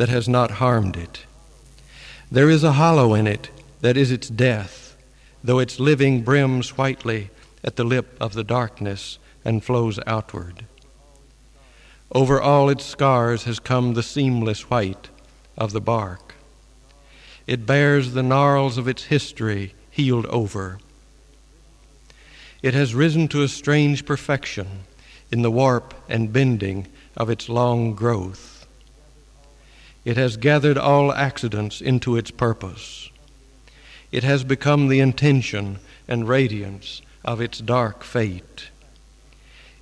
that 0.00 0.08
has 0.08 0.26
not 0.26 0.52
harmed 0.52 0.96
it. 0.96 1.26
There 2.32 2.48
is 2.48 2.64
a 2.64 2.72
hollow 2.72 3.12
in 3.12 3.26
it 3.26 3.50
that 3.82 3.98
is 3.98 4.10
its 4.10 4.30
death, 4.30 4.96
though 5.44 5.58
its 5.58 5.78
living 5.78 6.22
brims 6.22 6.78
whitely 6.78 7.28
at 7.62 7.76
the 7.76 7.84
lip 7.84 8.16
of 8.18 8.32
the 8.32 8.42
darkness 8.42 9.18
and 9.44 9.62
flows 9.62 10.00
outward. 10.06 10.64
Over 12.12 12.40
all 12.40 12.70
its 12.70 12.86
scars 12.86 13.44
has 13.44 13.60
come 13.60 13.92
the 13.92 14.02
seamless 14.02 14.70
white 14.70 15.10
of 15.58 15.72
the 15.72 15.82
bark. 15.82 16.34
It 17.46 17.66
bears 17.66 18.14
the 18.14 18.22
gnarls 18.22 18.78
of 18.78 18.88
its 18.88 19.02
history 19.02 19.74
healed 19.90 20.24
over. 20.26 20.78
It 22.62 22.72
has 22.72 22.94
risen 22.94 23.28
to 23.28 23.42
a 23.42 23.48
strange 23.48 24.06
perfection 24.06 24.84
in 25.30 25.42
the 25.42 25.50
warp 25.50 25.92
and 26.08 26.32
bending 26.32 26.86
of 27.18 27.28
its 27.28 27.50
long 27.50 27.92
growth. 27.92 28.49
It 30.10 30.16
has 30.16 30.36
gathered 30.36 30.76
all 30.76 31.12
accidents 31.12 31.80
into 31.80 32.16
its 32.16 32.32
purpose. 32.32 33.10
It 34.10 34.24
has 34.24 34.42
become 34.42 34.88
the 34.88 34.98
intention 34.98 35.78
and 36.08 36.28
radiance 36.28 37.00
of 37.24 37.40
its 37.40 37.60
dark 37.60 38.02
fate. 38.02 38.70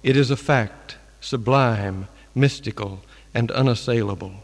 It 0.03 0.19
is 0.19 0.31
a 0.31 0.37
fact, 0.37 0.99
sublime, 1.19 2.09
mystical, 2.35 3.01
and 3.33 3.51
unassailable. 3.53 4.35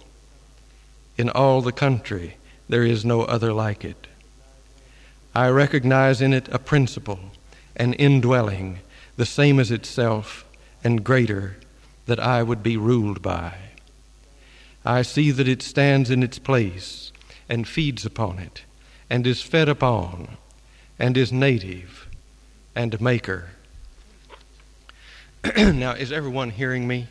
In 1.19 1.29
all 1.29 1.61
the 1.61 1.71
country, 1.71 2.39
there 2.67 2.85
is 2.85 3.05
no 3.05 3.21
other 3.25 3.53
like 3.53 3.85
it. 3.85 4.07
I 5.35 5.49
recognize 5.51 6.23
in 6.23 6.33
it 6.33 6.49
a 6.49 6.59
principle, 6.59 7.21
an 7.77 7.93
indwelling, 7.93 8.79
the 9.19 9.27
same 9.27 9.61
as 9.61 9.71
itself, 9.71 10.47
and 10.83 11.05
greater, 11.05 11.57
that 12.07 12.21
I 12.21 12.43
would 12.43 12.63
be 12.63 12.79
ruled 12.79 13.21
by. 13.21 13.74
I 14.85 15.03
see 15.03 15.31
that 15.31 15.49
it 15.49 15.63
stands 15.63 16.11
in 16.11 16.23
its 16.23 16.39
place 16.39 17.11
and 17.49 17.67
feeds 17.67 18.05
upon 18.05 18.39
it 18.39 18.65
and 19.09 19.27
is 19.27 19.41
fed 19.41 19.69
upon 19.69 20.37
and 20.99 21.17
is 21.17 21.33
native 21.33 22.09
and 22.75 23.01
maker. 23.01 23.51
now, 25.57 25.93
is 25.93 26.13
everyone 26.13 26.51
hearing 26.51 26.87
me? 26.87 27.07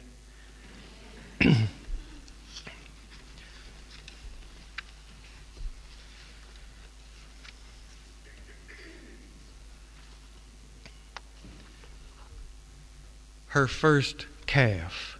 Her 13.48 13.68
first 13.68 14.26
calf 14.48 15.13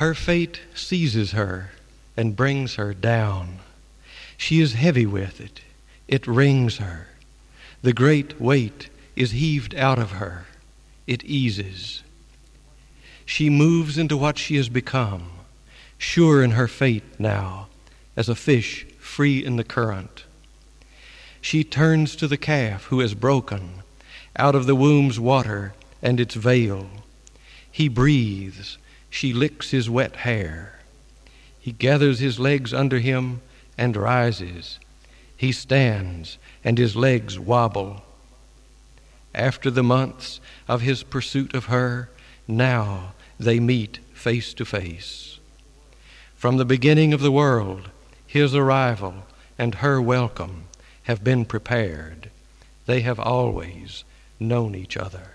Her 0.00 0.14
fate 0.14 0.62
seizes 0.74 1.32
her 1.32 1.72
and 2.16 2.34
brings 2.34 2.76
her 2.76 2.94
down. 2.94 3.58
She 4.38 4.58
is 4.62 4.72
heavy 4.72 5.04
with 5.04 5.42
it. 5.42 5.60
It 6.08 6.26
wrings 6.26 6.78
her. 6.78 7.08
The 7.82 7.92
great 7.92 8.40
weight 8.40 8.88
is 9.14 9.32
heaved 9.32 9.74
out 9.74 9.98
of 9.98 10.12
her. 10.12 10.46
It 11.06 11.22
eases. 11.24 12.02
She 13.26 13.50
moves 13.50 13.98
into 13.98 14.16
what 14.16 14.38
she 14.38 14.56
has 14.56 14.70
become, 14.70 15.32
sure 15.98 16.42
in 16.42 16.52
her 16.52 16.66
fate 16.66 17.20
now, 17.20 17.68
as 18.16 18.30
a 18.30 18.34
fish 18.34 18.86
free 18.98 19.44
in 19.44 19.56
the 19.56 19.64
current. 19.64 20.24
She 21.42 21.62
turns 21.62 22.16
to 22.16 22.26
the 22.26 22.38
calf 22.38 22.84
who 22.84 23.02
is 23.02 23.12
broken 23.12 23.82
out 24.34 24.54
of 24.54 24.64
the 24.64 24.74
womb's 24.74 25.20
water 25.20 25.74
and 26.00 26.18
its 26.18 26.36
veil. 26.36 26.88
He 27.70 27.88
breathes 27.88 28.78
she 29.10 29.32
licks 29.32 29.70
his 29.70 29.90
wet 29.90 30.16
hair. 30.16 30.78
He 31.58 31.72
gathers 31.72 32.20
his 32.20 32.38
legs 32.38 32.72
under 32.72 33.00
him 33.00 33.42
and 33.76 33.96
rises. 33.96 34.78
He 35.36 35.52
stands, 35.52 36.38
and 36.64 36.78
his 36.78 36.96
legs 36.96 37.38
wobble. 37.38 38.02
After 39.34 39.70
the 39.70 39.82
months 39.82 40.40
of 40.68 40.80
his 40.80 41.02
pursuit 41.02 41.54
of 41.54 41.66
her, 41.66 42.10
now 42.48 43.12
they 43.38 43.60
meet 43.60 43.98
face 44.12 44.54
to 44.54 44.64
face. 44.64 45.38
From 46.34 46.56
the 46.56 46.64
beginning 46.64 47.12
of 47.12 47.20
the 47.20 47.32
world, 47.32 47.90
his 48.26 48.54
arrival 48.54 49.26
and 49.58 49.76
her 49.76 50.00
welcome 50.00 50.64
have 51.04 51.24
been 51.24 51.44
prepared. 51.44 52.30
They 52.86 53.00
have 53.00 53.20
always 53.20 54.04
known 54.38 54.74
each 54.74 54.96
other. 54.96 55.29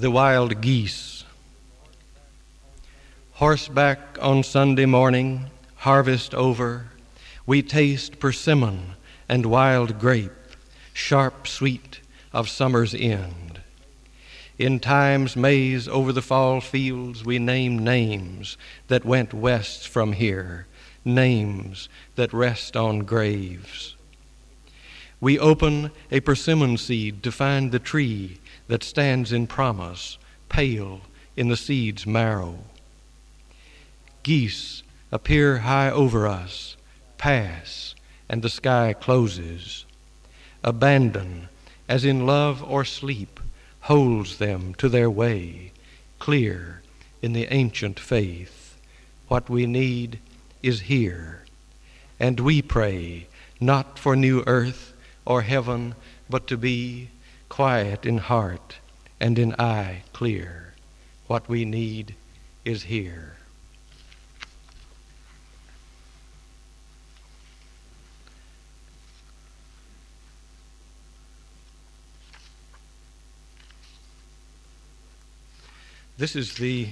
The 0.00 0.10
wild 0.10 0.62
geese. 0.62 1.24
Horseback 3.32 4.16
on 4.18 4.42
Sunday 4.42 4.86
morning, 4.86 5.50
harvest 5.76 6.34
over, 6.34 6.86
we 7.44 7.60
taste 7.60 8.18
persimmon 8.18 8.94
and 9.28 9.44
wild 9.44 9.98
grape, 9.98 10.32
sharp 10.94 11.46
sweet 11.46 12.00
of 12.32 12.48
summer's 12.48 12.94
end. 12.94 13.60
In 14.58 14.80
time's 14.80 15.36
maze 15.36 15.86
over 15.86 16.12
the 16.12 16.22
fall 16.22 16.62
fields, 16.62 17.22
we 17.22 17.38
name 17.38 17.78
names 17.78 18.56
that 18.88 19.04
went 19.04 19.34
west 19.34 19.86
from 19.86 20.14
here, 20.14 20.66
names 21.04 21.90
that 22.14 22.32
rest 22.32 22.74
on 22.74 23.00
graves. 23.00 23.96
We 25.20 25.38
open 25.38 25.90
a 26.10 26.20
persimmon 26.20 26.78
seed 26.78 27.22
to 27.24 27.30
find 27.30 27.70
the 27.70 27.78
tree 27.78 28.38
that 28.70 28.84
stands 28.84 29.32
in 29.32 29.48
promise, 29.48 30.16
pale 30.48 31.00
in 31.36 31.48
the 31.48 31.56
seed's 31.56 32.06
marrow. 32.06 32.56
Geese 34.22 34.84
appear 35.10 35.58
high 35.58 35.90
over 35.90 36.28
us, 36.28 36.76
pass, 37.18 37.96
and 38.28 38.42
the 38.42 38.48
sky 38.48 38.92
closes. 38.92 39.84
Abandon, 40.62 41.48
as 41.88 42.04
in 42.04 42.24
love 42.24 42.62
or 42.62 42.84
sleep, 42.84 43.40
holds 43.80 44.38
them 44.38 44.72
to 44.74 44.88
their 44.88 45.10
way, 45.10 45.72
clear 46.20 46.80
in 47.20 47.32
the 47.32 47.52
ancient 47.52 47.98
faith. 47.98 48.78
What 49.26 49.50
we 49.50 49.66
need 49.66 50.20
is 50.62 50.82
here. 50.82 51.44
And 52.20 52.38
we 52.38 52.62
pray, 52.62 53.26
not 53.58 53.98
for 53.98 54.14
new 54.14 54.44
earth 54.46 54.92
or 55.24 55.42
heaven, 55.42 55.96
but 56.28 56.46
to 56.46 56.56
be 56.56 57.08
quiet 57.50 58.06
in 58.06 58.16
heart 58.16 58.78
and 59.20 59.38
in 59.38 59.54
eye 59.58 60.02
clear. 60.14 60.72
What 61.26 61.46
we 61.46 61.66
need 61.66 62.14
is 62.64 62.84
here. 62.84 63.36
This 76.16 76.36
is 76.36 76.54
the, 76.54 76.90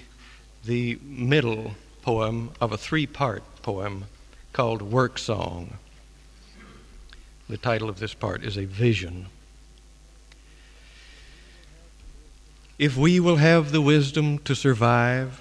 the 0.65 0.99
middle 1.03 1.75
poem 2.03 2.51
of 2.61 2.73
a 2.73 2.79
three 2.79 3.07
part 3.07 3.43
poem 3.63 4.07
called 4.53 4.83
Work 4.83 5.19
Song. 5.19 5.79
The 7.49 7.59
title 7.59 7.89
of 7.89 7.99
this 7.99 8.15
part 8.15 8.43
is 8.43 8.57
A 8.57 8.65
Vision. 8.65 9.27
If 12.79 12.97
we 12.97 13.19
will 13.19 13.39
have 13.39 13.73
the 13.73 13.81
wisdom 13.81 14.39
to 14.45 14.55
survive, 14.55 15.41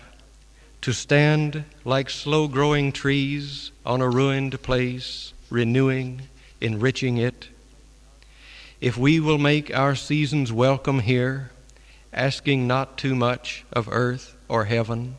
to 0.82 0.92
stand 0.92 1.66
like 1.86 2.10
slow 2.10 2.48
growing 2.48 2.92
trees 2.92 3.72
on 3.86 4.02
a 4.02 4.10
ruined 4.10 4.60
place, 4.64 5.34
renewing, 5.52 6.24
enriching 6.62 7.18
it, 7.18 7.50
if 8.82 8.98
we 8.98 9.20
will 9.20 9.38
make 9.38 9.72
our 9.76 9.94
seasons 9.94 10.52
welcome 10.52 11.02
here, 11.02 11.52
asking 12.12 12.66
not 12.66 12.98
too 12.98 13.14
much 13.14 13.64
of 13.72 13.88
earth 13.88 14.36
or 14.50 14.66
heaven, 14.66 15.18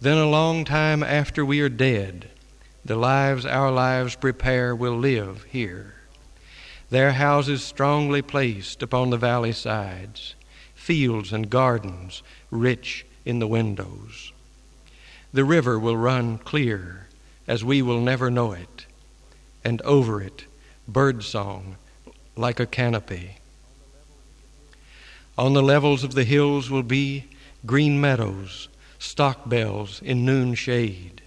then 0.00 0.18
a 0.18 0.28
long 0.28 0.64
time 0.64 1.04
after 1.04 1.44
we 1.44 1.60
are 1.60 1.68
dead, 1.68 2.30
the 2.84 2.96
lives 2.96 3.46
our 3.46 3.70
lives 3.70 4.16
prepare 4.16 4.74
will 4.74 4.98
live 4.98 5.44
here. 5.50 5.94
Their 6.88 7.12
houses 7.12 7.62
strongly 7.62 8.22
placed 8.22 8.82
upon 8.82 9.10
the 9.10 9.16
valley 9.16 9.52
sides 9.52 10.34
fields 10.90 11.32
and 11.32 11.48
gardens 11.48 12.20
rich 12.50 13.06
in 13.24 13.38
the 13.38 13.46
windows. 13.46 14.32
The 15.32 15.44
river 15.44 15.78
will 15.78 15.96
run 15.96 16.38
clear 16.38 17.06
as 17.46 17.62
we 17.62 17.80
will 17.80 18.00
never 18.00 18.28
know 18.28 18.50
it, 18.50 18.86
and 19.64 19.80
over 19.82 20.20
it 20.20 20.46
bird 20.88 21.22
song 21.22 21.76
like 22.34 22.58
a 22.58 22.66
canopy. 22.66 23.36
On 25.38 25.52
the 25.52 25.62
levels 25.62 26.02
of 26.02 26.14
the 26.14 26.24
hills 26.24 26.70
will 26.70 26.82
be 26.82 27.26
green 27.64 28.00
meadows, 28.00 28.66
stock 28.98 29.48
bells 29.48 30.02
in 30.02 30.26
noon 30.26 30.56
shade. 30.56 31.22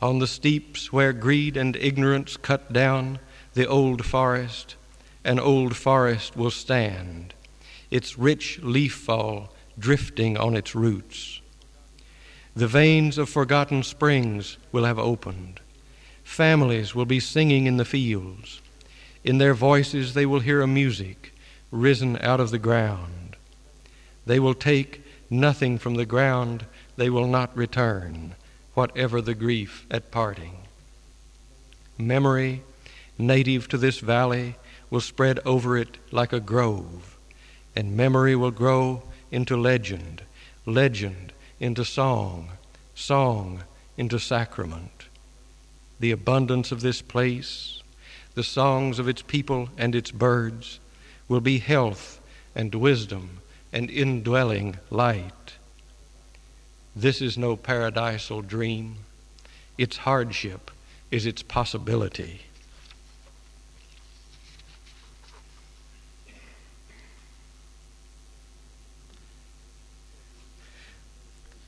On 0.00 0.20
the 0.20 0.28
steeps 0.28 0.92
where 0.92 1.12
greed 1.12 1.56
and 1.56 1.74
ignorance 1.74 2.36
cut 2.36 2.72
down 2.72 3.18
the 3.54 3.66
old 3.66 4.04
forest, 4.06 4.76
an 5.24 5.40
old 5.40 5.74
forest 5.74 6.36
will 6.36 6.52
stand, 6.52 7.34
its 7.94 8.18
rich 8.18 8.58
leaf 8.60 8.92
fall 8.92 9.54
drifting 9.78 10.36
on 10.36 10.56
its 10.56 10.74
roots. 10.74 11.40
The 12.56 12.66
veins 12.66 13.18
of 13.18 13.28
forgotten 13.28 13.84
springs 13.84 14.58
will 14.72 14.84
have 14.84 14.98
opened. 14.98 15.60
Families 16.24 16.96
will 16.96 17.04
be 17.04 17.20
singing 17.20 17.66
in 17.66 17.76
the 17.76 17.84
fields. 17.84 18.60
In 19.22 19.38
their 19.38 19.54
voices 19.54 20.14
they 20.14 20.26
will 20.26 20.40
hear 20.40 20.60
a 20.60 20.66
music 20.66 21.32
risen 21.70 22.18
out 22.18 22.40
of 22.40 22.50
the 22.50 22.58
ground. 22.58 23.36
They 24.26 24.40
will 24.40 24.54
take 24.54 25.04
nothing 25.30 25.78
from 25.78 25.94
the 25.94 26.04
ground, 26.04 26.66
they 26.96 27.10
will 27.10 27.28
not 27.28 27.56
return, 27.56 28.34
whatever 28.74 29.20
the 29.20 29.36
grief 29.36 29.86
at 29.88 30.10
parting. 30.10 30.56
Memory, 31.96 32.62
native 33.18 33.68
to 33.68 33.78
this 33.78 34.00
valley, 34.00 34.56
will 34.90 35.00
spread 35.00 35.38
over 35.46 35.78
it 35.78 35.98
like 36.10 36.32
a 36.32 36.40
grove, 36.40 37.13
and 37.76 37.96
memory 37.96 38.36
will 38.36 38.50
grow 38.50 39.02
into 39.30 39.56
legend, 39.56 40.22
legend 40.66 41.32
into 41.60 41.84
song, 41.84 42.50
song 42.94 43.64
into 43.96 44.18
sacrament. 44.18 45.08
The 46.00 46.10
abundance 46.10 46.72
of 46.72 46.80
this 46.80 47.02
place, 47.02 47.82
the 48.34 48.44
songs 48.44 48.98
of 48.98 49.08
its 49.08 49.22
people 49.22 49.68
and 49.76 49.94
its 49.94 50.10
birds, 50.10 50.80
will 51.28 51.40
be 51.40 51.58
health 51.58 52.20
and 52.54 52.74
wisdom 52.74 53.40
and 53.72 53.90
indwelling 53.90 54.76
light. 54.90 55.54
This 56.94 57.20
is 57.20 57.36
no 57.36 57.56
paradisal 57.56 58.42
dream. 58.42 58.96
Its 59.76 59.96
hardship 59.98 60.70
is 61.10 61.26
its 61.26 61.42
possibility. 61.42 62.42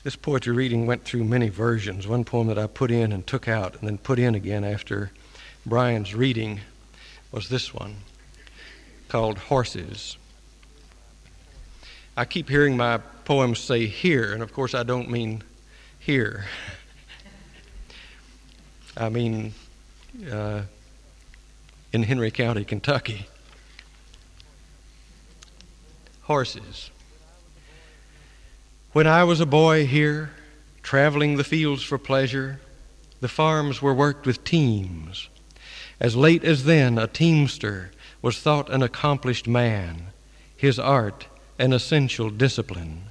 This 0.07 0.15
poetry 0.15 0.53
reading 0.53 0.85
went 0.85 1.03
through 1.03 1.25
many 1.25 1.49
versions. 1.49 2.07
One 2.07 2.23
poem 2.23 2.47
that 2.47 2.57
I 2.57 2.67
put 2.67 2.91
in 2.91 3.11
and 3.11 3.27
took 3.27 3.49
out 3.49 3.75
and 3.75 3.85
then 3.85 3.97
put 3.97 4.19
in 4.19 4.35
again 4.35 4.63
after 4.63 5.11
Brian's 5.65 6.15
reading 6.15 6.61
was 7.29 7.49
this 7.49 7.73
one 7.73 7.97
called 9.09 9.37
Horses. 9.37 10.15
I 12.15 12.23
keep 12.23 12.47
hearing 12.47 12.77
my 12.77 12.99
poems 13.25 13.59
say 13.59 13.85
here, 13.87 14.31
and 14.31 14.41
of 14.41 14.53
course 14.53 14.73
I 14.73 14.83
don't 14.83 15.09
mean 15.09 15.43
here. 15.99 16.45
I 18.95 19.09
mean 19.09 19.53
uh, 20.31 20.61
in 21.91 22.03
Henry 22.03 22.31
County, 22.31 22.63
Kentucky. 22.63 23.27
Horses. 26.21 26.91
When 28.97 29.05
I 29.05 29.25
was 29.25 29.39
a 29.39 29.45
boy 29.45 29.85
here, 29.85 30.31
traveling 30.81 31.37
the 31.37 31.43
fields 31.43 31.83
for 31.83 31.99
pleasure, 31.99 32.59
the 33.21 33.27
farms 33.27 33.79
were 33.79 33.93
worked 33.93 34.25
with 34.25 34.43
teams. 34.43 35.29
As 35.99 36.15
late 36.15 36.43
as 36.43 36.63
then, 36.63 36.97
a 36.97 37.05
teamster 37.05 37.91
was 38.23 38.39
thought 38.39 38.73
an 38.73 38.81
accomplished 38.81 39.47
man, 39.47 40.07
his 40.55 40.79
art 40.79 41.27
an 41.59 41.73
essential 41.73 42.31
discipline. 42.31 43.03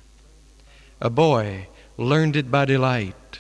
A 1.00 1.09
boy 1.09 1.69
learned 1.97 2.35
it 2.35 2.50
by 2.50 2.65
delight 2.65 3.38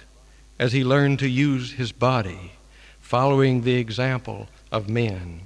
as 0.56 0.72
he 0.72 0.84
learned 0.84 1.18
to 1.18 1.28
use 1.28 1.72
his 1.72 1.90
body, 1.90 2.52
following 3.00 3.62
the 3.62 3.74
example 3.74 4.46
of 4.70 4.88
men. 4.88 5.40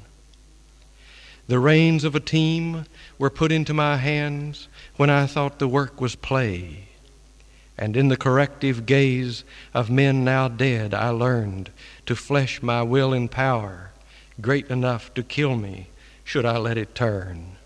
The 1.49 1.61
reins 1.61 2.05
of 2.05 2.15
a 2.15 2.21
team 2.21 2.85
were 3.19 3.31
put 3.31 3.53
into 3.53 3.73
my 3.73 3.97
hands 3.97 4.69
when 4.99 5.09
I 5.09 5.25
thought 5.25 5.59
the 5.59 5.67
work 5.67 5.99
was 5.99 6.15
play 6.15 6.89
and 7.81 7.97
in 7.97 8.09
the 8.09 8.17
corrective 8.17 8.85
gaze 8.85 9.43
of 9.73 9.89
men 9.89 10.23
now 10.23 10.49
dead, 10.49 10.93
I 10.93 11.09
learned 11.09 11.71
to 12.05 12.15
flesh 12.15 12.63
my 12.63 12.83
will 12.83 13.15
in 13.15 13.27
power, 13.27 13.93
great 14.39 14.69
enough 14.71 15.13
to 15.15 15.23
kill 15.23 15.57
me 15.57 15.89
should 16.23 16.45
I 16.45 16.59
let 16.59 16.77
it 16.77 16.95
turn. 16.95 17.57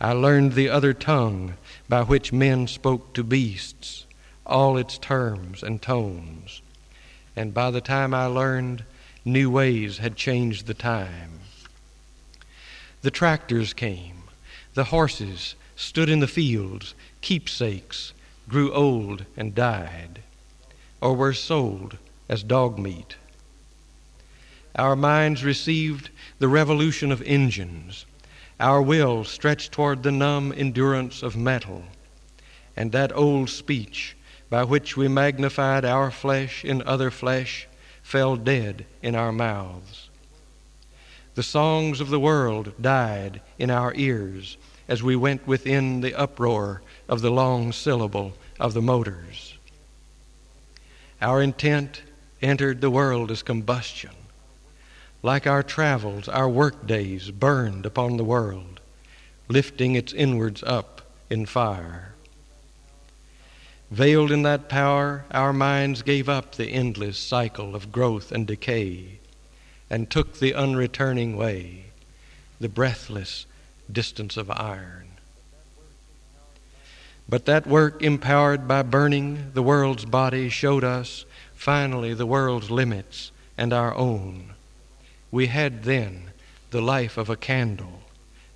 I 0.00 0.12
learned 0.12 0.52
the 0.52 0.68
other 0.68 0.94
tongue 0.94 1.54
by 1.88 2.04
which 2.04 2.32
men 2.32 2.68
spoke 2.68 3.12
to 3.14 3.24
beasts, 3.24 4.06
all 4.46 4.76
its 4.76 4.98
terms 4.98 5.64
and 5.64 5.82
tones. 5.82 6.62
And 7.34 7.52
by 7.52 7.72
the 7.72 7.80
time 7.80 8.14
I 8.14 8.26
learned, 8.26 8.84
new 9.24 9.50
ways 9.50 9.98
had 9.98 10.14
changed 10.14 10.66
the 10.68 10.74
time. 10.74 11.40
The 13.02 13.10
tractors 13.10 13.72
came, 13.72 14.22
the 14.74 14.84
horses 14.84 15.56
stood 15.74 16.08
in 16.08 16.20
the 16.20 16.28
fields, 16.28 16.94
keepsakes 17.20 18.12
grew 18.48 18.72
old 18.72 19.24
and 19.36 19.54
died, 19.54 20.20
or 21.00 21.14
were 21.14 21.32
sold 21.32 21.96
as 22.28 22.42
dog 22.42 22.78
meat. 22.78 23.16
Our 24.76 24.96
minds 24.96 25.44
received 25.44 26.10
the 26.38 26.48
revolution 26.48 27.12
of 27.12 27.22
engines. 27.22 28.06
Our 28.58 28.80
will 28.80 29.24
stretched 29.24 29.72
toward 29.72 30.02
the 30.02 30.12
numb 30.12 30.52
endurance 30.56 31.22
of 31.22 31.36
metal. 31.36 31.84
And 32.76 32.92
that 32.92 33.14
old 33.14 33.50
speech 33.50 34.16
by 34.48 34.64
which 34.64 34.96
we 34.96 35.08
magnified 35.08 35.84
our 35.84 36.10
flesh 36.10 36.64
in 36.64 36.82
other 36.82 37.10
flesh 37.10 37.66
fell 38.02 38.36
dead 38.36 38.86
in 39.02 39.14
our 39.14 39.32
mouths. 39.32 40.08
The 41.34 41.42
songs 41.42 42.00
of 42.00 42.10
the 42.10 42.20
world 42.20 42.72
died 42.80 43.40
in 43.58 43.70
our 43.70 43.94
ears 43.94 44.56
as 44.88 45.02
we 45.02 45.16
went 45.16 45.46
within 45.46 46.00
the 46.00 46.14
uproar 46.14 46.82
of 47.12 47.20
the 47.20 47.30
long 47.30 47.72
syllable 47.72 48.32
of 48.58 48.72
the 48.72 48.80
motors. 48.80 49.58
Our 51.20 51.42
intent 51.42 52.00
entered 52.40 52.80
the 52.80 52.90
world 52.90 53.30
as 53.30 53.42
combustion. 53.42 54.12
Like 55.22 55.46
our 55.46 55.62
travels, 55.62 56.26
our 56.26 56.48
work 56.48 56.86
days 56.86 57.30
burned 57.30 57.84
upon 57.84 58.16
the 58.16 58.24
world, 58.24 58.80
lifting 59.46 59.94
its 59.94 60.14
inwards 60.14 60.62
up 60.62 61.02
in 61.28 61.44
fire. 61.44 62.14
Veiled 63.90 64.32
in 64.32 64.40
that 64.44 64.70
power, 64.70 65.26
our 65.32 65.52
minds 65.52 66.00
gave 66.00 66.30
up 66.30 66.54
the 66.54 66.70
endless 66.70 67.18
cycle 67.18 67.76
of 67.76 67.92
growth 67.92 68.32
and 68.32 68.46
decay 68.46 69.18
and 69.90 70.08
took 70.08 70.38
the 70.38 70.52
unreturning 70.52 71.36
way, 71.36 71.84
the 72.58 72.70
breathless 72.70 73.44
distance 73.92 74.38
of 74.38 74.50
iron. 74.50 75.01
But 77.32 77.46
that 77.46 77.66
work, 77.66 78.02
empowered 78.02 78.68
by 78.68 78.82
burning 78.82 79.52
the 79.54 79.62
world's 79.62 80.04
body, 80.04 80.50
showed 80.50 80.84
us 80.84 81.24
finally 81.54 82.12
the 82.12 82.26
world's 82.26 82.70
limits 82.70 83.32
and 83.56 83.72
our 83.72 83.94
own. 83.94 84.52
We 85.30 85.46
had 85.46 85.84
then 85.84 86.24
the 86.72 86.82
life 86.82 87.16
of 87.16 87.30
a 87.30 87.36
candle, 87.36 88.02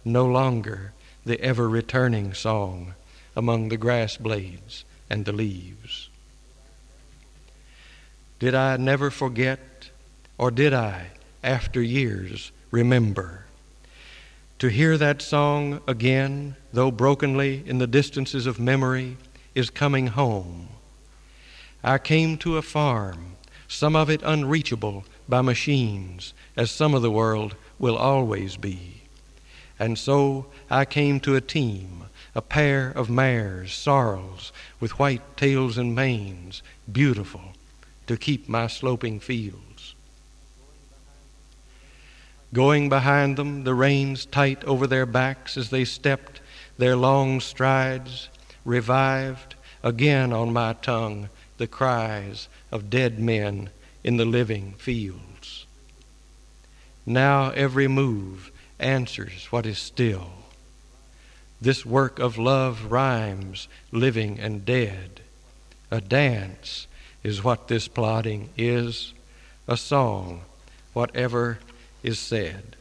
no 0.05 0.27
longer 0.27 0.93
the 1.25 1.41
ever 1.41 1.67
returning 1.71 2.35
song 2.35 2.93
among 3.35 3.71
the 3.71 3.79
grass 3.79 4.19
blades 4.19 4.85
and 5.09 5.25
the 5.25 5.33
leaves. 5.33 6.11
Did 8.39 8.55
I 8.55 8.77
never 8.77 9.11
forget, 9.11 9.89
or 10.37 10.51
did 10.51 10.75
I, 10.75 11.13
after 11.43 11.81
years, 11.81 12.53
remember? 12.71 13.46
To 14.61 14.69
hear 14.69 14.97
that 14.97 15.21
song 15.21 15.83
again, 15.87 16.57
though 16.73 16.91
brokenly 16.91 17.63
in 17.67 17.77
the 17.77 17.87
distances 17.87 18.47
of 18.47 18.59
memory, 18.59 19.19
is 19.55 19.69
coming 19.69 20.07
home. 20.07 20.69
I 21.85 21.99
came 21.99 22.39
to 22.39 22.57
a 22.57 22.63
farm, 22.63 23.37
some 23.69 23.95
of 23.95 24.09
it 24.09 24.23
unreachable 24.25 25.05
by 25.29 25.43
machines, 25.43 26.33
as 26.57 26.71
some 26.71 26.95
of 26.95 27.03
the 27.03 27.11
world 27.11 27.55
will 27.79 27.97
always 27.97 28.57
be. 28.57 29.03
And 29.79 29.99
so 29.99 30.47
I 30.71 30.87
came 30.87 31.21
to 31.21 31.37
a 31.37 31.41
team, 31.43 32.05
a 32.35 32.41
pair 32.41 32.89
of 32.89 33.11
mares, 33.11 33.75
sorrels, 33.75 34.53
with 34.81 34.99
white 34.99 35.37
tails 35.37 35.77
and 35.77 35.95
manes, 35.95 36.63
beautiful, 36.91 37.53
to 38.07 38.17
keep 38.17 38.49
my 38.49 38.69
sloping 38.69 39.21
field. 39.21 39.66
Going 42.57 42.89
behind 42.89 43.37
them, 43.37 43.65
the 43.65 43.75
reins 43.75 44.25
tight 44.25 44.65
over 44.65 44.87
their 44.87 45.05
backs 45.05 45.59
as 45.59 45.69
they 45.69 45.85
stepped 45.85 46.41
their 46.79 46.97
long 46.97 47.39
strides, 47.39 48.31
revived 48.65 49.57
again 49.83 50.33
on 50.33 50.55
my 50.55 50.73
tongue 50.73 51.29
the 51.59 51.67
cries 51.67 52.49
of 52.73 52.89
dead 52.89 53.19
men 53.19 53.69
in 54.03 54.17
the 54.17 54.25
living 54.25 54.73
fields. 54.79 55.67
Now 57.05 57.51
every 57.51 57.89
move 57.89 58.51
answers 58.79 59.53
what 59.53 59.67
is 59.67 59.79
still. 59.79 60.31
This 61.61 61.85
work 61.85 62.19
of 62.19 62.39
love 62.39 62.91
rhymes 62.91 63.69
living 63.93 64.41
and 64.41 64.65
dead. 64.65 65.21
A 65.91 66.01
dance 66.01 66.87
is 67.23 67.45
what 67.45 67.69
this 67.69 67.87
plodding 67.87 68.49
is 68.57 69.13
a 69.69 69.77
song, 69.77 70.41
whatever 70.95 71.59
is 72.07 72.21
said. 72.21 72.77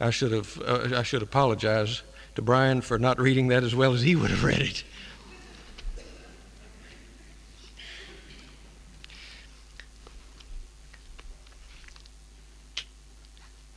I 0.00 0.10
should 0.10 0.32
have 0.32 0.60
uh, 0.60 0.88
I 0.96 1.04
should 1.04 1.22
apologize 1.22 2.02
to 2.34 2.42
Brian 2.42 2.80
for 2.80 2.98
not 2.98 3.18
reading 3.20 3.46
that 3.48 3.62
as 3.62 3.74
well 3.74 3.94
as 3.94 4.02
he 4.02 4.16
would 4.16 4.30
have 4.30 4.42
read 4.42 4.60
it. 4.60 4.82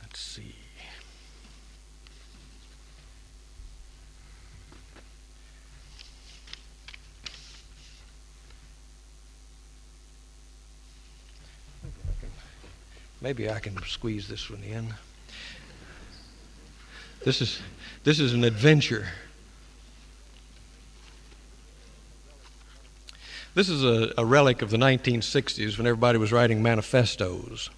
Let's 0.02 0.20
see. 0.20 0.54
Maybe 13.30 13.48
I 13.48 13.60
can 13.60 13.80
squeeze 13.84 14.26
this 14.26 14.50
one 14.50 14.64
in. 14.64 14.92
This 17.24 17.40
is, 17.40 17.60
this 18.02 18.18
is 18.18 18.32
an 18.32 18.42
adventure. 18.42 19.06
This 23.54 23.68
is 23.68 23.84
a, 23.84 24.12
a 24.18 24.24
relic 24.24 24.62
of 24.62 24.70
the 24.70 24.78
1960s 24.78 25.78
when 25.78 25.86
everybody 25.86 26.18
was 26.18 26.32
writing 26.32 26.60
manifestos. 26.60 27.70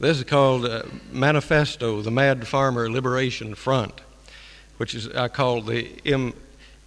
This 0.00 0.16
is 0.16 0.24
called 0.24 0.64
uh, 0.64 0.84
Manifesto, 1.10 2.00
the 2.00 2.10
Mad 2.10 2.48
Farmer 2.48 2.90
Liberation 2.90 3.54
Front, 3.54 4.00
which 4.78 4.94
is 4.94 5.06
I 5.08 5.28
call 5.28 5.60
the 5.60 6.00
M, 6.06 6.32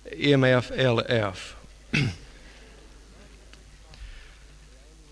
MFLF. 0.07 1.53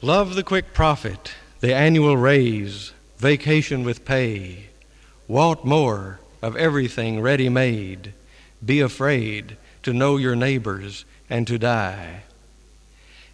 Love 0.03 0.36
the 0.36 0.43
quick 0.43 0.74
profit, 0.74 1.31
the 1.62 1.74
annual 1.74 2.17
raise, 2.17 2.91
vacation 3.19 3.86
with 3.86 4.03
pay, 4.03 4.65
Want 5.29 5.63
more 5.63 6.19
of 6.41 6.57
everything 6.57 7.22
ready 7.22 7.48
made. 7.48 8.12
Be 8.65 8.81
afraid 8.81 9.55
to 9.81 9.93
know 9.93 10.17
your 10.17 10.36
neighbors 10.36 11.05
and 11.29 11.48
to 11.48 11.57
die. 11.57 12.24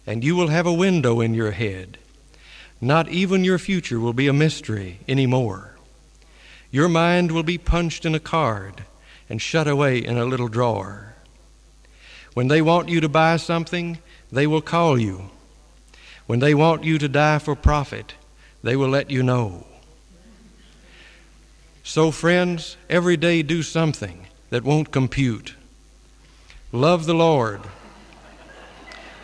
And 0.06 0.22
you 0.22 0.36
will 0.36 0.46
have 0.46 0.64
a 0.64 0.72
window 0.72 1.20
in 1.20 1.34
your 1.34 1.50
head. 1.50 1.98
Not 2.80 3.08
even 3.08 3.42
your 3.42 3.58
future 3.58 3.98
will 3.98 4.12
be 4.12 4.28
a 4.28 4.32
mystery 4.32 5.00
anymore. 5.08 5.74
Your 6.70 6.88
mind 6.88 7.32
will 7.32 7.42
be 7.42 7.58
punched 7.58 8.06
in 8.06 8.14
a 8.14 8.20
card 8.20 8.84
and 9.28 9.42
shut 9.42 9.66
away 9.66 9.98
in 9.98 10.16
a 10.16 10.24
little 10.24 10.46
drawer. 10.46 11.16
When 12.34 12.46
they 12.46 12.62
want 12.62 12.88
you 12.88 13.00
to 13.00 13.08
buy 13.08 13.38
something, 13.38 13.98
they 14.30 14.46
will 14.46 14.62
call 14.62 15.00
you. 15.00 15.30
When 16.30 16.38
they 16.38 16.54
want 16.54 16.84
you 16.84 16.96
to 16.98 17.08
die 17.08 17.40
for 17.40 17.56
profit, 17.56 18.14
they 18.62 18.76
will 18.76 18.88
let 18.88 19.10
you 19.10 19.20
know. 19.20 19.66
So, 21.82 22.12
friends, 22.12 22.76
every 22.88 23.16
day 23.16 23.42
do 23.42 23.64
something 23.64 24.28
that 24.50 24.62
won't 24.62 24.92
compute. 24.92 25.56
Love 26.70 27.06
the 27.06 27.14
Lord. 27.14 27.62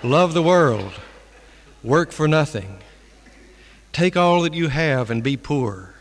Love 0.03 0.35
the 0.35 0.43
world. 0.43 0.95
Work 1.85 2.11
for 2.11 2.27
nothing. 2.27 2.79
Take 3.93 4.17
all 4.17 4.43
that 4.43 4.55
you 4.55 4.67
have 4.67 5.09
and 5.09 5.23
be 5.23 5.37
poor. 5.37 5.95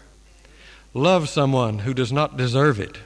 Love 0.95 1.29
someone 1.29 1.77
who 1.85 1.93
does 1.93 2.12
not 2.12 2.35
deserve 2.35 2.79
it. 2.79 2.97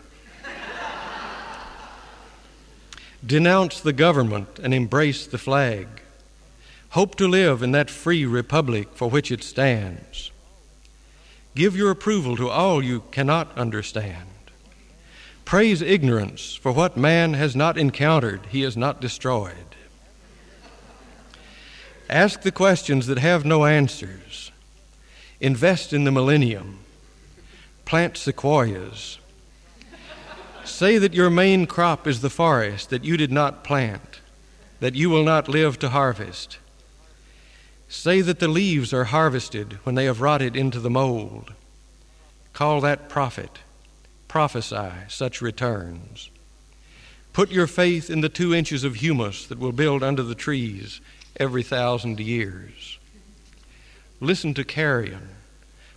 Denounce 3.26 3.82
the 3.82 3.92
government 3.92 4.58
and 4.58 4.74
embrace 4.74 5.28
the 5.28 5.38
flag. 5.38 6.00
Hope 6.92 7.16
to 7.16 7.28
live 7.28 7.62
in 7.62 7.72
that 7.72 7.90
free 7.90 8.26
republic 8.26 8.90
for 8.94 9.10
which 9.10 9.32
it 9.32 9.44
stands. 9.44 10.32
Give 11.56 11.76
your 11.76 11.92
approval 11.92 12.36
to 12.38 12.50
all 12.50 12.84
you 12.84 13.04
cannot 13.12 13.56
understand. 13.58 14.30
Praise 15.46 15.82
ignorance, 15.82 16.56
for 16.56 16.72
what 16.72 16.98
man 16.98 17.34
has 17.34 17.56
not 17.56 17.78
encountered, 17.78 18.48
he 18.50 18.62
has 18.62 18.76
not 18.76 19.02
destroyed. 19.02 19.76
Ask 22.10 22.42
the 22.42 22.52
questions 22.52 23.06
that 23.06 23.20
have 23.20 23.46
no 23.46 23.66
answers. 23.66 24.52
Invest 25.40 25.94
in 25.94 26.06
the 26.06 26.12
millennium. 26.12 26.80
Plant 27.86 28.18
sequoias. 28.18 29.20
Say 30.66 30.98
that 30.98 31.14
your 31.14 31.30
main 31.30 31.68
crop 31.68 32.08
is 32.08 32.22
the 32.22 32.30
forest 32.30 32.90
that 32.90 33.04
you 33.04 33.16
did 33.16 33.32
not 33.32 33.64
plant, 33.64 34.22
that 34.80 34.96
you 34.96 35.10
will 35.10 35.24
not 35.24 35.48
live 35.48 35.78
to 35.80 35.90
harvest. 35.90 36.58
Say 37.92 38.22
that 38.22 38.38
the 38.38 38.48
leaves 38.48 38.94
are 38.94 39.06
harvested 39.06 39.80
when 39.84 39.96
they 39.96 40.06
have 40.06 40.22
rotted 40.22 40.56
into 40.56 40.80
the 40.80 40.92
mold. 40.92 41.54
Call 42.54 42.82
that 42.82 43.10
profit. 43.10 43.60
Prophesy 44.28 44.92
such 45.08 45.42
returns. 45.42 46.30
Put 47.34 47.50
your 47.50 47.66
faith 47.66 48.12
in 48.12 48.22
the 48.22 48.30
two 48.30 48.54
inches 48.54 48.84
of 48.84 48.98
humus 48.98 49.48
that 49.48 49.58
will 49.58 49.72
build 49.72 50.04
under 50.04 50.22
the 50.22 50.36
trees 50.36 51.02
every 51.38 51.64
thousand 51.64 52.20
years. 52.20 53.00
Listen 54.20 54.54
to 54.54 54.64
carrion. 54.64 55.30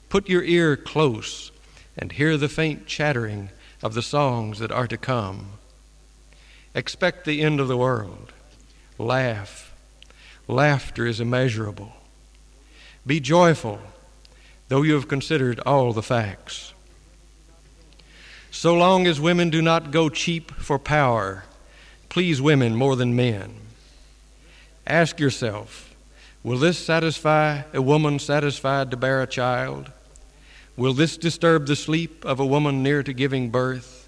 Put 0.08 0.30
your 0.30 0.44
ear 0.44 0.78
close 0.78 1.52
and 1.98 2.12
hear 2.12 2.38
the 2.38 2.48
faint 2.48 2.86
chattering 2.86 3.50
of 3.82 3.92
the 3.92 4.02
songs 4.02 4.60
that 4.60 4.72
are 4.72 4.86
to 4.86 4.96
come. 4.96 5.58
Expect 6.74 7.26
the 7.26 7.42
end 7.42 7.60
of 7.60 7.68
the 7.68 7.76
world. 7.76 8.32
Laugh 8.96 9.71
Laughter 10.52 11.06
is 11.06 11.18
immeasurable. 11.18 11.94
Be 13.06 13.20
joyful, 13.20 13.80
though 14.68 14.82
you 14.82 14.92
have 14.92 15.08
considered 15.08 15.58
all 15.60 15.94
the 15.94 16.02
facts. 16.02 16.74
So 18.50 18.74
long 18.74 19.06
as 19.06 19.18
women 19.18 19.48
do 19.48 19.62
not 19.62 19.90
go 19.90 20.10
cheap 20.10 20.52
for 20.52 20.78
power, 20.78 21.44
please 22.10 22.42
women 22.42 22.76
more 22.76 22.96
than 22.96 23.16
men. 23.16 23.54
Ask 24.86 25.18
yourself 25.18 25.94
will 26.42 26.58
this 26.58 26.78
satisfy 26.78 27.62
a 27.72 27.80
woman 27.80 28.18
satisfied 28.18 28.90
to 28.90 28.96
bear 28.98 29.22
a 29.22 29.26
child? 29.26 29.90
Will 30.76 30.92
this 30.92 31.16
disturb 31.16 31.66
the 31.66 31.76
sleep 31.76 32.26
of 32.26 32.38
a 32.38 32.46
woman 32.46 32.82
near 32.82 33.02
to 33.02 33.14
giving 33.14 33.48
birth? 33.48 34.06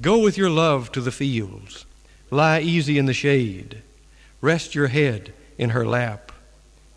Go 0.00 0.18
with 0.18 0.38
your 0.38 0.50
love 0.50 0.92
to 0.92 1.02
the 1.02 1.12
fields, 1.12 1.84
lie 2.30 2.60
easy 2.60 2.96
in 2.96 3.04
the 3.04 3.12
shade. 3.12 3.82
Rest 4.44 4.74
your 4.74 4.88
head 4.88 5.32
in 5.56 5.70
her 5.70 5.86
lap. 5.86 6.30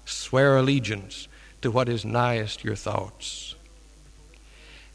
Swear 0.03 0.57
allegiance 0.57 1.29
to 1.61 1.71
what 1.71 1.87
is 1.87 2.03
nighest 2.03 2.65
your 2.65 2.75
thoughts. 2.75 3.55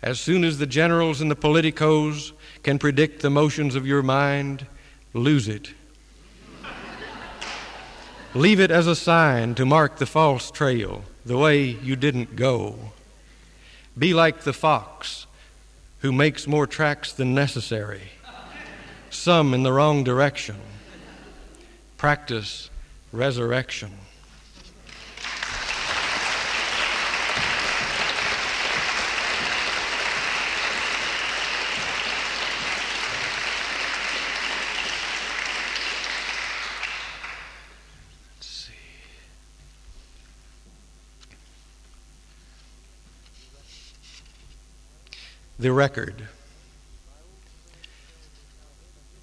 As 0.02 0.20
soon 0.20 0.44
as 0.44 0.58
the 0.58 0.66
generals 0.66 1.22
and 1.22 1.30
the 1.30 1.34
politicos 1.34 2.32
can 2.62 2.78
predict 2.78 3.22
the 3.22 3.30
motions 3.30 3.74
of 3.74 3.86
your 3.86 4.02
mind, 4.02 4.66
lose 5.14 5.48
it. 5.48 5.70
Leave 8.34 8.60
it 8.60 8.70
as 8.70 8.86
a 8.86 8.94
sign 8.94 9.54
to 9.54 9.64
mark 9.64 9.96
the 9.96 10.04
false 10.04 10.50
trail, 10.50 11.04
the 11.24 11.38
way 11.38 11.64
you 11.64 11.96
didn't 11.96 12.36
go. 12.36 12.92
Be 13.98 14.12
like 14.12 14.42
the 14.42 14.52
fox 14.52 15.26
who 16.00 16.12
makes 16.12 16.46
more 16.46 16.66
tracks 16.66 17.12
than 17.12 17.34
necessary, 17.34 18.10
some 19.08 19.54
in 19.54 19.62
the 19.62 19.72
wrong 19.72 20.04
direction 20.04 20.56
practice 22.02 22.68
resurrection. 23.12 23.92
the 45.60 45.70
record. 45.70 46.26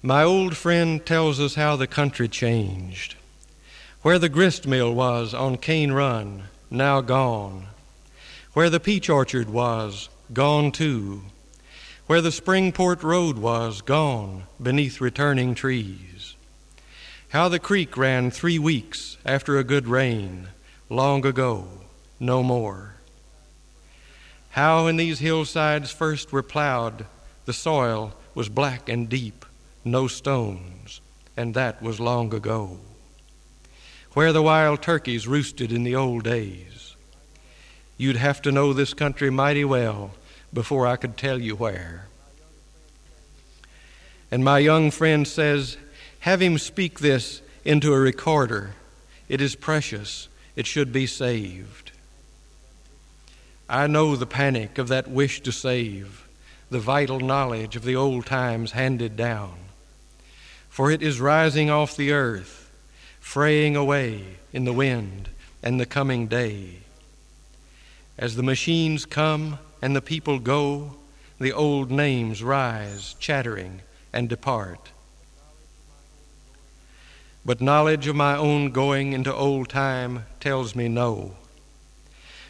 My 0.02 0.24
old 0.24 0.56
friend 0.56 1.04
tells 1.04 1.38
us 1.38 1.56
how 1.56 1.76
the 1.76 1.86
country 1.86 2.26
changed. 2.26 3.16
Where 4.00 4.18
the 4.18 4.30
grist 4.30 4.66
mill 4.66 4.94
was 4.94 5.34
on 5.34 5.58
Cane 5.58 5.92
Run, 5.92 6.44
now 6.70 7.02
gone. 7.02 7.66
Where 8.54 8.70
the 8.70 8.80
peach 8.80 9.10
orchard 9.10 9.50
was, 9.50 10.08
gone 10.32 10.72
too. 10.72 11.24
Where 12.06 12.22
the 12.22 12.30
Springport 12.30 13.02
Road 13.02 13.36
was, 13.36 13.82
gone 13.82 14.44
beneath 14.60 15.02
returning 15.02 15.54
trees. 15.54 16.34
How 17.28 17.50
the 17.50 17.58
creek 17.58 17.94
ran 17.98 18.30
three 18.30 18.58
weeks 18.58 19.18
after 19.26 19.58
a 19.58 19.64
good 19.64 19.86
rain, 19.86 20.48
long 20.88 21.26
ago, 21.26 21.68
no 22.18 22.42
more. 22.42 22.94
How, 24.52 24.86
when 24.86 24.96
these 24.96 25.18
hillsides 25.18 25.90
first 25.90 26.32
were 26.32 26.42
plowed, 26.42 27.04
the 27.44 27.52
soil 27.52 28.14
was 28.34 28.48
black 28.48 28.88
and 28.88 29.06
deep, 29.06 29.44
no 29.90 30.06
stones, 30.06 31.00
and 31.36 31.54
that 31.54 31.82
was 31.82 32.00
long 32.00 32.32
ago. 32.34 32.78
Where 34.12 34.32
the 34.32 34.42
wild 34.42 34.82
turkeys 34.82 35.28
roosted 35.28 35.72
in 35.72 35.84
the 35.84 35.94
old 35.94 36.24
days. 36.24 36.96
You'd 37.96 38.16
have 38.16 38.42
to 38.42 38.52
know 38.52 38.72
this 38.72 38.94
country 38.94 39.30
mighty 39.30 39.64
well 39.64 40.12
before 40.52 40.86
I 40.86 40.96
could 40.96 41.16
tell 41.16 41.40
you 41.40 41.54
where. 41.54 42.08
And 44.30 44.44
my 44.44 44.58
young 44.58 44.90
friend 44.90 45.26
says, 45.26 45.76
Have 46.20 46.40
him 46.40 46.58
speak 46.58 47.00
this 47.00 47.42
into 47.64 47.92
a 47.92 48.00
recorder. 48.00 48.74
It 49.28 49.40
is 49.40 49.54
precious, 49.54 50.28
it 50.56 50.66
should 50.66 50.92
be 50.92 51.06
saved. 51.06 51.92
I 53.68 53.86
know 53.86 54.16
the 54.16 54.26
panic 54.26 54.78
of 54.78 54.88
that 54.88 55.08
wish 55.08 55.40
to 55.42 55.52
save, 55.52 56.26
the 56.70 56.80
vital 56.80 57.20
knowledge 57.20 57.76
of 57.76 57.84
the 57.84 57.94
old 57.94 58.26
times 58.26 58.72
handed 58.72 59.16
down. 59.16 59.56
For 60.80 60.90
it 60.90 61.02
is 61.02 61.20
rising 61.20 61.68
off 61.68 61.94
the 61.94 62.10
earth, 62.12 62.72
fraying 63.20 63.76
away 63.76 64.38
in 64.50 64.64
the 64.64 64.72
wind 64.72 65.28
and 65.62 65.78
the 65.78 65.84
coming 65.84 66.26
day. 66.26 66.78
As 68.16 68.34
the 68.34 68.42
machines 68.42 69.04
come 69.04 69.58
and 69.82 69.94
the 69.94 70.00
people 70.00 70.38
go, 70.38 70.96
the 71.38 71.52
old 71.52 71.90
names 71.90 72.42
rise, 72.42 73.14
chattering, 73.20 73.82
and 74.10 74.26
depart. 74.26 74.88
But 77.44 77.60
knowledge 77.60 78.06
of 78.06 78.16
my 78.16 78.34
own 78.34 78.70
going 78.70 79.12
into 79.12 79.34
old 79.34 79.68
time 79.68 80.24
tells 80.40 80.74
me 80.74 80.88
no. 80.88 81.34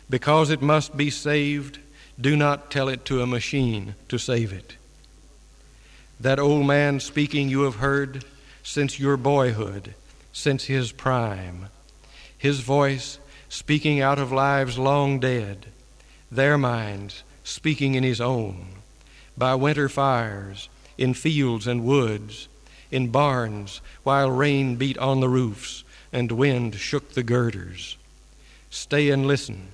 Because 0.08 0.50
it 0.50 0.62
must 0.62 0.96
be 0.96 1.10
saved, 1.10 1.80
do 2.20 2.36
not 2.36 2.70
tell 2.70 2.88
it 2.88 3.04
to 3.06 3.22
a 3.22 3.26
machine 3.26 3.96
to 4.08 4.18
save 4.18 4.52
it. 4.52 4.76
That 6.20 6.38
old 6.38 6.66
man 6.66 7.00
speaking 7.00 7.48
you 7.48 7.62
have 7.62 7.76
heard 7.76 8.26
since 8.62 9.00
your 9.00 9.16
boyhood, 9.16 9.94
since 10.34 10.64
his 10.64 10.92
prime. 10.92 11.68
His 12.36 12.60
voice 12.60 13.18
speaking 13.48 14.02
out 14.02 14.18
of 14.18 14.30
lives 14.30 14.78
long 14.78 15.18
dead, 15.18 15.66
their 16.30 16.58
minds 16.58 17.22
speaking 17.42 17.94
in 17.94 18.04
his 18.04 18.20
own, 18.20 18.66
by 19.36 19.54
winter 19.54 19.88
fires, 19.88 20.68
in 20.98 21.14
fields 21.14 21.66
and 21.66 21.84
woods, 21.84 22.48
in 22.90 23.08
barns, 23.08 23.80
while 24.02 24.30
rain 24.30 24.76
beat 24.76 24.98
on 24.98 25.20
the 25.20 25.28
roofs 25.28 25.84
and 26.12 26.30
wind 26.32 26.74
shook 26.74 27.14
the 27.14 27.22
girders. 27.22 27.96
Stay 28.68 29.08
and 29.08 29.26
listen 29.26 29.68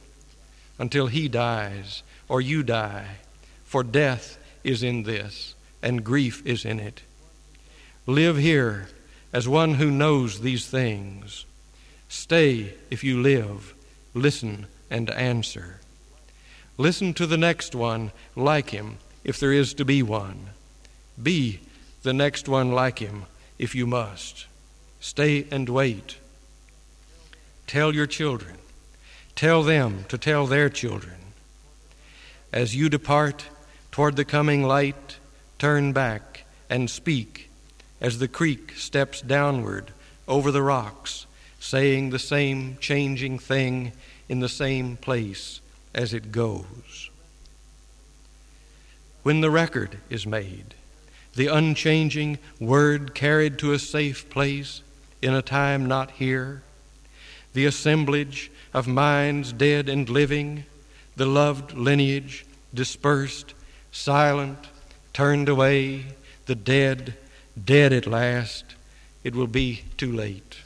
until 0.78 1.08
he 1.08 1.26
dies 1.26 2.04
or 2.28 2.40
you 2.40 2.62
die, 2.62 3.16
for 3.64 3.82
death 3.82 4.38
is 4.62 4.84
in 4.84 5.02
this, 5.02 5.55
and 5.82 6.04
grief 6.04 6.44
is 6.46 6.64
in 6.64 6.80
it. 6.80 7.02
Live 8.06 8.36
here 8.36 8.88
as 9.32 9.48
one 9.48 9.74
who 9.74 9.90
knows 9.90 10.40
these 10.40 10.66
things. 10.66 11.44
Stay 12.08 12.74
if 12.90 13.04
you 13.04 13.20
live, 13.20 13.74
listen 14.14 14.66
and 14.90 15.10
answer. 15.10 15.80
Listen 16.78 17.14
to 17.14 17.26
the 17.26 17.36
next 17.36 17.74
one 17.74 18.12
like 18.34 18.70
him, 18.70 18.98
if 19.24 19.38
there 19.40 19.52
is 19.52 19.74
to 19.74 19.84
be 19.84 20.02
one. 20.02 20.50
Be 21.22 21.60
the 22.02 22.12
next 22.12 22.48
one 22.48 22.72
like 22.72 22.98
him, 22.98 23.24
if 23.58 23.74
you 23.74 23.86
must. 23.86 24.46
Stay 25.00 25.46
and 25.50 25.68
wait. 25.68 26.16
Tell 27.66 27.94
your 27.94 28.06
children. 28.06 28.56
Tell 29.36 29.62
them 29.62 30.04
to 30.08 30.16
tell 30.16 30.46
their 30.46 30.68
children. 30.68 31.16
As 32.52 32.74
you 32.74 32.88
depart 32.88 33.44
toward 33.92 34.16
the 34.16 34.24
coming 34.24 34.62
light, 34.62 35.05
turn 35.58 35.92
back 35.92 36.44
and 36.68 36.90
speak 36.90 37.50
as 38.00 38.18
the 38.18 38.28
creek 38.28 38.72
steps 38.76 39.20
downward 39.20 39.92
over 40.28 40.50
the 40.50 40.62
rocks, 40.62 41.26
saying 41.60 42.10
the 42.10 42.18
same 42.18 42.76
changing 42.80 43.38
thing 43.38 43.92
in 44.28 44.40
the 44.40 44.48
same 44.48 44.96
place 44.96 45.60
as 45.94 46.12
it 46.12 46.32
goes. 46.32 47.10
When 49.22 49.40
the 49.40 49.50
record 49.50 49.98
is 50.10 50.26
made, 50.26 50.74
the 51.34 51.48
unchanging 51.48 52.38
word 52.60 53.14
carried 53.14 53.58
to 53.58 53.72
a 53.72 53.78
safe 53.78 54.28
place 54.30 54.82
in 55.20 55.34
a 55.34 55.42
time 55.42 55.86
not 55.86 56.12
here, 56.12 56.62
the 57.52 57.66
assemblage 57.66 58.50
of 58.72 58.86
minds 58.86 59.52
dead 59.52 59.88
and 59.88 60.08
living, 60.08 60.64
the 61.16 61.26
loved 61.26 61.72
lineage 61.72 62.44
dispersed, 62.74 63.54
silent, 63.90 64.58
turned 65.16 65.48
away, 65.48 66.04
the 66.44 66.54
dead, 66.54 67.14
dead 67.64 67.90
at 67.90 68.06
last, 68.06 68.66
it 69.24 69.34
will 69.34 69.46
be 69.46 69.82
too 69.96 70.12
late. 70.12 70.58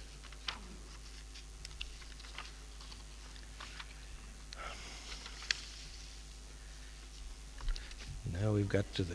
Now 8.43 8.51
we've 8.51 8.69
got 8.69 8.93
to 8.97 9.05
the 9.05 9.15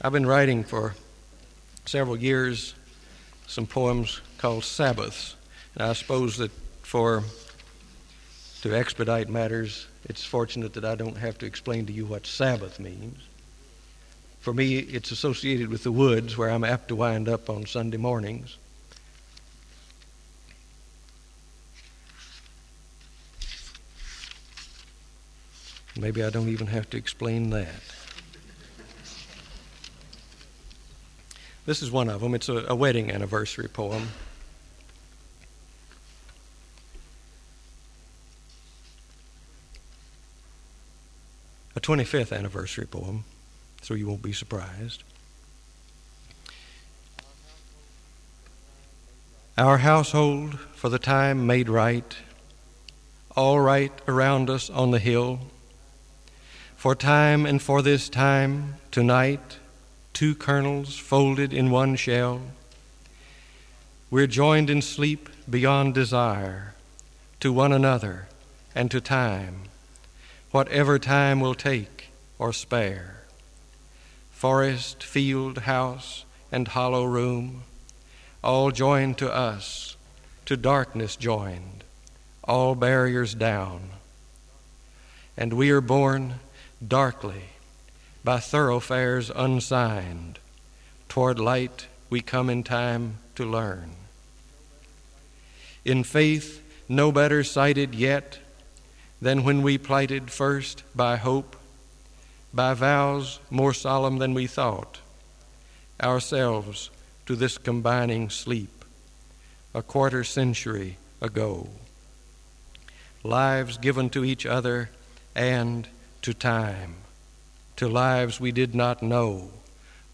I've 0.00 0.12
been 0.12 0.26
writing 0.26 0.62
for 0.62 0.94
several 1.86 2.16
years 2.16 2.76
some 3.48 3.66
poems 3.66 4.20
called 4.38 4.62
Sabbaths. 4.62 5.34
And 5.74 5.82
I 5.82 5.92
suppose 5.94 6.36
that 6.36 6.52
for 6.82 7.24
to 8.66 8.76
expedite 8.76 9.28
matters, 9.28 9.86
it's 10.06 10.24
fortunate 10.24 10.72
that 10.74 10.84
I 10.84 10.96
don't 10.96 11.16
have 11.16 11.38
to 11.38 11.46
explain 11.46 11.86
to 11.86 11.92
you 11.92 12.04
what 12.04 12.26
Sabbath 12.26 12.80
means. 12.80 13.18
For 14.40 14.52
me, 14.52 14.78
it's 14.78 15.12
associated 15.12 15.68
with 15.68 15.84
the 15.84 15.92
woods 15.92 16.36
where 16.36 16.50
I'm 16.50 16.64
apt 16.64 16.88
to 16.88 16.96
wind 16.96 17.28
up 17.28 17.48
on 17.48 17.66
Sunday 17.66 17.96
mornings. 17.96 18.56
Maybe 25.98 26.24
I 26.24 26.30
don't 26.30 26.48
even 26.48 26.66
have 26.66 26.90
to 26.90 26.96
explain 26.96 27.50
that. 27.50 27.68
This 31.66 31.82
is 31.82 31.90
one 31.90 32.08
of 32.08 32.20
them. 32.20 32.34
It's 32.34 32.48
a, 32.48 32.66
a 32.68 32.74
wedding 32.74 33.10
anniversary 33.10 33.68
poem. 33.68 34.08
A 41.76 41.80
25th 41.80 42.34
anniversary 42.34 42.86
poem, 42.86 43.24
so 43.82 43.92
you 43.92 44.08
won't 44.08 44.22
be 44.22 44.32
surprised. 44.32 45.02
Our 49.58 49.78
household 49.78 50.58
for 50.74 50.88
the 50.88 50.98
time 50.98 51.46
made 51.46 51.68
right, 51.68 52.16
all 53.36 53.60
right 53.60 53.92
around 54.08 54.48
us 54.48 54.70
on 54.70 54.90
the 54.90 54.98
hill. 54.98 55.40
For 56.76 56.94
time 56.94 57.44
and 57.44 57.60
for 57.60 57.82
this 57.82 58.08
time, 58.08 58.76
tonight, 58.90 59.58
two 60.14 60.34
kernels 60.34 60.96
folded 60.96 61.52
in 61.52 61.70
one 61.70 61.96
shell. 61.96 62.40
We're 64.10 64.26
joined 64.26 64.70
in 64.70 64.80
sleep 64.80 65.28
beyond 65.48 65.92
desire 65.92 66.74
to 67.40 67.52
one 67.52 67.72
another 67.72 68.28
and 68.74 68.90
to 68.90 69.00
time, 69.02 69.64
whatever 70.50 70.98
time 70.98 71.40
will 71.40 71.54
take 71.54 72.08
or 72.38 72.52
spare. 72.52 73.22
Forest, 74.30 75.02
field, 75.02 75.58
house, 75.58 76.24
and 76.52 76.68
hollow 76.68 77.04
room, 77.04 77.62
all 78.42 78.70
joined 78.70 79.18
to 79.18 79.32
us, 79.32 79.96
to 80.44 80.56
darkness 80.56 81.16
joined, 81.16 81.84
all 82.44 82.74
barriers 82.74 83.34
down. 83.34 83.90
And 85.36 85.52
we 85.52 85.70
are 85.70 85.80
born 85.80 86.34
darkly 86.86 87.44
by 88.22 88.38
thoroughfares 88.38 89.30
unsigned. 89.34 90.38
Toward 91.08 91.38
light 91.38 91.86
we 92.10 92.20
come 92.20 92.50
in 92.50 92.62
time 92.62 93.18
to 93.34 93.44
learn. 93.44 93.90
In 95.84 96.04
faith, 96.04 96.62
no 96.88 97.10
better 97.12 97.42
sighted 97.42 97.94
yet 97.94 98.38
than 99.26 99.42
when 99.42 99.60
we 99.60 99.76
plighted 99.76 100.30
first 100.30 100.84
by 100.94 101.16
hope, 101.16 101.56
by 102.54 102.72
vows 102.74 103.40
more 103.50 103.74
solemn 103.74 104.18
than 104.18 104.32
we 104.32 104.46
thought, 104.46 105.00
ourselves 106.00 106.90
to 107.26 107.34
this 107.34 107.58
combining 107.58 108.30
sleep 108.30 108.84
a 109.74 109.82
quarter 109.82 110.22
century 110.22 110.96
ago. 111.20 111.66
Lives 113.24 113.78
given 113.78 114.08
to 114.10 114.24
each 114.24 114.46
other 114.46 114.90
and 115.34 115.88
to 116.22 116.32
time 116.32 116.94
to 117.74 117.88
lives 117.88 118.38
we 118.38 118.52
did 118.52 118.76
not 118.76 119.02
know, 119.02 119.50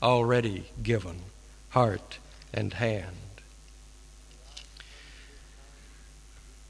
already 0.02 0.64
given, 0.82 1.20
heart 1.68 2.18
and 2.54 2.72
hand. 2.72 3.42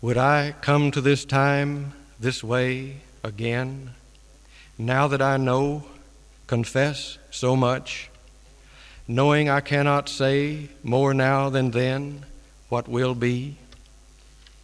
Would 0.00 0.18
I 0.18 0.56
come 0.60 0.90
to 0.90 1.00
this 1.00 1.24
time, 1.24 1.92
this 2.22 2.44
way 2.44 2.98
again, 3.24 3.90
now 4.78 5.08
that 5.08 5.20
I 5.20 5.36
know, 5.38 5.84
confess 6.46 7.18
so 7.32 7.56
much, 7.56 8.10
knowing 9.08 9.48
I 9.48 9.60
cannot 9.60 10.08
say 10.08 10.68
more 10.84 11.12
now 11.14 11.50
than 11.50 11.72
then 11.72 12.24
what 12.68 12.86
will 12.86 13.16
be? 13.16 13.56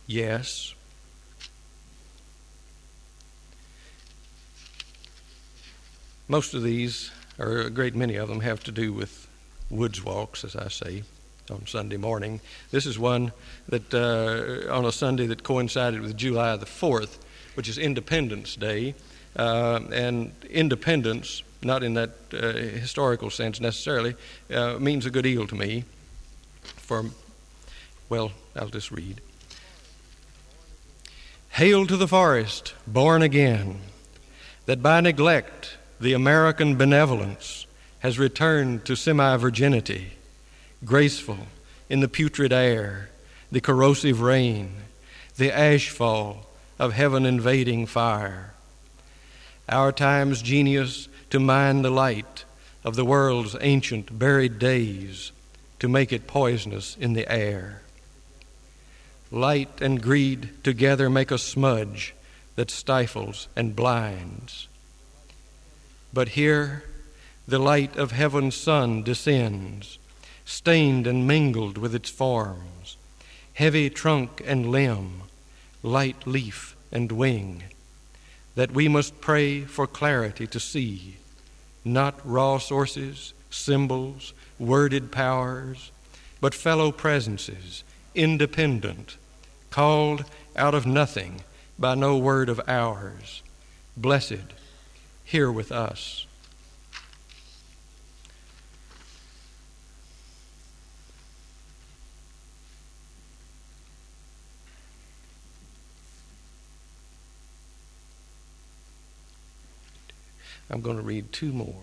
Yes. 0.07 0.73
Most 6.29 6.55
of 6.55 6.63
these, 6.63 7.11
or 7.41 7.59
a 7.63 7.71
great 7.71 7.97
many 7.97 8.15
of 8.15 8.29
them, 8.29 8.41
have 8.41 8.63
to 8.65 8.73
do 8.73 8.93
with 8.93 9.27
woods 9.69 10.05
walks, 10.05 10.45
as 10.45 10.55
I 10.55 10.69
say, 10.69 11.03
on 11.51 11.67
Sunday 11.67 11.97
morning. 11.97 12.41
This 12.71 12.87
is 12.87 13.01
one 13.01 13.33
that 13.69 13.93
uh, 13.93 14.73
on 14.73 14.85
a 14.85 14.93
Sunday 14.93 15.27
that 15.27 15.43
coincided 15.43 16.01
with 16.03 16.17
July 16.17 16.55
the 16.57 16.65
4th, 16.65 17.19
which 17.59 17.69
is 17.69 17.77
Independence 17.77 18.55
Day. 18.55 18.95
Uh, 19.35 19.81
and 19.93 20.31
independence, 20.49 21.43
not 21.61 21.83
in 21.83 21.95
that 21.95 22.11
uh, 22.33 22.53
historical 22.53 23.31
sense 23.31 23.61
necessarily, 23.61 24.15
uh, 24.55 24.79
means 24.79 25.07
a 25.07 25.11
good 25.11 25.25
deal 25.25 25.45
to 25.45 25.57
me. 25.57 25.83
For, 26.63 27.07
well, 28.09 28.31
I'll 28.55 28.69
just 28.69 28.93
read. 28.93 29.21
Hail 31.49 31.85
to 31.89 31.97
the 31.97 32.07
forest, 32.07 32.75
born 32.87 33.23
again, 33.23 33.81
that 34.67 34.81
by 34.81 35.01
neglect 35.01 35.79
the 36.01 36.13
American 36.13 36.77
benevolence 36.77 37.67
has 37.99 38.21
returned 38.21 38.85
to 38.85 38.95
semi 38.95 39.37
virginity, 39.37 40.13
graceful 40.85 41.49
in 41.91 41.99
the 41.99 42.09
putrid 42.09 42.53
air, 42.53 43.11
the 43.51 43.61
corrosive 43.61 44.21
rain, 44.21 44.75
the 45.39 45.51
ashfall 45.51 46.45
of 46.79 46.93
heaven 46.93 47.27
invading 47.27 47.87
fire. 47.87 48.55
Our 49.69 49.93
time's 49.93 50.43
genius 50.43 51.09
to 51.31 51.41
mine 51.41 51.83
the 51.83 51.91
light 51.91 52.45
of 52.85 52.97
the 52.97 53.05
world's 53.05 53.57
ancient 53.61 54.19
buried 54.19 54.59
days 54.59 55.33
to 55.81 55.89
make 55.89 56.13
it 56.13 56.27
poisonous 56.27 56.97
in 56.97 57.13
the 57.13 57.31
air. 57.31 57.83
Light 59.31 59.81
and 59.81 60.01
greed 60.01 60.51
together 60.65 61.11
make 61.11 61.31
a 61.31 61.39
smudge 61.39 62.15
that 62.57 62.71
stifles 62.71 63.49
and 63.55 63.77
blinds. 63.77 64.69
But 66.13 66.31
here 66.31 66.85
the 67.47 67.59
light 67.59 67.97
of 67.97 68.13
heaven's 68.13 68.55
sun 68.55 69.03
descends, 69.03 69.99
stained 70.45 71.07
and 71.07 71.27
mingled 71.27 71.79
with 71.79 71.95
its 71.95 72.11
forms, 72.11 72.97
heavy 73.55 73.91
trunk 73.91 74.43
and 74.45 74.71
limb, 74.71 75.23
light 75.83 76.27
leaf 76.27 76.77
and 76.93 77.13
wing, 77.13 77.65
that 78.55 78.73
we 78.73 78.89
must 78.89 79.21
pray 79.21 79.63
for 79.63 79.87
clarity 79.87 80.47
to 80.47 80.61
see, 80.61 81.17
not 81.85 82.19
raw 82.25 82.59
sources, 82.59 83.33
symbols, 83.51 84.33
worded 84.59 85.13
powers, 85.13 85.91
but 86.41 86.55
fellow 86.55 86.91
presences, 86.93 87.85
independent, 88.15 89.17
called 89.71 90.25
out 90.57 90.75
of 90.75 90.87
nothing 90.87 91.43
by 91.79 91.95
no 91.95 92.17
word 92.17 92.49
of 92.49 92.61
ours, 92.67 93.43
blessed 93.97 94.53
here 95.25 95.53
with 95.53 95.71
us. 95.71 96.27
I'm 110.71 110.81
going 110.83 110.97
to 110.97 111.03
read 111.03 111.33
two 111.33 111.53
more. 111.53 111.75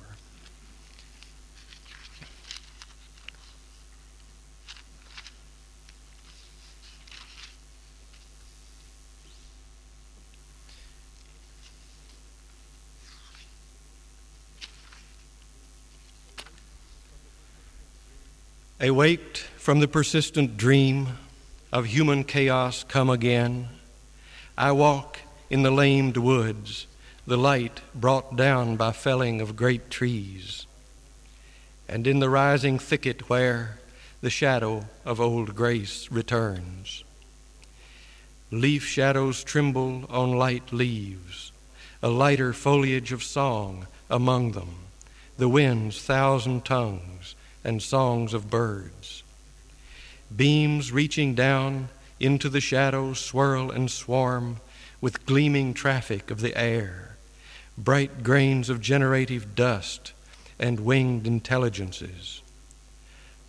Awaked 18.80 19.40
from 19.58 19.80
the 19.80 19.88
persistent 19.88 20.58
dream 20.58 21.18
of 21.72 21.86
human 21.86 22.24
chaos 22.24 22.84
come 22.84 23.10
again, 23.10 23.68
I 24.56 24.74
walk 24.74 25.22
in 25.50 25.64
the 25.64 25.72
lamed 25.72 26.18
woods, 26.18 26.86
the 27.28 27.38
light 27.38 27.82
brought 27.96 28.36
down 28.36 28.76
by 28.76 28.92
felling 28.92 29.42
of 29.42 29.56
great 29.56 29.90
trees, 29.90 30.68
and 31.90 32.06
in 32.06 32.20
the 32.20 32.30
rising 32.30 32.78
thicket 32.78 33.30
where 33.30 33.80
the 34.22 34.30
shadow 34.30 34.86
of 35.04 35.20
old 35.20 35.56
grace 35.56 36.12
returns. 36.12 37.04
Leaf 38.52 38.86
shadows 38.86 39.44
tremble 39.44 40.06
on 40.10 40.32
light 40.34 40.72
leaves, 40.72 41.52
a 42.04 42.10
lighter 42.10 42.54
foliage 42.54 43.12
of 43.12 43.24
song 43.24 43.88
among 44.10 44.52
them, 44.52 44.76
the 45.38 45.50
wind's 45.50 46.02
thousand 46.02 46.64
tongues 46.64 47.36
and 47.64 47.82
songs 47.82 48.36
of 48.36 48.52
birds. 48.52 49.24
Beams 50.36 50.92
reaching 50.92 51.34
down 51.34 51.90
into 52.20 52.50
the 52.50 52.62
shadows 52.62 53.20
swirl 53.20 53.72
and 53.72 53.90
swarm 53.90 54.58
with 55.02 55.26
gleaming 55.26 55.74
traffic 55.74 56.30
of 56.30 56.42
the 56.42 56.56
air, 56.58 57.15
bright 57.78 58.24
grains 58.24 58.70
of 58.70 58.82
generative 58.82 59.56
dust 59.56 60.14
and 60.60 60.80
winged 60.80 61.28
intelligences. 61.28 62.42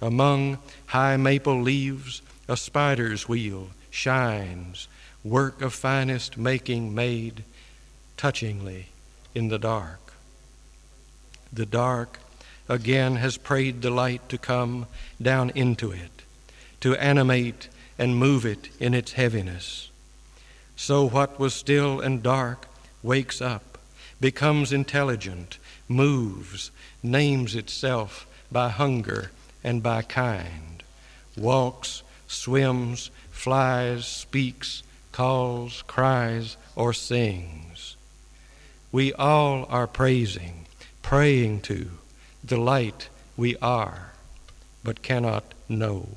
Among 0.00 0.58
high 0.86 1.16
maple 1.16 1.60
leaves, 1.60 2.22
a 2.48 2.56
spider's 2.56 3.28
wheel 3.28 3.68
shines, 3.90 4.88
work 5.24 5.62
of 5.62 5.72
finest 5.72 6.36
making 6.36 6.94
made 6.94 7.44
touchingly 8.16 8.86
in 9.34 9.48
the 9.48 9.58
dark. 9.58 10.12
The 11.52 11.66
dark 11.66 12.18
again 12.68 13.16
has 13.16 13.36
prayed 13.36 13.82
the 13.82 13.90
light 13.90 14.28
to 14.28 14.38
come 14.38 14.86
down 15.20 15.50
into 15.50 15.92
it, 15.92 16.22
to 16.80 16.96
animate 16.96 17.68
and 17.98 18.16
move 18.16 18.44
it 18.44 18.68
in 18.78 18.92
its 18.92 19.12
heaviness. 19.12 19.90
So 20.76 21.08
what 21.08 21.38
was 21.38 21.54
still 21.54 22.00
and 22.00 22.22
dark 22.22 22.66
wakes 23.02 23.40
up, 23.40 23.75
becomes 24.20 24.72
intelligent, 24.72 25.58
moves, 25.88 26.70
names 27.02 27.54
itself 27.54 28.26
by 28.50 28.68
hunger 28.68 29.30
and 29.62 29.82
by 29.82 30.02
kind, 30.02 30.82
walks, 31.36 32.02
swims, 32.26 33.10
flies, 33.30 34.06
speaks, 34.06 34.82
calls, 35.12 35.82
cries, 35.86 36.56
or 36.74 36.92
sings. 36.92 37.96
We 38.92 39.12
all 39.14 39.66
are 39.68 39.86
praising, 39.86 40.66
praying 41.02 41.60
to, 41.62 41.90
the 42.42 42.56
light 42.56 43.08
we 43.36 43.56
are, 43.56 44.12
but 44.84 45.02
cannot 45.02 45.54
know. 45.68 46.08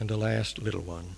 And 0.00 0.08
the 0.08 0.16
last 0.16 0.58
little 0.58 0.80
one. 0.80 1.14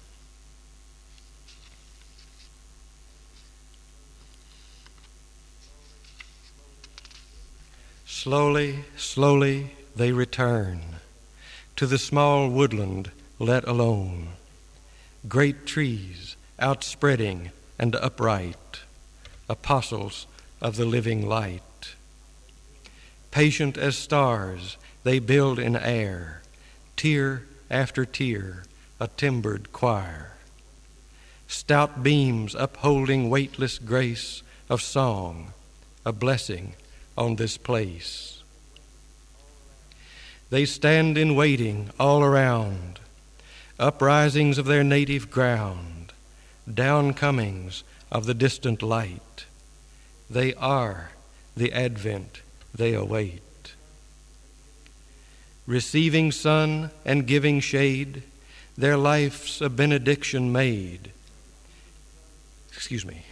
Slowly, 8.04 8.84
slowly 8.96 9.70
they 9.96 10.12
return 10.12 10.80
to 11.76 11.86
the 11.86 11.98
small 11.98 12.50
woodland 12.50 13.10
let 13.38 13.66
alone. 13.66 14.28
Great 15.28 15.66
trees 15.66 16.36
outspreading 16.58 17.50
and 17.78 17.96
upright, 17.96 18.80
apostles 19.48 20.26
of 20.60 20.76
the 20.76 20.84
living 20.84 21.26
light. 21.26 21.94
Patient 23.32 23.76
as 23.76 23.96
stars, 23.96 24.76
they 25.02 25.18
build 25.18 25.58
in 25.58 25.74
air, 25.74 26.42
tier 26.96 27.46
after 27.70 28.04
tier, 28.04 28.64
a 29.02 29.08
timbered 29.08 29.72
choir. 29.72 30.30
Stout 31.48 32.04
beams 32.04 32.54
upholding 32.54 33.28
weightless 33.28 33.80
grace 33.80 34.44
of 34.70 34.80
song, 34.80 35.52
a 36.06 36.12
blessing 36.12 36.74
on 37.18 37.34
this 37.34 37.56
place. 37.56 38.44
They 40.50 40.64
stand 40.66 41.18
in 41.18 41.34
waiting 41.34 41.90
all 41.98 42.22
around, 42.22 43.00
uprisings 43.76 44.56
of 44.56 44.66
their 44.66 44.84
native 44.84 45.32
ground 45.32 46.12
downcomings 46.72 47.82
of 48.12 48.26
the 48.26 48.34
distant 48.34 48.82
light. 48.84 49.46
They 50.30 50.54
are 50.54 51.10
the 51.56 51.72
advent 51.72 52.42
they 52.72 52.94
await. 52.94 53.42
receiving 55.66 56.30
sun 56.30 56.90
and 57.04 57.26
giving 57.26 57.58
shade, 57.58 58.22
their 58.76 58.96
life's 58.96 59.61
a 59.61 59.68
benediction 59.68 60.52
made. 60.52 61.12
Excuse 62.72 63.04
me. 63.04 63.24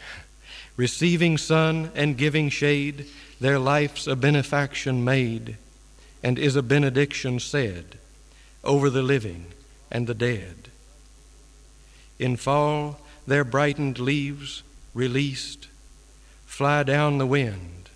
Receiving 0.77 1.39
sun 1.39 1.91
and 1.95 2.17
giving 2.17 2.49
shade, 2.49 3.07
their 3.41 3.59
life's 3.59 4.07
a 4.07 4.17
benefaction 4.17 5.05
made, 5.05 5.57
and 6.23 6.39
is 6.39 6.57
a 6.57 6.63
benediction 6.63 7.41
said 7.41 7.99
over 8.63 8.91
the 8.91 9.03
living 9.03 9.47
and 9.91 10.07
the 10.07 10.15
dead. 10.15 10.69
In 12.19 12.37
fall, 12.37 13.01
their 13.27 13.45
brightened 13.45 13.99
leaves, 13.99 14.63
released, 14.93 15.69
fly 16.47 16.83
down 16.83 17.19
the 17.19 17.27
wind, 17.27 17.89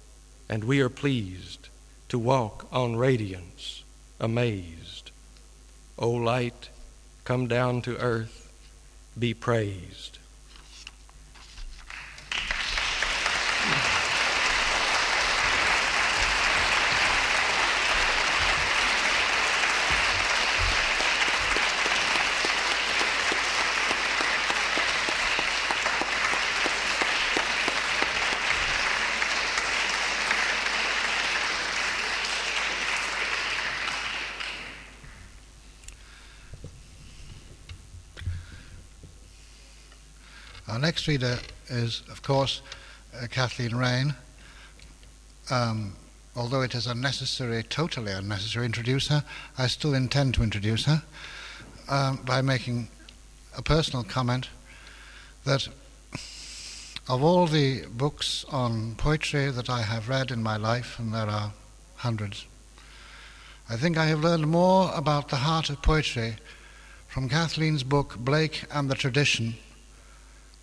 and 0.49 0.65
we 0.65 0.81
are 0.81 0.89
pleased 0.89 1.69
to 2.09 2.19
walk 2.19 2.67
on 2.73 2.97
radiance, 2.97 3.85
amazed. 4.19 5.11
O 5.99 6.11
light, 6.11 6.69
come 7.25 7.49
down 7.49 7.81
to 7.83 7.97
earth, 7.99 8.53
be 9.19 9.33
praised. 9.33 10.19
Our 40.67 40.81
next 40.95 41.09
reader 41.09 41.41
is, 41.71 42.05
of 42.09 42.23
course, 42.23 42.63
uh, 43.21 43.27
Kathleen 43.27 43.75
Raine. 43.75 44.15
Um, 45.51 45.97
although 46.37 46.63
it 46.63 46.73
is 46.73 46.87
unnecessary, 46.87 47.65
totally 47.65 48.13
unnecessary 48.13 48.65
introduce 48.65 49.09
her, 49.09 49.25
I 49.59 49.67
still 49.67 49.93
intend 49.93 50.35
to 50.35 50.45
introduce 50.45 50.85
her 50.85 51.03
um, 51.89 52.21
by 52.25 52.43
making 52.43 52.87
a 53.59 53.61
personal 53.61 54.05
comment 54.05 54.51
that 55.45 55.67
of 57.09 57.25
all 57.25 57.49
the 57.49 57.87
books 57.87 58.45
on 58.53 58.95
poetry 58.95 59.51
that 59.51 59.69
I 59.69 59.83
have 59.83 60.09
read 60.09 60.31
in 60.31 60.45
my 60.45 60.57
life, 60.57 61.01
and 61.01 61.13
there 61.13 61.27
are 61.27 61.55
hundreds, 61.97 62.47
I 63.69 63.75
think 63.75 63.99
I 63.99 64.07
have 64.07 64.21
learned 64.21 64.47
more 64.47 64.93
about 64.95 65.29
the 65.29 65.43
heart 65.43 65.71
of 65.71 65.83
poetry 65.83 66.37
from 67.09 67.29
Kathleen's 67.29 67.83
book, 67.83 68.17
Blake 68.17 68.63
and 68.71 68.89
the 68.89 68.95
Tradition, 68.95 69.57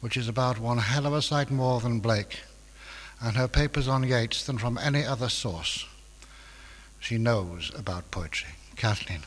which 0.02 0.18
is 0.18 0.28
about 0.28 0.60
one 0.60 0.80
hell 0.80 1.06
of 1.06 1.14
a 1.14 1.22
sight 1.22 1.50
more 1.50 1.80
than 1.80 2.00
Blake, 2.00 2.42
and 3.22 3.38
her 3.38 3.48
papers 3.48 3.88
on 3.88 4.04
Yeats 4.04 4.46
than 4.46 4.58
from 4.58 4.78
any 4.78 5.06
other 5.06 5.30
source. 5.30 5.86
She 7.00 7.18
knows 7.18 7.72
about 7.76 8.12
poetry. 8.12 8.50
Kathleen. 8.76 9.22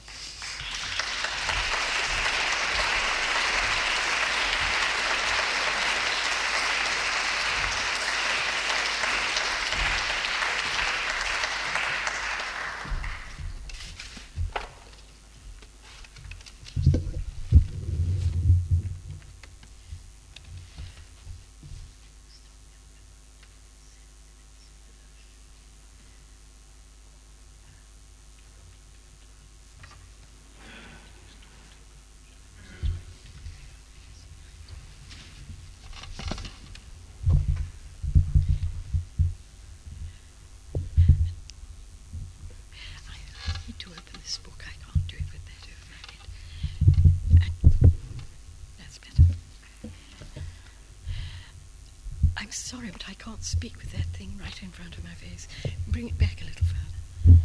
Sorry, 52.55 52.91
but 52.93 53.05
I 53.09 53.15
can't 53.15 53.43
speak 53.43 53.77
with 53.79 53.93
that 53.93 54.07
thing 54.07 54.39
right 54.41 54.63
in 54.63 54.71
front 54.71 54.97
of 54.97 55.05
my 55.05 55.11
face. 55.11 55.49
Bring 55.89 56.09
it 56.09 56.19
back 56.19 56.41
a 56.41 56.45
little 56.45 56.67
further. 56.67 57.39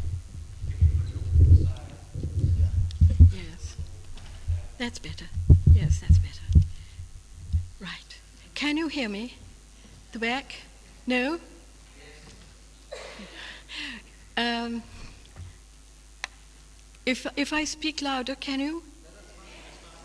Yes. 3.33 3.75
That's 4.77 4.99
better. 4.99 5.25
Yes, 5.73 5.99
that's 5.99 6.19
better. 6.19 6.65
Right. 7.79 8.19
Can 8.55 8.77
you 8.77 8.87
hear 8.87 9.09
me? 9.09 9.35
The 10.11 10.19
back? 10.19 10.55
No? 11.07 11.39
Um, 14.37 14.83
if, 17.05 17.27
if 17.35 17.51
I 17.51 17.65
speak 17.65 18.01
louder, 18.01 18.35
can 18.35 18.59
you? 18.59 18.83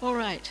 All 0.03 0.15
right. 0.15 0.51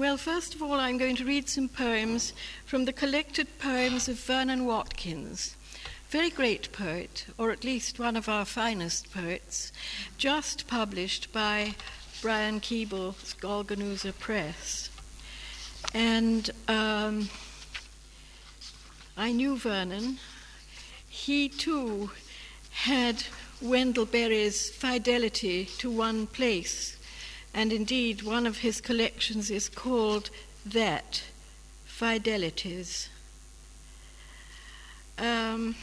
Well, 0.00 0.16
first 0.16 0.54
of 0.54 0.62
all, 0.62 0.80
I'm 0.80 0.96
going 0.96 1.16
to 1.16 1.26
read 1.26 1.50
some 1.50 1.68
poems 1.68 2.32
from 2.64 2.86
the 2.86 2.92
collected 2.92 3.58
poems 3.58 4.08
of 4.08 4.18
Vernon 4.18 4.64
Watkins. 4.64 5.56
Very 6.08 6.30
great 6.30 6.72
poet, 6.72 7.26
or 7.36 7.50
at 7.50 7.64
least 7.64 7.98
one 7.98 8.16
of 8.16 8.26
our 8.26 8.46
finest 8.46 9.12
poets, 9.12 9.72
just 10.16 10.66
published 10.66 11.30
by 11.34 11.74
Brian 12.22 12.60
Keeble's 12.60 13.34
Golgonooza 13.42 14.18
Press. 14.18 14.88
And 15.92 16.48
um, 16.66 17.28
I 19.18 19.32
knew 19.32 19.58
Vernon. 19.58 20.16
He 21.10 21.50
too 21.50 22.10
had 22.70 23.24
Wendell 23.60 24.06
Berry's 24.06 24.70
fidelity 24.70 25.66
to 25.76 25.90
one 25.90 26.26
place 26.26 26.96
and 27.52 27.72
indeed, 27.72 28.22
one 28.22 28.46
of 28.46 28.58
his 28.58 28.80
collections 28.80 29.50
is 29.50 29.68
called 29.68 30.30
That 30.64 31.22
Fidelities. 31.86 33.08
Um, 35.18 35.74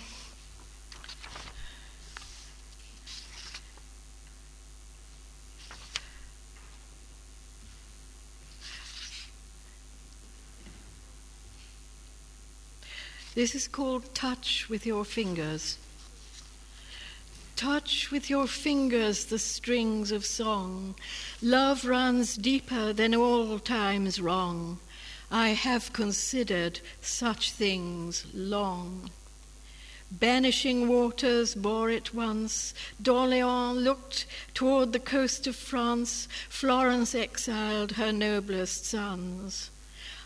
this 13.36 13.53
is 13.53 13.67
called 13.67 14.15
Touch 14.15 14.67
with 14.69 14.86
Your 14.86 15.06
Fingers. 15.06 15.77
Touch 17.57 18.11
with 18.11 18.29
your 18.29 18.45
fingers 18.45 19.25
the 19.25 19.39
strings 19.39 20.11
of 20.11 20.23
song. 20.23 20.93
Love 21.41 21.85
runs 21.85 22.37
deeper 22.37 22.93
than 22.93 23.15
all 23.15 23.57
times 23.57 24.21
wrong. 24.21 24.77
I 25.31 25.49
have 25.49 25.91
considered 25.91 26.79
such 27.01 27.51
things 27.51 28.27
long. 28.31 29.09
Banishing 30.11 30.87
waters 30.87 31.55
bore 31.55 31.89
it 31.89 32.13
once. 32.13 32.75
D'Orléans 33.01 33.83
looked 33.83 34.27
toward 34.53 34.93
the 34.93 34.99
coast 34.99 35.47
of 35.47 35.55
France. 35.55 36.27
Florence 36.49 37.15
exiled 37.15 37.93
her 37.93 38.11
noblest 38.11 38.85
sons 38.85 39.71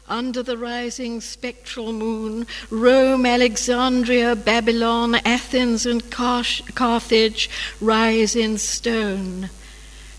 under 0.07 0.43
the 0.43 0.57
rising 0.57 1.21
spectral 1.21 1.93
moon, 1.93 2.45
Rome, 2.69 3.25
Alexandria, 3.25 4.35
Babylon, 4.35 5.15
Athens, 5.25 5.85
and 5.85 6.09
Carthage 6.11 7.49
rise 7.79 8.35
in 8.35 8.57
stone. 8.57 9.49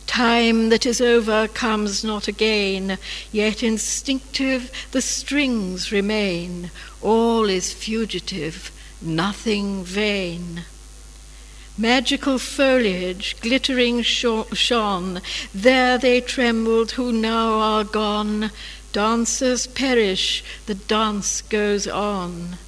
Time 0.07 0.69
that 0.69 0.85
is 0.85 1.01
over 1.01 1.49
comes 1.49 2.05
not 2.05 2.29
again, 2.29 2.99
yet 3.31 3.63
instinctive 3.63 4.71
the 4.91 5.01
strings 5.01 5.91
remain. 5.91 6.71
All 7.01 7.45
is 7.49 7.73
fugitive, 7.73 8.71
nothing 9.01 9.85
vain. 9.85 10.65
Magical 11.79 12.39
foliage, 12.39 13.35
glittering 13.41 14.03
shone, 14.03 15.23
there 15.55 15.97
they 15.97 16.21
trembled 16.21 16.93
who 16.93 17.11
now 17.11 17.55
are 17.55 17.85
gone. 17.85 18.51
Dancers 18.93 19.67
perish, 19.67 20.45
the 20.67 20.75
dance 20.75 21.41
goes 21.41 21.89
on. 21.89 22.59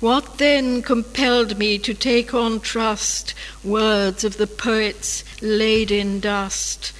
What 0.00 0.38
then 0.38 0.82
compelled 0.82 1.58
me 1.58 1.78
to 1.78 1.94
take 1.94 2.34
on 2.34 2.60
trust 2.60 3.34
words 3.62 4.24
of 4.24 4.36
the 4.38 4.46
poets 4.46 5.24
laid 5.40 5.90
in 5.90 6.20
dust? 6.20 6.92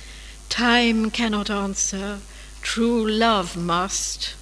Time 0.49 1.11
cannot 1.11 1.51
answer, 1.51 2.21
true 2.63 3.07
love 3.07 3.57
must. 3.57 4.35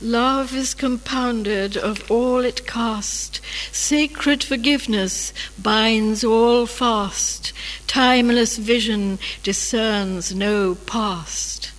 Love 0.00 0.54
is 0.54 0.74
compounded 0.74 1.76
of 1.76 2.10
all 2.10 2.40
it 2.40 2.66
cost. 2.66 3.40
Sacred 3.72 4.44
forgiveness 4.44 5.32
binds 5.60 6.24
all 6.24 6.66
fast. 6.66 7.52
Timeless 7.86 8.58
vision 8.58 9.18
discerns 9.42 10.34
no 10.34 10.74
past. 10.74 11.70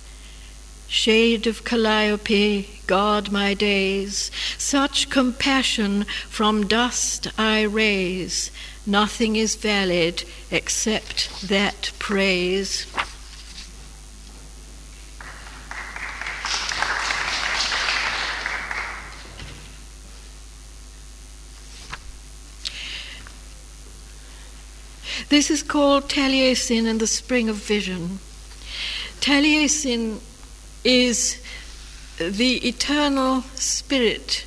Shade 0.96 1.46
of 1.46 1.62
Calliope, 1.62 2.80
guard 2.86 3.30
my 3.30 3.52
days. 3.52 4.30
Such 4.56 5.10
compassion 5.10 6.04
from 6.30 6.66
dust 6.66 7.28
I 7.38 7.62
raise. 7.64 8.50
Nothing 8.86 9.36
is 9.36 9.56
valid 9.56 10.24
except 10.50 11.48
that 11.48 11.92
praise. 11.98 12.86
This 25.28 25.50
is 25.50 25.62
called 25.62 26.08
Taliesin 26.08 26.86
and 26.86 26.98
the 27.00 27.06
Spring 27.06 27.50
of 27.50 27.56
Vision. 27.56 28.18
Taliesin 29.20 30.20
is 30.86 31.42
the 32.18 32.66
eternal 32.66 33.42
spirit 33.56 34.46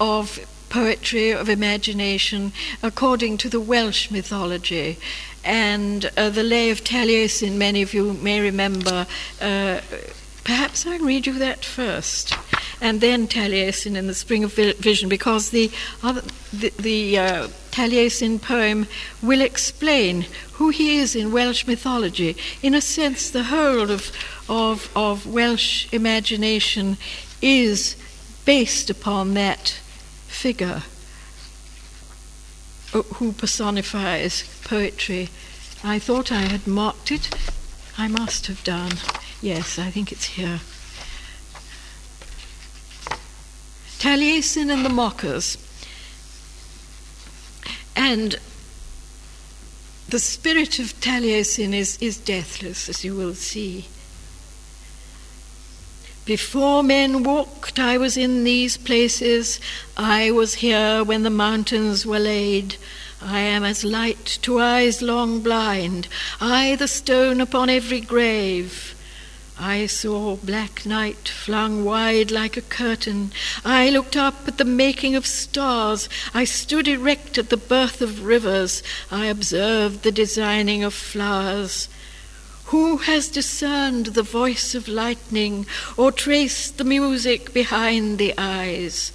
of 0.00 0.40
poetry, 0.70 1.30
of 1.30 1.48
imagination, 1.48 2.52
according 2.82 3.36
to 3.38 3.48
the 3.48 3.60
Welsh 3.60 4.10
mythology. 4.10 4.98
And 5.44 6.10
uh, 6.16 6.30
the 6.30 6.42
Lay 6.42 6.70
of 6.70 6.82
Taliesin, 6.82 7.56
many 7.56 7.82
of 7.82 7.94
you 7.94 8.14
may 8.14 8.40
remember. 8.40 9.06
Uh, 9.40 9.80
perhaps 10.46 10.86
I'll 10.86 11.00
read 11.00 11.26
you 11.26 11.36
that 11.40 11.64
first, 11.64 12.32
and 12.80 13.00
then 13.00 13.26
Taliesin 13.26 13.96
in 13.96 14.06
the 14.06 14.14
Spring 14.14 14.44
of 14.44 14.54
Vision, 14.54 15.08
because 15.08 15.50
the, 15.50 15.72
other, 16.04 16.22
the, 16.52 16.72
the 16.78 17.18
uh, 17.18 17.48
Taliesin 17.72 18.40
poem 18.40 18.86
will 19.20 19.40
explain 19.40 20.24
who 20.52 20.68
he 20.68 20.98
is 20.98 21.16
in 21.16 21.32
Welsh 21.32 21.66
mythology. 21.66 22.36
In 22.62 22.76
a 22.76 22.80
sense, 22.80 23.28
the 23.28 23.42
whole 23.42 23.90
of, 23.90 24.12
of, 24.48 24.88
of 24.94 25.26
Welsh 25.26 25.92
imagination 25.92 26.96
is 27.42 27.96
based 28.44 28.88
upon 28.88 29.34
that 29.34 29.80
figure 30.28 30.84
uh, 32.94 33.02
who 33.14 33.32
personifies 33.32 34.44
poetry. 34.62 35.28
I 35.82 35.98
thought 35.98 36.30
I 36.30 36.42
had 36.42 36.68
marked 36.68 37.10
it. 37.10 37.30
I 37.98 38.08
must 38.08 38.46
have 38.46 38.62
done. 38.62 38.92
Yes, 39.40 39.78
I 39.78 39.90
think 39.90 40.12
it's 40.12 40.26
here. 40.26 40.60
Taliesin 43.98 44.70
and 44.70 44.84
the 44.84 44.90
Mockers. 44.90 45.56
And 47.96 48.36
the 50.08 50.18
spirit 50.18 50.78
of 50.78 50.98
Taliesin 51.00 51.72
is, 51.72 51.96
is 52.00 52.18
deathless, 52.18 52.88
as 52.88 53.04
you 53.04 53.14
will 53.14 53.34
see. 53.34 53.86
Before 56.26 56.82
men 56.82 57.22
walked, 57.22 57.78
I 57.78 57.98
was 57.98 58.16
in 58.16 58.44
these 58.44 58.76
places. 58.76 59.58
I 59.96 60.30
was 60.30 60.54
here 60.54 61.02
when 61.02 61.22
the 61.22 61.30
mountains 61.30 62.04
were 62.04 62.18
laid. 62.18 62.76
I 63.22 63.40
am 63.40 63.64
as 63.64 63.84
light 63.84 64.38
to 64.42 64.60
eyes 64.60 65.00
long 65.00 65.40
blind, 65.40 66.08
I 66.40 66.76
the 66.76 66.88
stone 66.88 67.40
upon 67.40 67.70
every 67.70 68.00
grave. 68.00 68.94
I 69.58 69.86
saw 69.86 70.36
black 70.36 70.84
night 70.84 71.28
flung 71.28 71.82
wide 71.82 72.30
like 72.30 72.58
a 72.58 72.62
curtain. 72.62 73.32
I 73.64 73.88
looked 73.88 74.16
up 74.16 74.46
at 74.46 74.58
the 74.58 74.66
making 74.66 75.16
of 75.16 75.26
stars. 75.26 76.10
I 76.34 76.44
stood 76.44 76.86
erect 76.86 77.38
at 77.38 77.48
the 77.48 77.56
birth 77.56 78.02
of 78.02 78.24
rivers. 78.24 78.82
I 79.10 79.26
observed 79.26 80.02
the 80.02 80.12
designing 80.12 80.84
of 80.84 80.92
flowers. 80.92 81.88
Who 82.66 82.98
has 82.98 83.28
discerned 83.28 84.06
the 84.06 84.22
voice 84.22 84.74
of 84.74 84.88
lightning 84.88 85.66
or 85.96 86.12
traced 86.12 86.76
the 86.76 86.84
music 86.84 87.54
behind 87.54 88.18
the 88.18 88.34
eyes? 88.36 89.10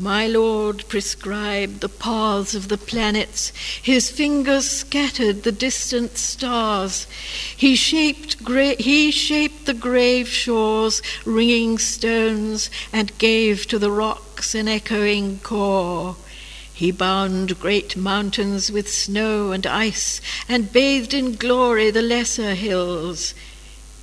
My 0.00 0.28
Lord 0.28 0.84
prescribed 0.86 1.80
the 1.80 1.88
paths 1.88 2.54
of 2.54 2.68
the 2.68 2.78
planets. 2.78 3.52
His 3.82 4.12
fingers 4.12 4.70
scattered 4.70 5.42
the 5.42 5.50
distant 5.50 6.18
stars. 6.18 7.08
He 7.56 7.74
shaped, 7.74 8.44
gra- 8.44 8.80
he 8.80 9.10
shaped 9.10 9.66
the 9.66 9.74
grave 9.74 10.28
shores, 10.28 11.02
ringing 11.24 11.78
stones, 11.78 12.70
and 12.92 13.18
gave 13.18 13.66
to 13.66 13.78
the 13.78 13.90
rocks 13.90 14.54
an 14.54 14.68
echoing 14.68 15.40
core. 15.40 16.14
He 16.72 16.92
bound 16.92 17.58
great 17.58 17.96
mountains 17.96 18.70
with 18.70 18.88
snow 18.88 19.50
and 19.50 19.66
ice, 19.66 20.20
and 20.48 20.72
bathed 20.72 21.12
in 21.12 21.34
glory 21.34 21.90
the 21.90 22.02
lesser 22.02 22.54
hills. 22.54 23.34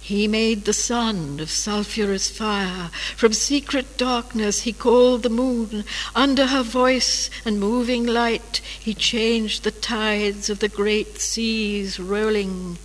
He 0.07 0.27
made 0.27 0.65
the 0.65 0.73
sun 0.73 1.39
of 1.39 1.49
sulphurous 1.49 2.29
fire. 2.29 2.91
From 3.15 3.33
secret 3.33 3.97
darkness 3.97 4.61
he 4.61 4.71
called 4.71 5.23
the 5.23 5.31
moon. 5.31 5.83
Under 6.13 6.45
her 6.45 6.61
voice 6.61 7.31
and 7.43 7.59
moving 7.59 8.05
light 8.05 8.61
he 8.79 8.93
changed 8.93 9.63
the 9.63 9.71
tides 9.71 10.47
of 10.47 10.59
the 10.59 10.69
great 10.69 11.19
seas 11.19 11.99
rolling. 11.99 12.77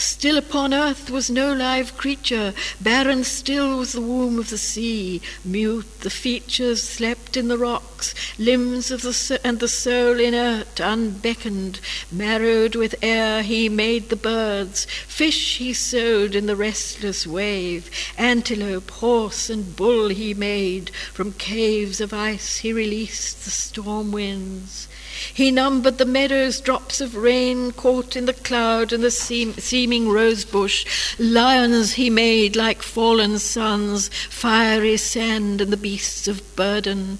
Still 0.00 0.38
upon 0.38 0.72
earth 0.72 1.10
was 1.10 1.28
no 1.28 1.52
live 1.52 1.96
creature, 1.96 2.54
barren 2.80 3.24
still 3.24 3.78
was 3.78 3.94
the 3.94 4.00
womb 4.00 4.38
of 4.38 4.48
the 4.48 4.56
sea. 4.56 5.20
Mute 5.44 6.02
the 6.02 6.08
features 6.08 6.84
slept 6.84 7.36
in 7.36 7.48
the 7.48 7.58
rocks, 7.58 8.14
limbs 8.38 8.92
of 8.92 9.02
the 9.02 9.40
and 9.42 9.58
the 9.58 9.66
soul 9.66 10.20
inert, 10.20 10.80
unbeckoned. 10.80 11.80
Marrowed 12.12 12.76
with 12.76 12.94
air 13.02 13.42
he 13.42 13.68
made 13.68 14.08
the 14.08 14.14
birds, 14.14 14.84
fish 14.84 15.56
he 15.56 15.72
sowed 15.72 16.36
in 16.36 16.46
the 16.46 16.54
restless 16.54 17.26
wave. 17.26 17.90
Antelope, 18.16 18.92
horse, 18.92 19.50
and 19.50 19.74
bull 19.74 20.10
he 20.10 20.32
made, 20.32 20.90
from 21.12 21.32
caves 21.32 22.00
of 22.00 22.14
ice 22.14 22.58
he 22.58 22.72
released 22.72 23.44
the 23.44 23.50
storm 23.50 24.12
winds. 24.12 24.87
He 25.32 25.50
numbered 25.50 25.98
the 25.98 26.04
meadows, 26.04 26.60
drops 26.60 27.00
of 27.00 27.16
rain 27.16 27.72
caught 27.72 28.16
in 28.16 28.26
the 28.26 28.32
cloud 28.32 28.92
and 28.92 29.02
the 29.02 29.10
seam, 29.10 29.54
seeming 29.54 30.08
rose 30.08 30.44
bush. 30.44 30.84
Lions 31.18 31.94
he 31.94 32.10
made 32.10 32.56
like 32.56 32.82
fallen 32.82 33.38
suns, 33.38 34.08
fiery 34.28 34.96
sand 34.96 35.60
and 35.60 35.72
the 35.72 35.76
beasts 35.76 36.28
of 36.28 36.56
burden. 36.56 37.18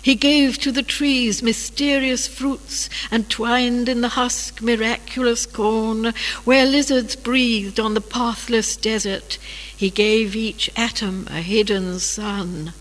He 0.00 0.14
gave 0.14 0.58
to 0.58 0.72
the 0.72 0.82
trees 0.82 1.42
mysterious 1.42 2.26
fruits 2.26 2.88
and 3.10 3.28
twined 3.28 3.88
in 3.88 4.00
the 4.00 4.10
husk 4.10 4.62
miraculous 4.62 5.44
corn. 5.44 6.14
Where 6.44 6.64
lizards 6.64 7.16
breathed 7.16 7.78
on 7.78 7.94
the 7.94 8.00
pathless 8.00 8.76
desert, 8.76 9.38
he 9.76 9.90
gave 9.90 10.34
each 10.34 10.70
atom 10.76 11.26
a 11.30 11.42
hidden 11.42 11.98
sun. 11.98 12.72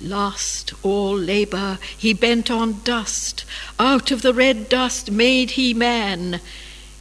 Lost 0.00 0.74
all 0.82 1.16
labour, 1.16 1.78
he 1.96 2.12
bent 2.14 2.50
on 2.50 2.80
dust. 2.84 3.44
Out 3.78 4.10
of 4.10 4.22
the 4.22 4.32
red 4.32 4.68
dust 4.68 5.10
made 5.10 5.52
he 5.52 5.74
man. 5.74 6.40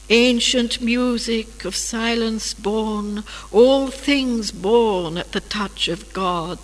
Ancient 0.10 0.82
music 0.82 1.64
of 1.66 1.76
silence 1.76 2.54
born, 2.54 3.24
all 3.52 3.88
things 3.88 4.52
born 4.52 5.18
at 5.18 5.34
the 5.34 5.42
touch 5.42 5.88
of 5.88 6.12
God. 6.14 6.60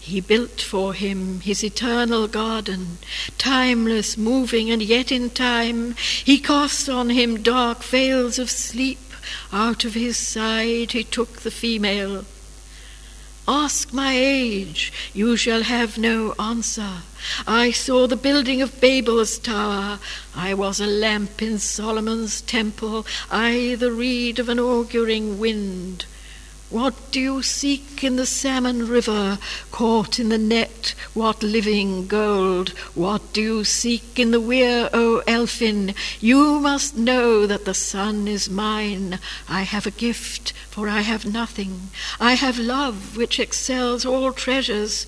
He 0.00 0.20
built 0.20 0.60
for 0.60 0.94
him 0.94 1.40
his 1.40 1.62
eternal 1.62 2.28
garden, 2.28 2.98
timeless, 3.38 4.16
moving, 4.16 4.70
and 4.70 4.80
yet 4.80 5.12
in 5.12 5.30
time. 5.30 5.96
He 6.24 6.38
cast 6.38 6.88
on 6.88 7.10
him 7.10 7.42
dark 7.42 7.82
veils 7.82 8.38
of 8.38 8.50
sleep. 8.50 9.00
Out 9.52 9.84
of 9.84 9.94
his 9.94 10.16
side 10.16 10.92
he 10.92 11.04
took 11.04 11.40
the 11.40 11.50
female. 11.50 12.24
Ask 13.48 13.92
my 13.92 14.12
age, 14.12 14.92
you 15.14 15.36
shall 15.36 15.62
have 15.62 15.98
no 15.98 16.34
answer. 16.36 17.02
I 17.46 17.70
saw 17.70 18.08
the 18.08 18.16
building 18.16 18.60
of 18.60 18.80
Babel's 18.80 19.38
tower. 19.38 20.00
I 20.34 20.52
was 20.54 20.80
a 20.80 20.86
lamp 20.86 21.40
in 21.40 21.60
Solomon's 21.60 22.40
temple, 22.40 23.06
I 23.30 23.76
the 23.78 23.92
reed 23.92 24.40
of 24.40 24.48
an 24.48 24.58
auguring 24.58 25.38
wind. 25.38 26.06
What 26.68 27.12
do 27.12 27.20
you 27.20 27.42
seek 27.44 28.02
in 28.02 28.16
the 28.16 28.26
salmon 28.26 28.88
river, 28.88 29.38
caught 29.70 30.18
in 30.18 30.30
the 30.30 30.38
net? 30.38 30.96
What 31.14 31.40
living 31.40 32.08
gold? 32.08 32.70
What 32.96 33.32
do 33.32 33.40
you 33.40 33.64
seek 33.64 34.18
in 34.18 34.32
the 34.32 34.40
weir, 34.40 34.90
O 34.92 35.22
Elphin? 35.28 35.94
You 36.20 36.58
must 36.58 36.96
know 36.96 37.46
that 37.46 37.66
the 37.66 37.72
sun 37.72 38.26
is 38.26 38.50
mine. 38.50 39.20
I 39.48 39.62
have 39.62 39.86
a 39.86 39.92
gift, 39.92 40.52
for 40.68 40.88
I 40.88 41.02
have 41.02 41.24
nothing. 41.24 41.90
I 42.18 42.32
have 42.32 42.58
love, 42.58 43.16
which 43.16 43.38
excels 43.38 44.04
all 44.04 44.32
treasures. 44.32 45.06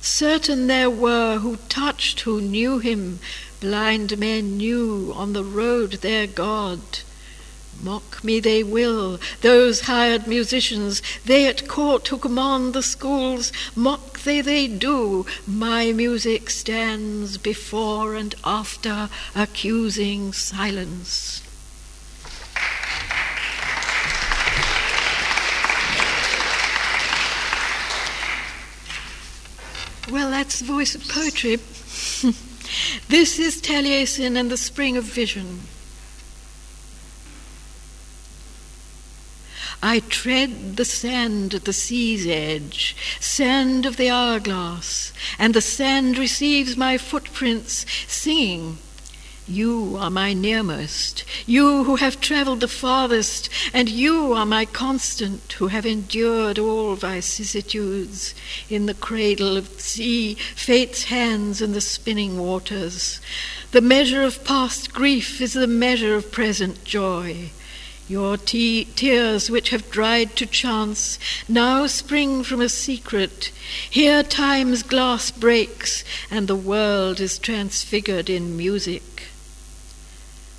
Certain 0.00 0.68
there 0.68 0.88
were 0.88 1.38
who 1.38 1.56
touched, 1.68 2.20
who 2.20 2.40
knew 2.40 2.78
him. 2.78 3.18
Blind 3.58 4.16
men 4.16 4.58
knew 4.58 5.12
on 5.16 5.32
the 5.32 5.44
road 5.44 5.94
their 6.02 6.28
God. 6.28 6.78
Mock 7.82 8.22
me 8.22 8.40
they 8.40 8.62
will, 8.62 9.18
those 9.40 9.82
hired 9.82 10.26
musicians, 10.26 11.00
they 11.24 11.46
at 11.46 11.66
court 11.66 12.08
who 12.08 12.18
command 12.18 12.74
the 12.74 12.82
schools, 12.82 13.52
mock 13.74 14.20
they 14.20 14.42
they 14.42 14.66
do, 14.66 15.24
my 15.46 15.90
music 15.92 16.50
stands 16.50 17.38
before 17.38 18.14
and 18.14 18.34
after 18.44 19.08
accusing 19.34 20.34
silence. 20.34 21.42
Well, 30.10 30.30
that's 30.30 30.58
the 30.58 30.64
voice 30.66 30.94
of 30.94 31.08
poetry. 31.08 31.56
this 33.08 33.38
is 33.38 33.62
Taliesin 33.62 34.36
and 34.36 34.50
the 34.50 34.56
Spring 34.56 34.96
of 34.96 35.04
Vision. 35.04 35.60
I 39.82 40.00
tread 40.00 40.76
the 40.76 40.84
sand 40.84 41.54
at 41.54 41.64
the 41.64 41.72
sea's 41.72 42.26
edge, 42.26 42.94
sand 43.18 43.86
of 43.86 43.96
the 43.96 44.10
hourglass, 44.10 45.12
and 45.38 45.54
the 45.54 45.62
sand 45.62 46.18
receives 46.18 46.76
my 46.76 46.98
footprints, 46.98 47.86
singing. 48.06 48.76
You 49.48 49.96
are 49.98 50.10
my 50.10 50.34
nearmost, 50.34 51.24
you 51.46 51.84
who 51.84 51.96
have 51.96 52.20
travelled 52.20 52.60
the 52.60 52.68
farthest, 52.68 53.48
and 53.72 53.88
you 53.88 54.32
are 54.34 54.46
my 54.46 54.64
constant, 54.66 55.50
who 55.54 55.68
have 55.68 55.86
endured 55.86 56.58
all 56.58 56.94
vicissitudes. 56.94 58.34
In 58.68 58.84
the 58.86 58.94
cradle 58.94 59.56
of 59.56 59.76
the 59.76 59.82
sea, 59.82 60.34
fate's 60.34 61.04
hands 61.04 61.62
and 61.62 61.74
the 61.74 61.80
spinning 61.80 62.38
waters. 62.38 63.18
The 63.72 63.80
measure 63.80 64.22
of 64.22 64.44
past 64.44 64.92
grief 64.92 65.40
is 65.40 65.54
the 65.54 65.66
measure 65.66 66.14
of 66.14 66.30
present 66.30 66.84
joy. 66.84 67.50
Your 68.10 68.36
te- 68.36 68.86
tears, 68.96 69.50
which 69.50 69.70
have 69.70 69.88
dried 69.88 70.34
to 70.34 70.44
chance, 70.44 71.16
now 71.48 71.86
spring 71.86 72.42
from 72.42 72.60
a 72.60 72.68
secret. 72.68 73.52
Here 73.88 74.24
time's 74.24 74.82
glass 74.82 75.30
breaks, 75.30 76.02
and 76.28 76.48
the 76.48 76.56
world 76.56 77.20
is 77.20 77.38
transfigured 77.38 78.28
in 78.28 78.56
music. 78.56 79.28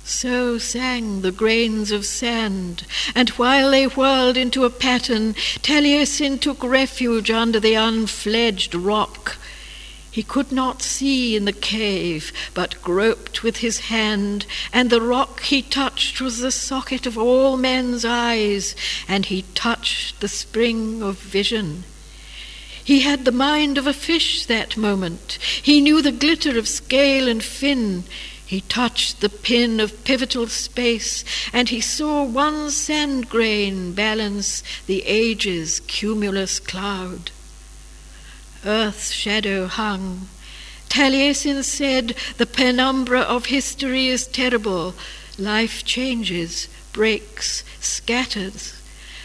So 0.02 0.56
sang 0.56 1.20
the 1.20 1.30
grains 1.30 1.90
of 1.90 2.06
sand, 2.06 2.86
and 3.14 3.28
while 3.36 3.70
they 3.70 3.84
whirled 3.84 4.38
into 4.38 4.64
a 4.64 4.70
pattern, 4.70 5.34
Taliesin 5.60 6.40
took 6.40 6.64
refuge 6.64 7.30
under 7.30 7.60
the 7.60 7.74
unfledged 7.74 8.74
rock. 8.74 9.36
He 10.12 10.22
could 10.22 10.52
not 10.52 10.82
see 10.82 11.34
in 11.34 11.46
the 11.46 11.54
cave, 11.54 12.34
but 12.52 12.82
groped 12.82 13.42
with 13.42 13.56
his 13.56 13.78
hand, 13.88 14.44
and 14.70 14.90
the 14.90 15.00
rock 15.00 15.40
he 15.44 15.62
touched 15.62 16.20
was 16.20 16.38
the 16.38 16.52
socket 16.52 17.06
of 17.06 17.16
all 17.16 17.56
men's 17.56 18.04
eyes, 18.04 18.76
and 19.08 19.24
he 19.24 19.46
touched 19.54 20.20
the 20.20 20.28
spring 20.28 21.02
of 21.02 21.16
vision. 21.16 21.84
He 22.84 23.00
had 23.00 23.24
the 23.24 23.32
mind 23.32 23.78
of 23.78 23.86
a 23.86 23.94
fish 23.94 24.44
that 24.44 24.76
moment. 24.76 25.38
He 25.62 25.80
knew 25.80 26.02
the 26.02 26.12
glitter 26.12 26.58
of 26.58 26.68
scale 26.68 27.26
and 27.26 27.42
fin. 27.42 28.04
He 28.44 28.60
touched 28.60 29.22
the 29.22 29.30
pin 29.30 29.80
of 29.80 30.04
pivotal 30.04 30.46
space, 30.48 31.24
and 31.54 31.70
he 31.70 31.80
saw 31.80 32.22
one 32.22 32.70
sand 32.70 33.30
grain 33.30 33.94
balance 33.94 34.62
the 34.84 35.06
age's 35.06 35.80
cumulus 35.86 36.60
cloud. 36.60 37.30
Earth's 38.64 39.12
shadow 39.12 39.66
hung. 39.66 40.28
Taliesin 40.88 41.64
said, 41.64 42.14
The 42.36 42.46
penumbra 42.46 43.20
of 43.20 43.46
history 43.46 44.08
is 44.08 44.26
terrible. 44.26 44.94
Life 45.38 45.84
changes, 45.84 46.68
breaks, 46.92 47.64
scatters. 47.80 48.74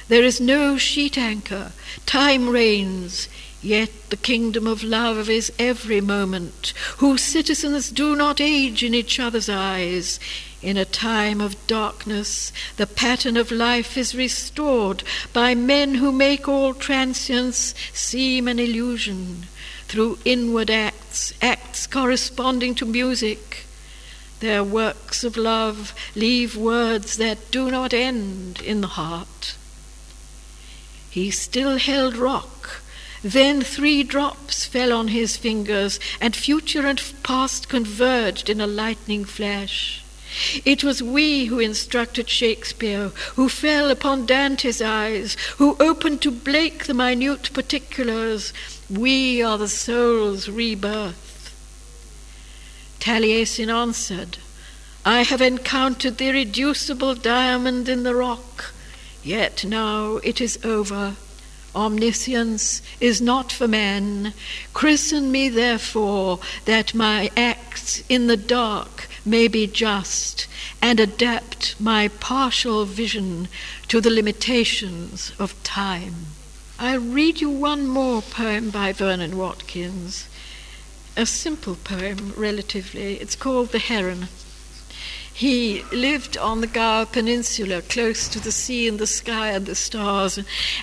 There 0.07 0.23
is 0.23 0.39
no 0.39 0.77
sheet 0.77 1.17
anchor. 1.17 1.73
Time 2.05 2.49
reigns. 2.49 3.27
Yet 3.61 3.91
the 4.09 4.17
kingdom 4.17 4.65
of 4.67 4.83
love 4.83 5.29
is 5.29 5.51
every 5.59 5.99
moment, 5.99 6.73
whose 6.97 7.21
citizens 7.21 7.89
do 7.89 8.15
not 8.15 8.39
age 8.39 8.83
in 8.83 8.93
each 8.93 9.19
other's 9.19 9.49
eyes. 9.49 10.19
In 10.61 10.75
a 10.75 10.85
time 10.85 11.39
of 11.39 11.67
darkness, 11.67 12.51
the 12.77 12.87
pattern 12.87 13.37
of 13.37 13.51
life 13.51 13.95
is 13.95 14.15
restored 14.15 15.03
by 15.31 15.53
men 15.53 15.95
who 15.95 16.11
make 16.11 16.47
all 16.47 16.73
transience 16.73 17.75
seem 17.93 18.47
an 18.47 18.57
illusion 18.57 19.45
through 19.87 20.17
inward 20.25 20.71
acts, 20.71 21.31
acts 21.43 21.85
corresponding 21.85 22.73
to 22.75 22.85
music. 22.85 23.65
Their 24.39 24.63
works 24.63 25.23
of 25.23 25.37
love 25.37 25.93
leave 26.15 26.57
words 26.57 27.17
that 27.17 27.51
do 27.51 27.69
not 27.69 27.93
end 27.93 28.59
in 28.61 28.81
the 28.81 28.87
heart. 28.87 29.55
He 31.11 31.29
still 31.29 31.77
held 31.77 32.15
rock. 32.15 32.81
Then 33.23 33.61
three 33.61 34.01
drops 34.01 34.65
fell 34.65 34.91
on 34.91 35.09
his 35.09 35.37
fingers, 35.37 35.99
and 36.19 36.35
future 36.35 36.85
and 36.85 37.01
past 37.21 37.69
converged 37.69 38.49
in 38.49 38.59
a 38.59 38.67
lightning 38.67 39.23
flash. 39.23 40.03
It 40.65 40.83
was 40.83 41.01
we 41.01 41.45
who 41.45 41.59
instructed 41.59 42.29
Shakespeare, 42.29 43.09
who 43.35 43.49
fell 43.49 43.89
upon 43.89 44.25
Dante's 44.25 44.81
eyes, 44.81 45.37
who 45.57 45.77
opened 45.79 46.21
to 46.21 46.31
Blake 46.31 46.85
the 46.85 46.93
minute 46.93 47.53
particulars. 47.53 48.53
We 48.89 49.41
are 49.41 49.57
the 49.57 49.67
soul's 49.67 50.49
rebirth. 50.49 51.53
Taliesin 52.99 53.69
answered, 53.69 54.37
I 55.05 55.21
have 55.21 55.41
encountered 55.41 56.17
the 56.17 56.27
irreducible 56.27 57.15
diamond 57.15 57.87
in 57.87 58.03
the 58.03 58.15
rock, 58.15 58.73
yet 59.23 59.63
now 59.63 60.17
it 60.17 60.41
is 60.41 60.59
over. 60.65 61.15
Omniscience 61.73 62.81
is 62.99 63.21
not 63.21 63.51
for 63.51 63.67
men. 63.67 64.33
Christen 64.73 65.31
me, 65.31 65.47
therefore, 65.47 66.39
that 66.65 66.93
my 66.93 67.29
acts 67.37 68.03
in 68.09 68.27
the 68.27 68.35
dark 68.35 69.07
may 69.27 69.47
be 69.47 69.67
just 69.67 70.47
and 70.81 70.99
adapt 70.99 71.79
my 71.79 72.07
partial 72.07 72.85
vision 72.85 73.47
to 73.87 74.01
the 74.01 74.09
limitations 74.09 75.31
of 75.37 75.61
time. 75.63 76.27
I'll 76.79 76.99
read 76.99 77.41
you 77.41 77.49
one 77.49 77.87
more 77.87 78.21
poem 78.21 78.69
by 78.69 78.93
Vernon 78.93 79.37
Watkins, 79.37 80.27
a 81.15 81.25
simple 81.25 81.75
poem 81.75 82.33
relatively. 82.37 83.15
It's 83.15 83.35
called 83.35 83.71
The 83.71 83.79
Heron. 83.79 84.27
He 85.33 85.83
lived 85.91 86.37
on 86.37 86.61
the 86.61 86.67
Gower 86.67 87.05
Peninsula, 87.05 87.81
close 87.83 88.27
to 88.29 88.39
the 88.39 88.51
sea 88.51 88.87
and 88.87 88.97
the 88.97 89.07
sky 89.07 89.49
and 89.49 89.65
the 89.65 89.75
stars, 89.75 90.39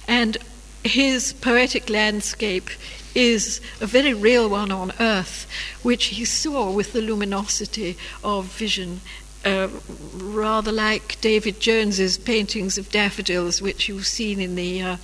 and 0.06 0.36
his 0.84 1.32
poetic 1.32 1.88
landscape 1.88 2.70
is 3.14 3.60
a 3.80 3.86
very 3.86 4.14
real 4.14 4.48
one 4.48 4.72
on 4.72 4.92
earth, 4.98 5.46
which 5.82 6.06
he 6.06 6.24
saw 6.24 6.70
with 6.70 6.92
the 6.92 7.00
luminosity 7.00 7.96
of 8.22 8.46
vision, 8.46 9.00
uh, 9.44 9.68
rather 10.14 10.72
like 10.72 11.20
David 11.20 11.60
Jones's 11.60 12.18
paintings 12.18 12.78
of 12.78 12.90
daffodils, 12.90 13.60
which 13.62 13.88
you've 13.88 14.06
seen 14.06 14.40
in 14.40 14.56
the 14.56 14.82
uh, 14.82 14.96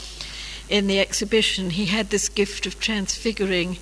in 0.68 0.86
the 0.86 1.00
exhibition. 1.00 1.70
He 1.70 1.86
had 1.86 2.10
this 2.10 2.28
gift 2.28 2.66
of 2.66 2.78
transfiguring. 2.80 3.78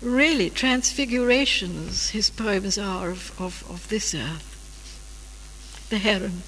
Really, 0.00 0.48
transfigurations, 0.48 2.10
his 2.10 2.30
poems 2.30 2.78
are 2.78 3.10
of, 3.10 3.38
of, 3.38 3.64
of 3.68 3.88
this 3.88 4.14
earth. 4.14 4.46
The 5.90 5.98
heron. 5.98 6.42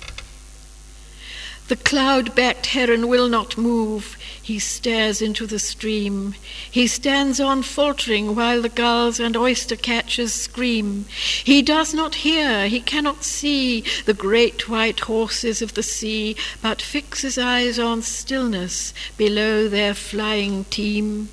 The 1.69 1.77
cloud 1.77 2.35
backed 2.35 2.67
heron 2.67 3.09
will 3.09 3.29
not 3.29 3.57
move. 3.57 4.19
He 4.43 4.59
stares 4.59 5.23
into 5.23 5.47
the 5.47 5.59
stream. 5.59 6.35
He 6.71 6.87
stands 6.87 7.41
on 7.41 7.63
faltering 7.63 8.35
while 8.35 8.61
the 8.61 8.69
gulls 8.69 9.21
and 9.21 9.37
oyster 9.37 9.77
catchers 9.77 10.33
scream. 10.33 11.07
He 11.45 11.63
does 11.63 11.95
not 11.95 12.17
hear, 12.17 12.69
he 12.69 12.81
cannot 12.81 13.25
see 13.25 13.85
the 14.05 14.15
great 14.15 14.69
white 14.69 15.01
horses 15.01 15.63
of 15.63 15.75
the 15.75 15.83
sea, 15.83 16.37
but 16.61 16.83
fixes 16.83 17.39
eyes 17.39 17.79
on 17.79 18.03
stillness 18.03 18.93
below 19.17 19.69
their 19.69 19.95
flying 19.95 20.65
team. 20.65 21.29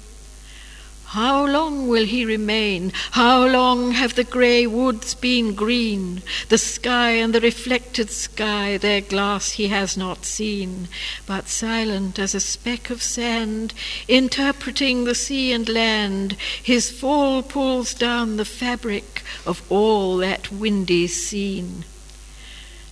How 1.14 1.43
long 1.43 1.88
will 1.88 2.05
he 2.05 2.24
remain? 2.24 2.93
How 3.10 3.47
long 3.47 3.93
have 3.93 4.14
the 4.14 4.24
grey 4.24 4.68
woods 4.68 5.16
been 5.16 5.55
green? 5.55 6.22
The 6.49 6.60
sky 6.60 7.14
and 7.14 7.34
the 7.34 7.41
reflected 7.41 8.12
sky, 8.12 8.78
their 8.78 9.01
glass 9.01 9.53
he 9.53 9.70
has 9.70 9.97
not 9.97 10.24
seen, 10.24 10.88
but 11.26 11.49
silent 11.49 12.20
as 12.20 12.36
a 12.36 12.39
speck 12.39 12.91
of 12.91 13.01
sand, 13.01 13.74
interpreting 14.07 15.05
the 15.05 15.16
sea 15.16 15.51
and 15.51 15.68
land, 15.68 16.34
his 16.62 16.91
fall 16.91 17.41
pulls 17.41 17.95
down 17.95 18.38
the 18.38 18.45
fabric 18.45 19.24
of 19.47 19.64
all 19.72 20.18
that 20.18 20.51
windy 20.51 21.07
scene 21.07 21.86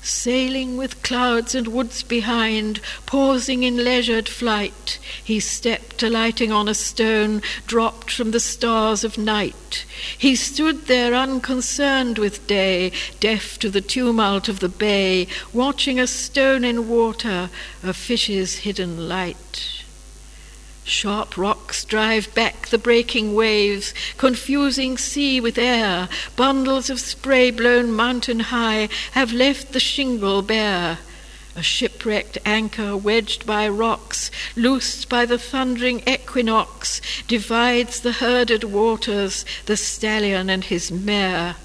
sailing 0.08 0.78
with 0.78 1.04
clouds 1.04 1.54
and 1.54 1.68
woods 1.68 2.02
behind, 2.02 2.80
pausing 3.06 3.64
in 3.64 3.84
leisured 3.84 4.30
flight, 4.30 5.00
he 5.24 5.40
stepped, 5.40 6.02
alighting 6.02 6.52
on 6.52 6.68
a 6.68 6.74
stone 6.74 7.42
dropped 7.66 8.10
from 8.12 8.32
the 8.32 8.40
stars 8.40 9.04
of 9.04 9.18
night. 9.18 9.86
He 10.18 10.36
stood 10.36 10.88
there 10.88 11.14
unconcerned 11.14 12.18
with 12.18 12.48
day, 12.48 12.92
deaf 13.20 13.60
to 13.60 13.70
the 13.70 13.82
tumult 13.82 14.48
of 14.48 14.60
the 14.60 14.70
bay, 14.70 15.28
watching 15.54 16.00
a 16.00 16.08
stone 16.08 16.64
in 16.64 16.88
water, 16.88 17.50
a 17.84 17.94
fish's 17.94 18.60
hidden 18.60 19.10
light. 19.10 19.77
Sharp 20.88 21.36
rocks 21.38 21.84
drive 21.84 22.34
back 22.34 22.70
the 22.70 22.78
breaking 22.78 23.36
waves, 23.36 23.94
confusing 24.16 24.98
sea 24.98 25.42
with 25.42 25.58
air. 25.58 26.08
Bundles 26.38 26.90
of 26.90 27.02
spray 27.02 27.52
blown 27.52 27.92
mountain 27.92 28.40
high 28.40 28.88
have 29.12 29.34
left 29.34 29.74
the 29.74 29.82
shingle 29.82 30.42
bare. 30.42 31.00
A 31.58 31.62
shipwrecked 31.62 32.38
anchor 32.46 32.96
wedged 32.96 33.46
by 33.46 33.68
rocks, 33.68 34.32
loosed 34.56 35.10
by 35.10 35.26
the 35.26 35.38
thundering 35.38 36.04
equinox, 36.08 37.02
divides 37.28 38.00
the 38.00 38.14
herded 38.14 38.64
waters, 38.64 39.44
the 39.66 39.76
stallion 39.76 40.50
and 40.50 40.64
his 40.64 40.90
mare. 40.90 41.58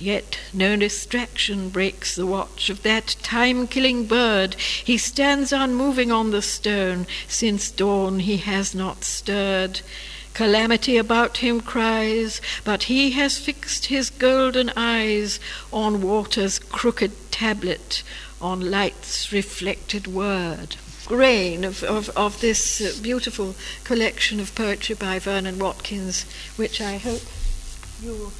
Yet 0.00 0.38
no 0.54 0.76
distraction 0.76 1.68
breaks 1.68 2.16
the 2.16 2.24
watch 2.24 2.70
of 2.70 2.82
that 2.84 3.16
time 3.22 3.66
killing 3.66 4.06
bird. 4.06 4.54
He 4.54 4.96
stands 4.96 5.52
unmoving 5.52 6.10
on 6.10 6.30
the 6.30 6.40
stone. 6.40 7.06
Since 7.28 7.70
dawn 7.70 8.20
he 8.20 8.38
has 8.38 8.74
not 8.74 9.04
stirred. 9.04 9.82
Calamity 10.32 10.96
about 10.96 11.38
him 11.38 11.60
cries, 11.60 12.40
but 12.64 12.84
he 12.84 13.10
has 13.10 13.38
fixed 13.38 13.86
his 13.86 14.08
golden 14.08 14.70
eyes 14.74 15.38
on 15.70 16.00
water's 16.00 16.58
crooked 16.58 17.30
tablet, 17.30 18.02
on 18.40 18.70
light's 18.70 19.30
reflected 19.34 20.06
word. 20.06 20.76
Grain 21.04 21.62
of, 21.62 21.82
of, 21.82 22.08
of 22.16 22.40
this 22.40 22.80
uh, 22.80 22.98
beautiful 23.02 23.54
collection 23.84 24.40
of 24.40 24.54
poetry 24.54 24.94
by 24.94 25.18
Vernon 25.18 25.58
Watkins, 25.58 26.24
which 26.56 26.80
I 26.80 26.96
hope 26.96 27.22
you 28.02 28.12
will 28.12 28.32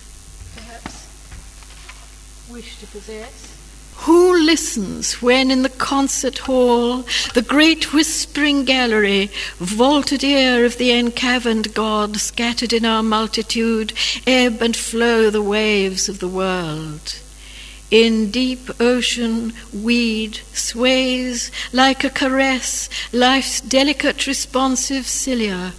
wish 2.52 2.78
to 2.78 2.86
possess? 2.86 3.56
Who 4.04 4.34
listens 4.44 5.20
when 5.20 5.50
in 5.50 5.62
the 5.62 5.68
concert 5.68 6.38
hall, 6.38 7.04
the 7.34 7.42
great 7.42 7.92
whispering 7.92 8.64
gallery, 8.64 9.30
vaulted 9.58 10.24
ear 10.24 10.64
of 10.64 10.78
the 10.78 10.90
encaverned 10.90 11.74
God, 11.74 12.16
scattered 12.16 12.72
in 12.72 12.86
our 12.86 13.02
multitude, 13.02 13.92
ebb 14.26 14.62
and 14.62 14.74
flow 14.74 15.28
the 15.28 15.42
waves 15.42 16.08
of 16.08 16.18
the 16.18 16.28
world? 16.28 17.20
In 17.90 18.30
deep 18.30 18.70
ocean, 18.80 19.52
weed 19.72 20.40
sways 20.54 21.50
like 21.72 22.02
a 22.02 22.10
caress, 22.10 22.88
life's 23.12 23.60
delicate 23.60 24.26
responsive 24.26 25.06
cilia 25.06 25.72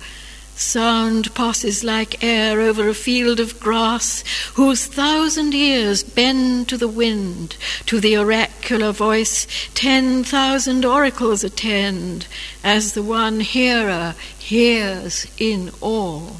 Sound 0.61 1.33
passes 1.33 1.83
like 1.83 2.23
air 2.23 2.61
over 2.61 2.87
a 2.87 2.93
field 2.93 3.39
of 3.39 3.59
grass, 3.59 4.23
whose 4.53 4.85
thousand 4.85 5.55
ears 5.55 6.03
bend 6.03 6.69
to 6.69 6.77
the 6.77 6.87
wind. 6.87 7.57
To 7.87 7.99
the 7.99 8.15
oracular 8.15 8.91
voice, 8.91 9.47
ten 9.73 10.23
thousand 10.23 10.85
oracles 10.85 11.43
attend, 11.43 12.27
as 12.63 12.93
the 12.93 13.01
one 13.01 13.39
hearer 13.39 14.13
hears 14.37 15.25
in 15.39 15.71
all. 15.81 16.37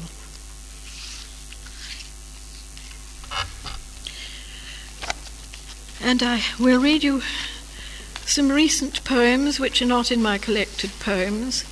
And 6.00 6.22
I 6.22 6.42
will 6.60 6.80
read 6.80 7.02
you 7.02 7.22
some 8.24 8.52
recent 8.52 9.02
poems 9.02 9.58
which 9.58 9.82
are 9.82 9.86
not 9.86 10.12
in 10.12 10.22
my 10.22 10.38
collected 10.38 10.92
poems. 11.00 11.64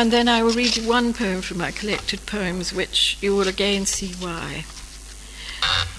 And 0.00 0.10
then 0.10 0.28
I 0.30 0.42
will 0.42 0.52
read 0.52 0.78
you 0.78 0.88
one 0.88 1.12
poem 1.12 1.42
from 1.42 1.58
my 1.58 1.72
collected 1.72 2.24
poems, 2.24 2.72
which 2.72 3.18
you 3.20 3.36
will 3.36 3.46
again 3.46 3.84
see 3.84 4.14
why. 4.14 4.64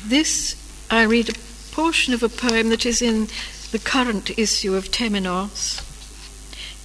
This, 0.03 0.55
I 0.89 1.03
read 1.03 1.29
a 1.29 1.39
portion 1.71 2.11
of 2.11 2.23
a 2.23 2.27
poem 2.27 2.69
that 2.69 2.83
is 2.83 3.03
in 3.03 3.27
the 3.71 3.77
current 3.77 4.39
issue 4.39 4.73
of 4.73 4.89
Temenos, 4.89 5.83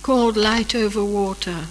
called 0.03 0.37
Light 0.37 0.75
Over 0.75 1.03
Water. 1.03 1.65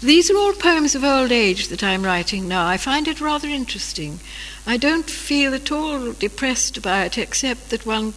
These 0.00 0.30
are 0.30 0.36
all 0.38 0.52
poems 0.52 0.94
of 0.94 1.02
old 1.02 1.32
age 1.32 1.66
that 1.66 1.82
I'm 1.82 2.04
writing 2.04 2.46
now. 2.46 2.64
I 2.64 2.76
find 2.76 3.08
it 3.08 3.20
rather 3.20 3.48
interesting. 3.48 4.20
I 4.68 4.76
don't 4.76 5.10
feel 5.10 5.52
at 5.52 5.72
all 5.72 6.12
depressed 6.12 6.80
by 6.80 7.06
it, 7.06 7.18
except 7.18 7.70
that 7.70 7.86
one 7.86 8.14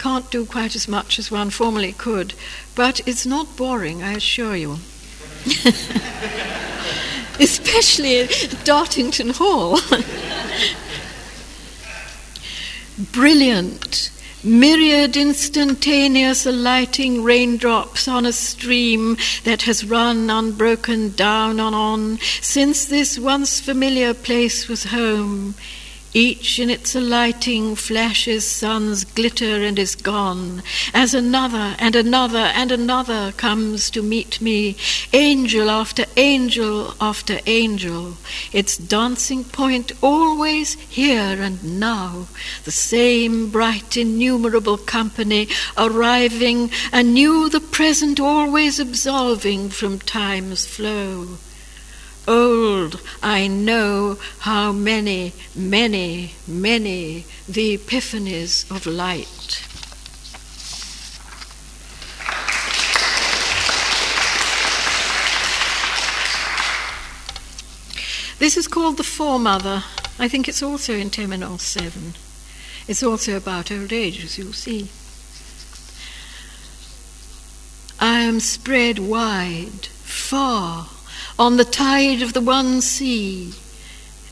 can't 0.00 0.32
do 0.32 0.46
quite 0.46 0.74
as 0.74 0.88
much 0.88 1.20
as 1.20 1.30
one 1.30 1.50
formerly 1.50 1.92
could. 1.92 2.34
But 2.74 3.06
it's 3.06 3.24
not 3.24 3.56
boring, 3.56 4.02
I 4.02 4.14
assure 4.14 4.56
you. 4.56 4.80
Especially 7.38 8.20
at 8.20 8.28
Dartington 8.64 9.30
Hall. 9.30 9.78
Brilliant, 13.12 14.10
myriad 14.42 15.16
instantaneous 15.16 16.46
alighting 16.46 17.22
raindrops 17.22 18.08
on 18.08 18.26
a 18.26 18.32
stream 18.32 19.16
that 19.44 19.62
has 19.62 19.84
run 19.84 20.30
unbroken 20.30 21.10
down 21.12 21.60
and 21.60 21.74
on 21.74 22.18
since 22.40 22.86
this 22.86 23.18
once 23.18 23.60
familiar 23.60 24.14
place 24.14 24.66
was 24.66 24.84
home 24.84 25.54
each 26.16 26.58
in 26.58 26.70
its 26.70 26.94
alighting 26.94 27.76
flashes 27.76 28.42
sun's 28.42 29.04
glitter 29.04 29.62
and 29.62 29.78
is 29.78 29.94
gone, 29.94 30.62
as 30.94 31.12
another 31.12 31.76
and 31.78 31.94
another 31.94 32.50
and 32.56 32.72
another 32.72 33.32
comes 33.32 33.90
to 33.90 34.00
meet 34.00 34.40
me, 34.40 34.74
angel 35.12 35.68
after 35.68 36.06
angel 36.16 36.94
after 37.02 37.38
angel, 37.44 38.16
its 38.50 38.78
dancing 38.78 39.44
point 39.44 39.92
always 40.02 40.72
here 40.88 41.36
and 41.38 41.78
now, 41.78 42.26
the 42.64 42.70
same 42.70 43.50
bright 43.50 43.94
innumerable 43.94 44.78
company 44.78 45.46
arriving 45.76 46.70
anew 46.94 47.50
the 47.50 47.60
present 47.60 48.18
always 48.18 48.80
absolving 48.80 49.68
from 49.68 49.98
time's 49.98 50.64
flow 50.64 51.36
old, 52.28 53.00
I 53.22 53.46
know 53.46 54.18
how 54.40 54.72
many, 54.72 55.32
many, 55.54 56.32
many 56.46 57.24
the 57.48 57.76
epiphanies 57.76 58.70
of 58.70 58.86
light. 58.86 59.62
This 68.38 68.56
is 68.56 68.68
called 68.68 68.98
The 68.98 69.02
Foremother. 69.02 69.82
I 70.18 70.28
think 70.28 70.46
it's 70.46 70.62
also 70.62 70.94
in 70.94 71.10
Temenos 71.10 71.60
7. 71.60 72.14
It's 72.86 73.02
also 73.02 73.36
about 73.36 73.72
old 73.72 73.92
age, 73.92 74.22
as 74.22 74.38
you'll 74.38 74.52
see. 74.52 74.88
I 77.98 78.20
am 78.20 78.40
spread 78.40 78.98
wide, 78.98 79.86
far, 79.86 80.88
on 81.38 81.56
the 81.58 81.64
tide 81.64 82.22
of 82.22 82.32
the 82.32 82.40
one 82.40 82.80
sea. 82.80 83.52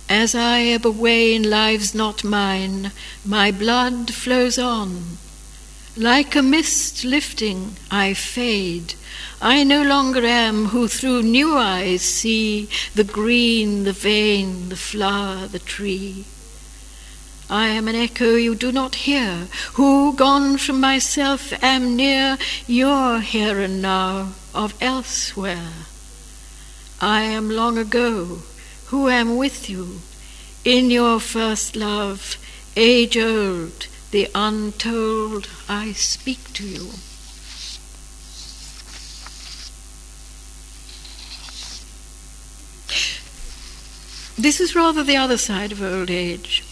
As 0.09 0.34
I 0.34 0.62
ebb 0.62 0.86
away 0.86 1.34
in 1.34 1.48
lives 1.48 1.94
not 1.94 2.24
mine, 2.24 2.92
my 3.24 3.50
blood 3.50 4.12
flows 4.12 4.59
on. 4.59 5.18
Like 5.96 6.34
a 6.34 6.42
mist 6.42 7.05
lifting, 7.05 7.76
I 7.90 8.14
fade. 8.14 8.94
I 9.40 9.64
no 9.64 9.82
longer 9.82 10.24
am 10.24 10.66
who 10.66 10.88
through 10.88 11.22
new 11.22 11.57
eyes 11.57 12.02
see 12.02 12.68
the 12.94 13.05
green, 13.05 13.84
the 13.84 13.92
vein, 13.92 14.70
the 14.70 14.76
flower, 14.76 15.46
the 15.46 15.59
tree. 15.59 16.24
I 17.48 17.68
am 17.68 17.88
an 17.88 17.94
echo 17.94 18.34
you 18.34 18.55
do 18.55 18.72
not 18.72 18.94
hear, 19.07 19.48
who, 19.74 20.14
gone 20.14 20.57
from 20.57 20.80
myself, 20.80 21.52
am 21.62 21.94
near 21.94 22.38
your 22.66 23.20
here 23.20 23.61
and 23.61 23.82
now 23.82 24.32
of 24.55 24.74
elsewhere. 24.80 25.72
I 27.01 27.22
am 27.22 27.51
long 27.51 27.76
ago, 27.76 28.42
who 28.86 29.09
am 29.09 29.36
with 29.36 29.68
you, 29.68 30.01
in 30.64 30.90
your 30.90 31.20
first 31.20 31.76
love, 31.76 32.36
age 32.76 33.16
old, 33.16 33.88
the 34.11 34.28
untold, 34.34 35.49
I 35.68 35.92
speak 35.92 36.53
to 36.55 36.66
you. 36.66 36.90
This 44.36 44.61
is 44.61 44.74
rather 44.74 45.03
the 45.03 45.16
other 45.16 45.38
side 45.38 45.72
of 45.72 45.82
old 45.82 46.11
age. 46.11 46.64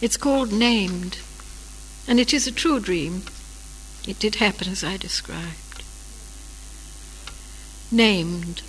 It's 0.00 0.16
called 0.16 0.52
Named, 0.52 1.18
and 2.08 2.18
it 2.18 2.34
is 2.34 2.46
a 2.46 2.52
true 2.52 2.80
dream. 2.80 3.22
It 4.06 4.18
did 4.18 4.36
happen 4.36 4.68
as 4.68 4.82
I 4.82 4.96
described. 4.96 5.61
Named. 7.92 8.62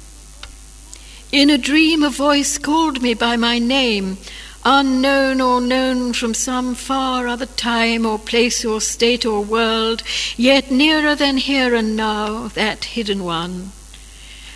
In 1.31 1.49
a 1.49 1.57
dream, 1.57 2.03
a 2.03 2.09
voice 2.09 2.57
called 2.57 3.01
me 3.01 3.13
by 3.13 3.37
my 3.37 3.57
name, 3.57 4.17
unknown 4.65 5.41
or 5.41 5.61
known 5.61 6.13
from 6.13 6.33
some 6.33 6.75
far 6.75 7.27
other 7.27 7.45
time 7.45 8.05
or 8.05 8.19
place 8.19 8.63
or 8.63 8.81
state 8.81 9.25
or 9.25 9.41
world, 9.41 10.03
yet 10.37 10.69
nearer 10.69 11.15
than 11.15 11.37
here 11.37 11.73
and 11.73 11.95
now, 11.95 12.49
that 12.49 12.83
hidden 12.83 13.23
one. 13.23 13.71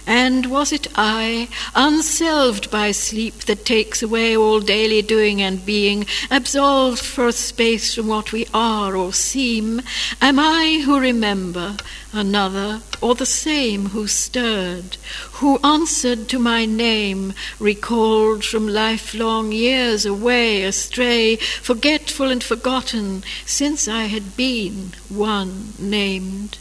And 0.10 0.45
was 0.45 0.72
it 0.72 0.88
I, 0.95 1.49
unselved 1.76 2.72
by 2.72 2.91
sleep 2.91 3.39
that 3.39 3.66
takes 3.66 4.01
away 4.01 4.38
all 4.38 4.62
daily 4.62 5.01
doing 5.01 5.41
and 5.41 5.66
being, 5.66 6.05
absolved 6.32 7.03
for 7.03 7.28
a 7.28 7.34
space 7.34 7.93
from 7.93 8.08
what 8.08 8.32
we 8.32 8.47
are 8.53 8.95
or 8.95 9.12
seem? 9.12 9.82
Am 10.22 10.39
I 10.39 10.82
who 10.86 10.97
remember, 10.97 11.76
another, 12.14 12.80
or 13.01 13.16
the 13.16 13.26
same 13.26 13.88
who 13.88 14.08
stirred, 14.08 14.95
who 15.34 15.60
answered 15.62 16.30
to 16.30 16.39
my 16.39 16.66
name, 16.66 17.34
recalled 17.60 18.45
from 18.45 18.66
lifelong 18.66 19.51
years 19.51 20.05
away, 20.05 20.64
astray, 20.64 21.36
forgetful 21.36 22.32
and 22.32 22.41
forgotten, 22.41 23.24
since 23.45 23.89
I 23.89 24.05
had 24.05 24.38
been 24.38 24.93
one 25.10 25.74
named? 25.78 26.60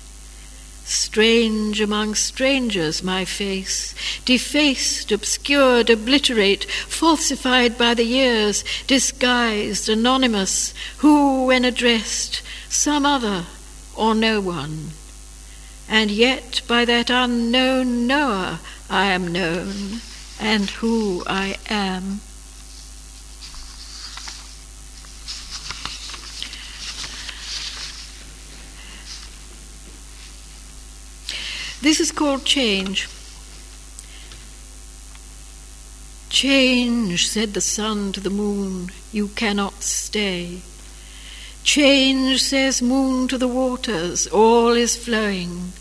Strange 0.89 1.81
among 1.81 2.15
strangers, 2.15 3.03
my 3.03 3.25
face, 3.25 3.93
defaced, 4.25 5.11
obscured, 5.11 5.91
obliterate, 5.91 6.65
falsified 6.65 7.77
by 7.77 7.93
the 7.93 8.05
years, 8.05 8.63
disguised, 8.87 9.89
anonymous, 9.89 10.73
who, 10.99 11.45
when 11.47 11.65
addressed, 11.65 12.41
some 12.69 13.05
other 13.05 13.47
or 13.97 14.15
no 14.15 14.41
one. 14.41 14.91
And 15.89 16.09
yet 16.09 16.63
by 16.69 16.85
that 16.85 17.11
unknown 17.11 18.07
knower 18.07 18.61
I 18.89 19.07
am 19.07 19.33
known, 19.33 20.01
and 20.39 20.71
who 20.71 21.25
I 21.27 21.57
am. 21.69 22.21
This 31.83 32.01
is 32.01 32.11
called 32.11 32.45
change. 32.45 33.09
Change, 36.29 37.27
said 37.27 37.55
the 37.55 37.61
sun 37.61 38.13
to 38.13 38.21
the 38.21 38.31
moon, 38.31 38.91
you 39.13 39.29
cannot 39.29 39.83
stay. 39.83 40.61
Change, 41.63 42.43
says 42.43 42.83
moon 42.83 43.29
to 43.29 43.39
the 43.39 43.49
waters, 43.49 44.27
all 44.27 44.73
is 44.73 44.97
flowing. 44.97 45.73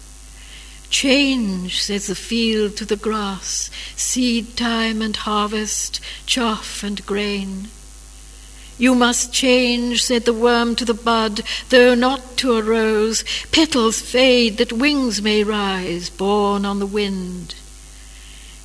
Change, 0.90 1.82
says 1.82 2.08
the 2.08 2.16
field 2.16 2.78
to 2.78 2.86
the 2.86 2.96
grass, 2.96 3.70
seed 3.96 4.56
time 4.56 5.02
and 5.02 5.16
harvest, 5.16 6.00
chaff 6.26 6.84
and 6.84 7.06
grain. 7.06 7.70
You 8.78 8.94
must 8.94 9.32
change, 9.32 10.04
said 10.04 10.26
the 10.26 10.34
worm 10.34 10.76
to 10.76 10.86
the 10.86 10.94
bud, 10.94 11.42
though 11.70 11.96
not 11.96 12.36
to 12.38 12.58
a 12.58 12.62
rose. 12.62 13.24
Petals 13.52 14.02
fade 14.02 14.58
that 14.58 14.74
wings 14.74 15.22
may 15.22 15.44
rise, 15.44 16.10
borne 16.10 16.66
on 16.66 16.80
the 16.80 16.86
wind. 16.86 17.56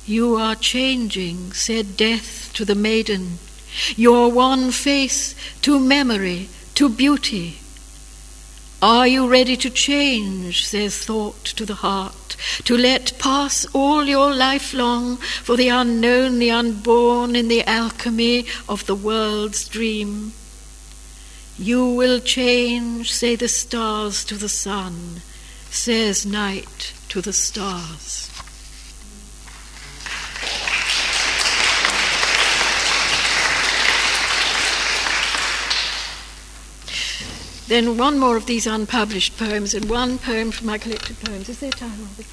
You 0.05 0.35
are 0.35 0.55
changing, 0.55 1.53
said 1.53 1.95
death 1.95 2.51
to 2.55 2.65
the 2.65 2.75
maiden, 2.75 3.39
your 3.95 4.29
wan 4.29 4.71
face 4.71 5.33
to 5.61 5.79
memory, 5.79 6.49
to 6.75 6.89
beauty. 6.89 7.60
Are 8.81 9.07
you 9.07 9.29
ready 9.29 9.55
to 9.57 9.69
change, 9.69 10.65
says 10.65 11.05
thought 11.05 11.45
to 11.45 11.67
the 11.67 11.75
heart, 11.75 12.35
to 12.63 12.75
let 12.75 13.13
pass 13.19 13.63
all 13.73 14.05
your 14.05 14.33
life 14.33 14.73
long 14.73 15.17
for 15.17 15.55
the 15.55 15.67
unknown, 15.67 16.39
the 16.39 16.49
unborn 16.49 17.35
in 17.35 17.47
the 17.47 17.63
alchemy 17.65 18.47
of 18.67 18.87
the 18.87 18.95
world's 18.95 19.67
dream? 19.67 20.33
You 21.59 21.85
will 21.93 22.19
change, 22.19 23.13
say 23.13 23.35
the 23.35 23.49
stars 23.49 24.25
to 24.25 24.35
the 24.35 24.49
sun, 24.49 25.21
says 25.69 26.25
night 26.25 26.93
to 27.09 27.21
the 27.21 27.33
stars. 27.33 28.30
Then 37.71 37.97
one 37.97 38.19
more 38.19 38.35
of 38.35 38.47
these 38.47 38.67
unpublished 38.67 39.37
poems 39.37 39.73
and 39.73 39.89
one 39.89 40.19
poem 40.19 40.51
from 40.51 40.67
my 40.67 40.77
collected 40.77 41.17
poems. 41.21 41.47
Is 41.47 41.61
there 41.61 41.71
time, 41.71 42.01
Robert? 42.01 42.25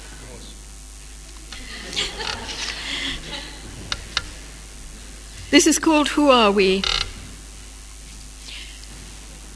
This 5.49 5.65
is 5.65 5.79
called 5.79 6.09
Who 6.09 6.29
Are 6.29 6.51
We? 6.51 6.83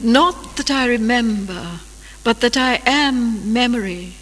Not 0.00 0.56
that 0.56 0.70
I 0.70 0.86
remember, 0.86 1.80
but 2.22 2.40
that 2.40 2.56
I 2.56 2.80
am 2.86 3.52
memory 3.52 4.14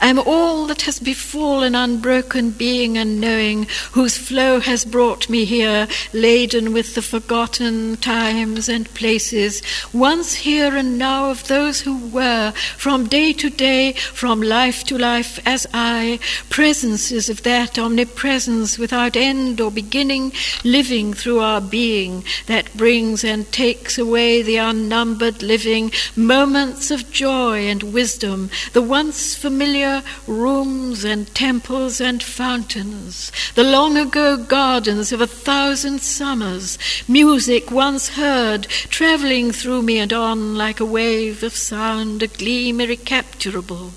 am 0.00 0.18
all 0.18 0.66
that 0.66 0.82
has 0.82 0.98
befallen 0.98 1.74
unbroken 1.74 2.50
being 2.50 2.98
and 2.98 3.20
knowing, 3.20 3.66
whose 3.92 4.16
flow 4.16 4.60
has 4.60 4.84
brought 4.84 5.28
me 5.28 5.44
here, 5.44 5.88
laden 6.12 6.72
with 6.72 6.94
the 6.94 7.02
forgotten 7.02 7.96
times 7.98 8.68
and 8.68 8.92
places, 8.94 9.62
once 9.92 10.34
here 10.34 10.74
and 10.76 10.98
now 10.98 11.30
of 11.30 11.46
those 11.48 11.80
who 11.80 12.06
were, 12.08 12.52
from 12.76 13.06
day 13.08 13.32
to 13.32 13.50
day, 13.50 13.92
from 13.92 14.42
life 14.42 14.84
to 14.84 14.98
life, 14.98 15.38
as 15.46 15.66
I, 15.72 16.18
presences 16.50 17.28
of 17.28 17.42
that 17.42 17.78
omnipresence 17.78 18.78
without 18.78 19.16
end 19.16 19.60
or 19.60 19.70
beginning, 19.70 20.32
living 20.64 21.14
through 21.14 21.40
our 21.40 21.60
being, 21.60 22.24
that 22.46 22.74
brings 22.76 23.24
and 23.24 23.50
takes 23.52 23.98
away 23.98 24.42
the 24.42 24.56
unnumbered 24.56 25.42
living 25.42 25.92
moments 26.16 26.90
of 26.90 27.10
joy 27.10 27.66
and 27.66 27.82
wisdom, 27.82 28.50
the 28.72 28.82
once 28.82 29.34
familiar 29.34 29.83
rooms 30.26 31.04
and 31.04 31.34
temples 31.34 32.00
and 32.00 32.22
fountains, 32.22 33.30
the 33.54 33.64
long 33.64 33.96
ago 33.96 34.36
gardens 34.36 35.12
of 35.12 35.20
a 35.20 35.26
thousand 35.26 36.00
summers, 36.00 36.78
music 37.08 37.70
once 37.70 38.10
heard, 38.10 38.64
travelling 38.88 39.52
through 39.52 39.82
me 39.82 39.98
and 39.98 40.12
on 40.12 40.54
like 40.54 40.80
a 40.80 40.84
wave 40.84 41.42
of 41.42 41.54
sound, 41.54 42.22
a 42.22 42.26
gleam 42.26 42.78
irrecapturable. 42.78 43.92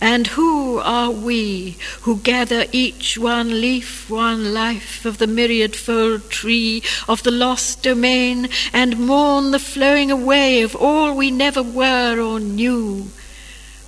And 0.00 0.26
who 0.26 0.78
are 0.80 1.10
we 1.10 1.78
who 2.02 2.18
gather 2.18 2.66
each 2.72 3.16
one 3.16 3.60
leaf, 3.60 4.10
one 4.10 4.52
life 4.52 5.06
of 5.06 5.16
the 5.16 5.26
myriad 5.26 5.74
fold 5.74 6.28
tree 6.28 6.82
of 7.08 7.22
the 7.22 7.30
lost 7.30 7.82
domain, 7.82 8.50
and 8.72 8.98
mourn 8.98 9.50
the 9.50 9.58
flowing 9.58 10.10
away 10.10 10.60
of 10.60 10.76
all 10.76 11.14
we 11.14 11.30
never 11.30 11.62
were 11.62 12.20
or 12.20 12.38
knew? 12.38 13.08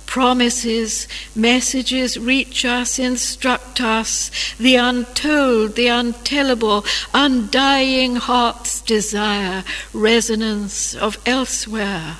Promises, 0.07 1.07
messages 1.35 2.17
reach 2.17 2.65
us, 2.65 2.97
instruct 2.97 3.79
us, 3.79 4.31
the 4.57 4.75
untold, 4.75 5.75
the 5.75 5.85
untellable, 5.87 6.83
undying 7.13 8.15
heart's 8.15 8.81
desire, 8.81 9.63
resonance 9.93 10.95
of 10.95 11.19
elsewhere, 11.27 12.17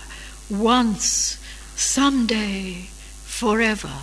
once, 0.49 1.39
someday, 1.75 2.87
forever. 3.23 3.93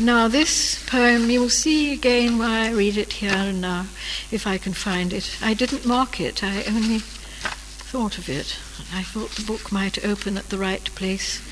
Now, 0.00 0.28
this 0.28 0.84
poem, 0.86 1.28
you 1.28 1.40
will 1.40 1.50
see 1.50 1.92
again 1.92 2.38
why 2.38 2.66
I 2.66 2.70
read 2.70 2.96
it 2.96 3.14
here 3.14 3.32
and 3.32 3.60
now, 3.60 3.86
if 4.30 4.46
I 4.46 4.56
can 4.56 4.72
find 4.72 5.12
it. 5.12 5.36
I 5.42 5.54
didn't 5.54 5.84
mark 5.84 6.20
it, 6.20 6.44
I 6.44 6.62
only 6.68 7.00
thought 7.00 8.16
of 8.16 8.28
it. 8.28 8.56
I 8.94 9.02
thought 9.02 9.30
the 9.32 9.44
book 9.44 9.72
might 9.72 10.04
open 10.04 10.38
at 10.38 10.50
the 10.50 10.58
right 10.58 10.84
place. 10.94 11.42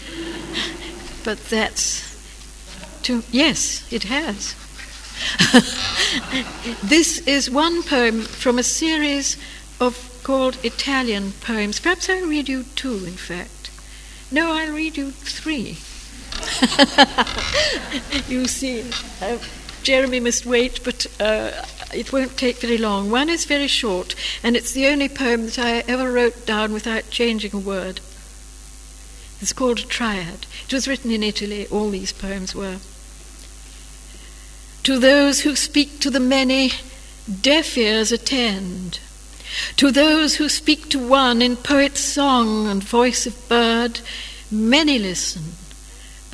but 1.24 1.38
that's 1.46 2.06
to. 3.02 3.24
Yes, 3.32 3.90
it 3.92 4.04
has. 4.04 4.54
this 6.84 7.18
is 7.26 7.50
one 7.50 7.82
poem 7.82 8.22
from 8.22 8.60
a 8.60 8.62
series 8.62 9.36
of 9.80 10.20
called 10.22 10.56
Italian 10.64 11.32
poems. 11.40 11.80
Perhaps 11.80 12.08
I'll 12.08 12.26
read 12.28 12.48
you 12.48 12.62
two, 12.76 13.04
in 13.04 13.14
fact. 13.14 13.70
No, 14.30 14.52
I'll 14.52 14.72
read 14.72 14.96
you 14.96 15.10
three. 15.10 15.78
you 18.28 18.46
see, 18.46 18.84
uh, 19.22 19.38
Jeremy 19.82 20.20
must 20.20 20.46
wait, 20.46 20.82
but 20.84 21.06
uh, 21.20 21.52
it 21.94 22.12
won't 22.12 22.36
take 22.36 22.58
very 22.58 22.78
long. 22.78 23.10
One 23.10 23.28
is 23.28 23.44
very 23.44 23.68
short, 23.68 24.14
and 24.42 24.56
it's 24.56 24.72
the 24.72 24.86
only 24.86 25.08
poem 25.08 25.46
that 25.46 25.58
I 25.58 25.84
ever 25.88 26.10
wrote 26.12 26.46
down 26.46 26.72
without 26.72 27.10
changing 27.10 27.54
a 27.54 27.58
word. 27.58 28.00
It's 29.40 29.52
called 29.52 29.78
a 29.78 29.82
triad. 29.82 30.46
It 30.66 30.72
was 30.72 30.88
written 30.88 31.10
in 31.10 31.22
Italy, 31.22 31.66
all 31.68 31.90
these 31.90 32.12
poems 32.12 32.54
were. 32.54 32.78
To 34.84 34.98
those 34.98 35.40
who 35.40 35.56
speak 35.56 36.00
to 36.00 36.10
the 36.10 36.20
many, 36.20 36.72
deaf 37.40 37.76
ears 37.76 38.12
attend. 38.12 39.00
To 39.76 39.90
those 39.90 40.36
who 40.36 40.48
speak 40.48 40.88
to 40.90 40.98
one 40.98 41.42
in 41.42 41.56
poet's 41.56 42.00
song 42.00 42.66
and 42.66 42.82
voice 42.82 43.26
of 43.26 43.48
bird, 43.48 44.00
many 44.50 44.98
listen. 44.98 45.42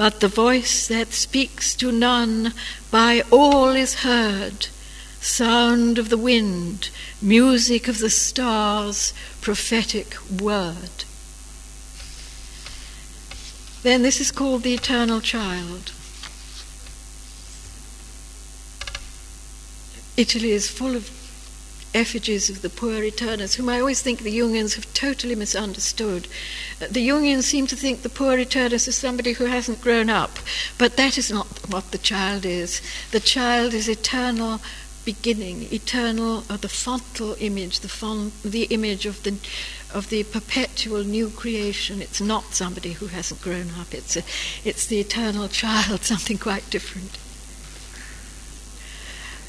But 0.03 0.19
the 0.19 0.27
voice 0.27 0.89
that 0.89 1.13
speaks 1.13 1.77
to 1.77 1.93
none 1.93 2.55
by 2.91 3.23
all 3.31 3.69
is 3.69 4.03
heard. 4.03 4.67
Sound 5.21 5.97
of 5.97 6.09
the 6.09 6.17
wind, 6.17 6.91
music 7.21 7.87
of 7.87 7.99
the 7.99 8.11
stars, 8.11 9.15
prophetic 9.41 10.17
word. 10.29 11.05
Then 13.85 14.03
this 14.03 14.21
is 14.21 14.33
called 14.33 14.65
the 14.65 14.75
eternal 14.75 15.21
child. 15.21 15.93
Italy 20.17 20.51
is 20.51 20.69
full 20.69 20.97
of 20.97 21.22
effigies 21.95 22.49
of 22.49 22.63
the 22.63 22.71
puer 22.71 23.03
aeternus, 23.03 23.55
whom 23.55 23.69
I 23.69 23.81
always 23.81 24.03
think 24.03 24.21
the 24.21 24.39
Jungians 24.39 24.75
have 24.75 24.93
totally 24.95 25.35
misunderstood. 25.35 26.29
Uh, 26.81 26.87
the 26.91 27.07
Jungians 27.09 27.45
seem 27.45 27.67
to 27.69 27.77
think 27.77 28.03
the 28.03 28.09
puer 28.09 28.39
aeternus 28.39 28.89
is 28.89 28.97
somebody 28.97 29.33
who 29.33 29.47
hasn't 29.47 29.81
grown 29.81 30.11
up, 30.11 30.39
but 30.79 30.97
that 30.97 31.19
is 31.19 31.31
not 31.31 31.47
what 31.69 31.91
the 31.91 31.99
child 31.99 32.45
is. 32.45 32.81
The 33.11 33.21
child 33.21 33.75
is 33.75 33.89
eternal 33.89 34.61
beginning, 35.05 35.67
eternal, 35.73 36.45
uh, 36.49 36.57
the 36.57 36.69
fontal 36.69 37.37
image, 37.41 37.81
the, 37.81 37.89
font, 37.89 38.33
the 38.43 38.65
image 38.65 39.05
of 39.05 39.23
the 39.25 39.35
of 39.95 40.09
the 40.09 40.25
perpetual 40.25 41.05
new 41.05 41.29
creation. 41.29 42.01
It's 42.01 42.21
not 42.21 42.55
somebody 42.55 42.93
who 42.93 43.07
hasn't 43.07 43.43
grown 43.43 43.71
up. 43.79 43.93
It's, 43.93 44.17
a, 44.17 44.23
it's 44.65 44.87
the 44.87 45.01
eternal 45.01 45.49
child, 45.63 46.05
something 46.05 46.39
quite 46.39 46.69
different. 46.71 47.19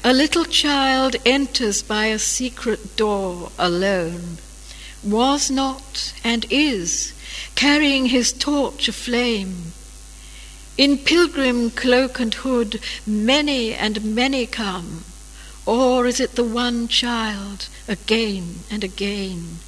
A 0.06 0.12
little 0.12 0.44
child 0.44 1.16
enters 1.24 1.82
by 1.82 2.08
a 2.08 2.18
secret 2.18 2.94
door 2.94 3.50
alone, 3.58 4.36
was 5.02 5.50
not 5.50 6.12
and 6.22 6.44
is, 6.50 7.14
carrying 7.54 8.06
his 8.06 8.30
torch 8.30 8.86
aflame. 8.86 9.72
In 10.76 10.98
pilgrim 10.98 11.70
cloak 11.70 12.20
and 12.20 12.34
hood, 12.34 12.80
many 13.06 13.72
and 13.72 14.14
many 14.14 14.44
come, 14.44 15.06
or 15.64 16.04
is 16.04 16.20
it 16.20 16.34
the 16.34 16.44
one 16.44 16.86
child 16.86 17.68
again 17.88 18.56
and 18.70 18.84
again? 18.84 19.60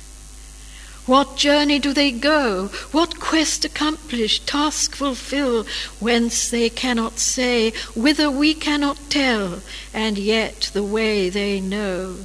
What 1.07 1.37
journey 1.37 1.79
do 1.79 1.93
they 1.93 2.11
go? 2.11 2.67
What 2.91 3.21
quest 3.21 3.65
accomplish, 3.65 4.41
task 4.41 4.97
fulfill, 4.97 5.65
whence 6.01 6.51
they 6.51 6.69
cannot 6.69 7.21
say, 7.21 7.73
whither 7.95 8.29
we 8.29 8.55
cannot 8.55 8.99
tell, 9.09 9.61
and 9.95 10.19
yet 10.19 10.71
the 10.73 10.83
way 10.83 11.31
they 11.31 11.61
know? 11.61 12.17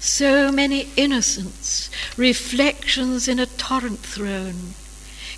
So 0.00 0.50
many 0.50 0.88
innocents, 0.96 1.90
reflections 2.16 3.28
in 3.28 3.38
a 3.38 3.44
torrent 3.44 4.00
thrown. 4.00 4.74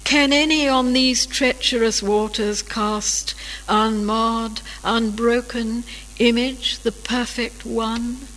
Can 0.04 0.32
any 0.32 0.68
on 0.68 0.92
these 0.92 1.26
treacherous 1.26 2.02
waters 2.04 2.62
cast, 2.62 3.34
unmarred, 3.68 4.62
unbroken, 4.84 5.82
image 6.20 6.78
the 6.78 6.92
perfect 6.92 7.66
one? 7.66 8.28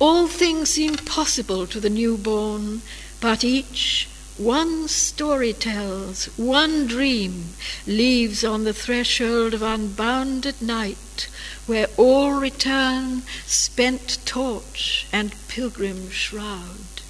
All 0.00 0.26
things 0.26 0.70
seem 0.70 0.96
possible 0.96 1.66
to 1.66 1.78
the 1.78 1.90
newborn, 1.90 2.80
but 3.20 3.44
each 3.44 4.08
one 4.38 4.88
story 4.88 5.52
tells, 5.52 6.24
one 6.38 6.86
dream 6.86 7.50
leaves 7.86 8.42
on 8.42 8.64
the 8.64 8.72
threshold 8.72 9.52
of 9.52 9.60
unbounded 9.60 10.62
night, 10.62 11.28
where 11.66 11.88
all 11.98 12.32
return, 12.32 13.22
spent 13.44 14.16
torch 14.24 15.06
and 15.12 15.34
pilgrim 15.48 16.08
shroud. 16.08 17.02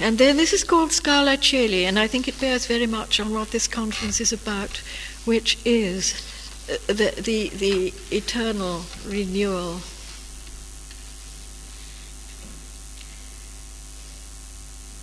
And 0.00 0.18
then 0.18 0.36
this 0.36 0.52
is 0.52 0.64
called 0.64 0.90
Scala 0.90 1.38
and 1.52 1.98
I 1.98 2.08
think 2.08 2.26
it 2.26 2.40
bears 2.40 2.66
very 2.66 2.86
much 2.86 3.20
on 3.20 3.32
what 3.32 3.52
this 3.52 3.68
conference 3.68 4.20
is 4.20 4.32
about, 4.32 4.78
which 5.24 5.56
is 5.64 6.14
Uh, 6.70 6.76
the, 6.86 7.14
the, 7.16 7.48
the 7.48 7.94
eternal 8.12 8.82
renewal. 9.04 9.80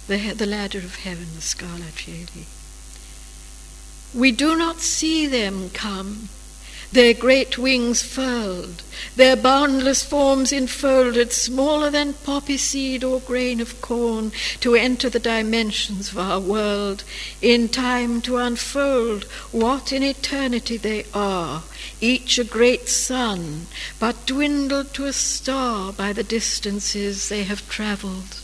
The, 0.08 0.34
the 0.34 0.46
ladder 0.46 0.78
of 0.78 0.96
heaven, 0.96 1.28
the 1.36 1.42
Scala 1.42 1.92
Coeli. 1.98 2.46
We 4.18 4.32
do 4.32 4.56
not 4.56 4.80
see 4.80 5.28
them 5.28 5.70
come, 5.72 6.30
their 6.92 7.14
great 7.14 7.58
wings 7.58 8.02
furled, 8.02 8.82
their 9.16 9.36
boundless 9.36 10.04
forms 10.04 10.52
enfolded, 10.52 11.32
smaller 11.32 11.90
than 11.90 12.14
poppy 12.14 12.58
seed 12.58 13.04
or 13.04 13.20
grain 13.20 13.60
of 13.60 13.82
corn, 13.82 14.32
to 14.60 14.76
enter 14.76 15.10
the 15.10 15.20
dimensions 15.20 16.12
of 16.12 16.18
our 16.18 16.40
world, 16.40 17.04
in 17.42 17.68
time 17.68 18.22
to 18.22 18.38
unfold 18.38 19.24
what 19.52 19.92
in 19.92 20.02
eternity 20.02 20.78
they 20.78 21.06
are, 21.14 21.64
each 22.00 22.40
a 22.40 22.44
great 22.44 22.88
sun, 22.88 23.68
but 24.00 24.26
dwindled 24.26 24.94
to 24.94 25.06
a 25.06 25.14
star 25.14 25.92
by 25.92 26.14
the 26.14 26.24
distances 26.24 27.30
they 27.30 27.44
have 27.44 27.68
travelled. 27.70 28.42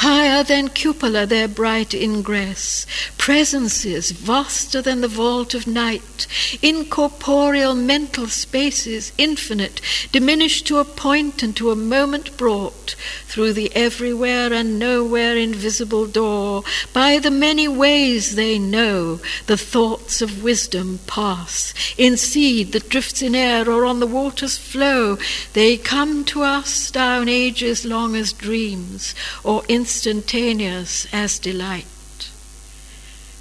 Higher 0.00 0.42
than 0.42 0.68
cupola 0.68 1.26
their 1.26 1.46
bright 1.46 1.92
ingress, 1.92 2.86
presences 3.18 4.12
vaster 4.12 4.80
than 4.80 5.02
the 5.02 5.08
vault 5.08 5.52
of 5.52 5.66
night, 5.66 6.26
incorporeal 6.62 7.74
mental 7.74 8.26
spaces 8.28 9.12
infinite, 9.18 9.82
diminished 10.10 10.66
to 10.68 10.78
a 10.78 10.86
point 10.86 11.42
and 11.42 11.54
to 11.58 11.70
a 11.70 11.76
moment 11.76 12.34
brought, 12.38 12.94
through 13.26 13.52
the 13.52 13.70
everywhere 13.76 14.54
and 14.54 14.78
nowhere 14.78 15.36
invisible 15.36 16.06
door, 16.06 16.64
by 16.94 17.18
the 17.18 17.30
many 17.30 17.68
ways 17.68 18.36
they 18.36 18.58
know, 18.58 19.20
the 19.48 19.58
thoughts 19.58 20.22
of 20.22 20.42
wisdom 20.42 20.98
pass, 21.06 21.74
in 21.98 22.16
seed 22.16 22.72
that 22.72 22.88
drifts 22.88 23.20
in 23.20 23.34
air 23.34 23.70
or 23.70 23.84
on 23.84 24.00
the 24.00 24.06
water's 24.06 24.56
flow, 24.56 25.18
they 25.52 25.76
come 25.76 26.24
to 26.24 26.42
us 26.42 26.90
down 26.90 27.28
ages 27.28 27.84
long 27.84 28.16
as 28.16 28.32
dreams, 28.32 29.14
or 29.44 29.62
in 29.68 29.84
instantaneous 29.90 31.12
as 31.12 31.40
delight. 31.40 32.30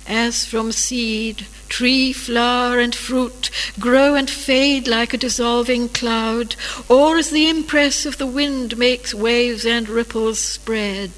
As 0.07 0.45
from 0.45 0.71
seed, 0.71 1.45
tree, 1.67 2.11
flower, 2.11 2.79
and 2.79 2.95
fruit 2.95 3.51
grow 3.79 4.15
and 4.15 4.27
fade 4.27 4.87
like 4.87 5.13
a 5.13 5.17
dissolving 5.17 5.89
cloud, 5.89 6.55
or 6.89 7.17
as 7.17 7.29
the 7.29 7.47
impress 7.47 8.03
of 8.07 8.17
the 8.17 8.25
wind 8.25 8.79
makes 8.79 9.13
waves 9.13 9.63
and 9.63 9.87
ripples 9.87 10.39
spread, 10.39 11.11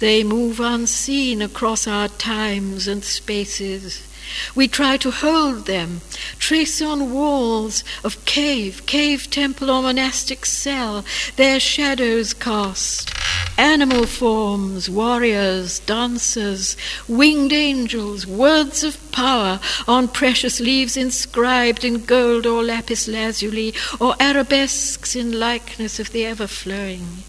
they 0.00 0.24
move 0.24 0.58
unseen 0.58 1.40
across 1.40 1.86
our 1.86 2.08
times 2.08 2.88
and 2.88 3.04
spaces 3.04 4.07
we 4.54 4.68
try 4.68 4.96
to 4.98 5.10
hold 5.10 5.66
them, 5.66 6.00
trace 6.38 6.80
on 6.82 7.12
walls 7.12 7.84
of 8.04 8.24
cave, 8.24 8.84
cave 8.86 9.30
temple, 9.30 9.70
or 9.70 9.82
monastic 9.82 10.46
cell, 10.46 11.04
their 11.36 11.60
shadows 11.60 12.34
cast. 12.34 13.12
Animal 13.56 14.06
forms, 14.06 14.88
warriors, 14.88 15.80
dancers, 15.80 16.76
winged 17.08 17.52
angels, 17.52 18.26
words 18.26 18.84
of 18.84 19.10
power 19.10 19.58
on 19.86 20.08
precious 20.08 20.60
leaves 20.60 20.96
inscribed 20.96 21.84
in 21.84 22.04
gold 22.04 22.46
or 22.46 22.62
lapis 22.62 23.08
lazuli, 23.08 23.74
or 24.00 24.14
arabesques 24.20 25.16
in 25.16 25.38
likeness 25.38 25.98
of 25.98 26.12
the 26.12 26.24
ever 26.24 26.46
flowing. 26.46 27.24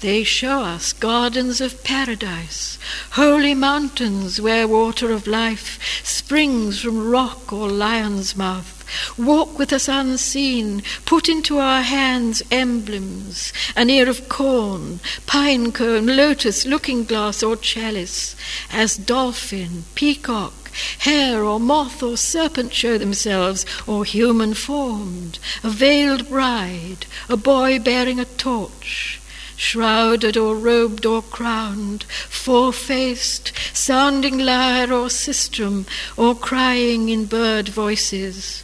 They 0.00 0.22
show 0.22 0.60
us 0.60 0.92
gardens 0.92 1.60
of 1.60 1.82
paradise, 1.82 2.78
holy 3.10 3.52
mountains 3.52 4.40
where 4.40 4.68
water 4.68 5.10
of 5.10 5.26
life 5.26 5.80
springs 6.04 6.80
from 6.80 7.10
rock 7.10 7.52
or 7.52 7.68
lion's 7.68 8.36
mouth. 8.36 8.84
Walk 9.18 9.58
with 9.58 9.72
us 9.72 9.88
unseen, 9.88 10.84
put 11.04 11.28
into 11.28 11.58
our 11.58 11.82
hands 11.82 12.44
emblems, 12.52 13.52
an 13.74 13.90
ear 13.90 14.08
of 14.08 14.28
corn, 14.28 15.00
pine 15.26 15.72
cone, 15.72 16.06
lotus, 16.06 16.64
looking 16.64 17.02
glass, 17.02 17.42
or 17.42 17.56
chalice, 17.56 18.36
as 18.70 18.96
dolphin, 18.96 19.82
peacock, 19.96 20.70
hare 21.00 21.42
or 21.42 21.58
moth 21.58 22.04
or 22.04 22.16
serpent 22.16 22.72
show 22.72 22.98
themselves, 22.98 23.66
or 23.84 24.04
human 24.04 24.54
formed, 24.54 25.40
a 25.64 25.70
veiled 25.70 26.28
bride, 26.28 27.04
a 27.28 27.36
boy 27.36 27.80
bearing 27.80 28.20
a 28.20 28.24
torch 28.24 29.20
shrouded 29.58 30.36
or 30.36 30.56
robed 30.56 31.04
or 31.04 31.20
crowned, 31.20 32.04
four 32.04 32.72
faced, 32.72 33.52
sounding 33.74 34.38
lyre 34.38 34.92
or 34.92 35.08
sistrum, 35.10 35.84
or 36.16 36.34
crying 36.34 37.08
in 37.08 37.26
bird 37.26 37.68
voices. 37.68 38.62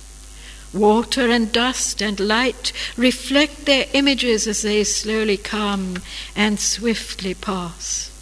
Water 0.73 1.31
and 1.31 1.53
dust 1.53 2.01
and 2.01 2.19
light 2.19 2.73
reflect 2.97 3.67
their 3.67 3.87
images 3.93 4.47
as 4.47 4.63
they 4.63 4.85
slowly 4.85 5.37
come 5.37 5.97
and 6.35 6.59
swiftly 6.59 7.35
pass. 7.35 8.14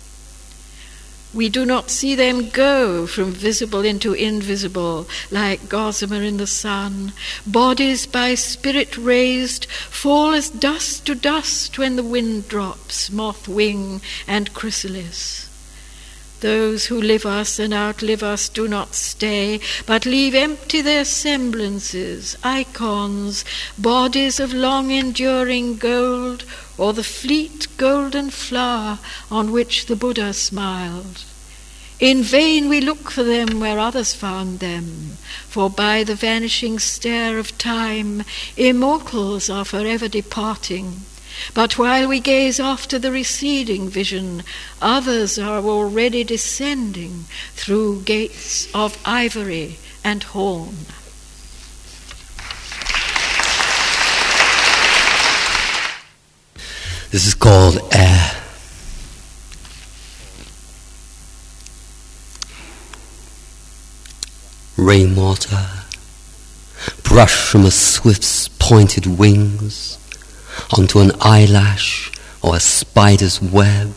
We 1.35 1.49
do 1.49 1.65
not 1.65 1.91
see 1.91 2.15
them 2.15 2.51
go 2.51 3.07
from 3.07 3.33
visible 3.33 3.81
into 3.81 4.13
invisible, 4.13 5.09
like 5.31 5.69
gossamer 5.69 6.23
in 6.23 6.37
the 6.37 6.47
sun. 6.47 7.15
Bodies 7.47 8.07
by 8.07 8.35
spirit 8.35 8.99
raised 8.99 9.65
fall 9.67 10.35
as 10.35 10.51
dust 10.51 11.07
to 11.07 11.15
dust 11.15 11.79
when 11.79 11.97
the 11.97 12.03
wind 12.03 12.49
drops, 12.49 13.11
moth 13.11 13.49
wing 13.49 14.03
and 14.27 14.53
chrysalis. 14.53 15.49
Those 16.43 16.87
who 16.87 17.01
live 17.01 17.25
us 17.25 17.61
and 17.61 17.73
outlive 17.73 18.25
us 18.25 18.49
do 18.49 18.67
not 18.67 18.97
stay, 18.97 19.61
but 19.87 20.05
leave 20.05 20.35
empty 20.35 20.81
their 20.81 21.05
semblances, 21.05 22.37
icons, 22.43 23.45
bodies 23.79 24.41
of 24.41 24.53
long 24.53 24.91
enduring 24.91 25.77
gold, 25.77 26.45
or 26.77 26.93
the 26.95 27.05
fleet 27.05 27.69
golden 27.77 28.31
flower 28.31 28.99
on 29.31 29.53
which 29.53 29.87
the 29.87 29.95
Buddha 29.95 30.33
smiled. 30.33 31.23
In 32.01 32.25
vain 32.25 32.69
we 32.69 32.81
look 32.81 33.13
for 33.13 33.23
them 33.23 33.61
where 33.61 33.79
others 33.79 34.13
found 34.13 34.59
them, 34.59 35.19
for 35.47 35.71
by 35.71 36.03
the 36.03 36.17
vanishing 36.17 36.81
stare 36.81 37.39
of 37.39 37.57
time, 37.57 38.25
immortals 38.57 39.49
are 39.49 39.65
forever 39.65 40.09
departing. 40.09 41.03
But 41.55 41.79
while 41.79 42.09
we 42.09 42.21
gaze 42.21 42.59
after 42.59 42.99
the 42.99 43.13
receding 43.13 43.89
vision, 43.89 44.43
others 44.81 45.39
are 45.39 45.59
already 45.59 46.25
descending 46.25 47.27
through 47.55 48.03
gates 48.03 48.69
of 48.75 48.97
ivory 49.05 49.77
and 50.05 50.23
horn. 50.23 50.77
This 57.11 57.27
is 57.27 57.35
called 57.35 57.79
air. 57.93 58.31
Rainwater, 64.79 65.69
brush 67.05 67.35
from 67.35 67.67
a 67.67 67.71
swift's 67.71 68.49
pointed 68.49 69.07
wings 69.07 69.99
onto 70.73 71.01
an 71.01 71.13
eyelash 71.21 72.11
or 72.43 72.57
a 72.57 72.61
spider's 72.61 73.41
web 73.41 73.95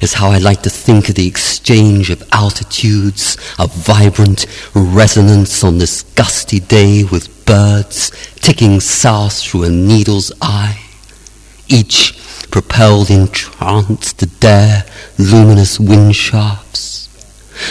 is 0.00 0.14
how 0.14 0.30
I 0.30 0.38
like 0.38 0.62
to 0.62 0.70
think 0.70 1.08
of 1.08 1.14
the 1.14 1.28
exchange 1.28 2.10
of 2.10 2.22
altitudes, 2.32 3.36
of 3.58 3.72
vibrant 3.72 4.46
resonance 4.74 5.62
on 5.62 5.78
this 5.78 6.02
gusty 6.02 6.58
day 6.58 7.04
with 7.04 7.46
birds 7.46 8.10
ticking 8.36 8.80
south 8.80 9.40
through 9.40 9.64
a 9.64 9.70
needle's 9.70 10.32
eye, 10.42 10.82
each 11.68 12.18
propelled 12.50 13.10
in 13.10 13.28
trance 13.28 14.12
to 14.14 14.26
dare 14.26 14.84
luminous 15.18 15.78
wind 15.78 16.16
shafts. 16.16 17.08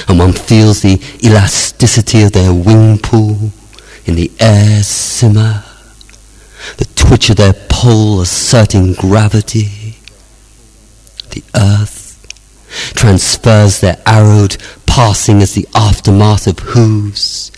And 0.08 0.20
one 0.20 0.34
feels 0.34 0.82
the 0.82 1.02
elasticity 1.24 2.24
of 2.24 2.32
their 2.32 2.54
wing 2.54 3.00
pool 3.00 3.52
in 4.06 4.16
the 4.16 4.32
air 4.40 4.84
simmer 4.84 5.64
the 6.76 6.86
twitch 6.96 7.30
of 7.30 7.38
their 7.38 7.54
pole 7.80 8.22
asserting 8.22 8.94
gravity. 8.94 9.98
The 11.30 11.44
earth 11.56 12.26
transfers 12.96 13.82
their 13.82 14.02
arrowed 14.08 14.58
passing 14.88 15.44
as 15.44 15.54
the 15.54 15.68
aftermath 15.76 16.48
of 16.48 16.58
hooves. 16.58 17.52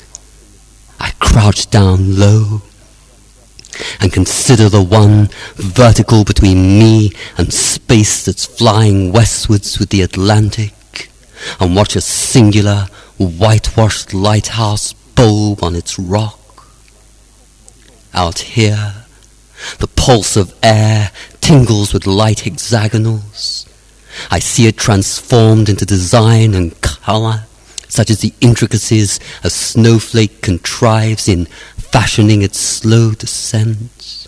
I 0.99 1.11
crouch 1.20 1.70
down 1.70 2.17
low 2.17 2.63
and 4.01 4.11
consider 4.11 4.67
the 4.67 4.84
one 4.84 5.30
vertical 5.55 6.26
between 6.26 6.78
me 6.78 7.11
and 7.38 7.53
space 7.53 8.26
that's 8.26 8.45
flying 8.45 9.13
westwards 9.13 9.80
with 9.80 9.89
the 9.89 10.01
Atlantic 10.01 11.09
and 11.61 11.78
watch 11.78 11.95
a 11.95 12.01
singular 12.01 12.88
whitewashed 13.17 14.13
lighthouse 14.13 14.91
bulb 14.91 15.63
on 15.63 15.78
its 15.78 15.97
rock. 15.97 16.67
Out 18.13 18.39
here, 18.39 19.05
the 19.80 19.88
pulse 20.10 20.36
of 20.36 20.55
air 20.64 21.12
tingles 21.39 21.93
with 21.93 22.07
light 22.07 22.39
hexagonals. 22.39 23.70
I 24.32 24.39
see 24.39 24.66
it 24.66 24.76
transformed 24.76 25.70
into 25.70 25.86
design 25.86 26.55
and 26.55 26.82
color, 26.82 27.43
such 27.88 28.10
as 28.10 28.22
the 28.22 28.34
intricacies 28.41 29.20
a 29.43 29.51
snowflake 29.51 30.41
contrives 30.41 31.28
in 31.28 31.45
fashioning 31.76 32.41
its 32.41 32.57
slow 32.57 33.12
descent. 33.12 34.28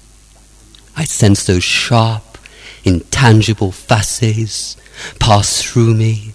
I 0.95 1.03
sense 1.03 1.47
those 1.47 1.63
sharp, 1.63 2.37
intangible 2.83 3.71
facets 3.71 4.77
pass 5.19 5.63
through 5.63 5.95
me, 5.95 6.33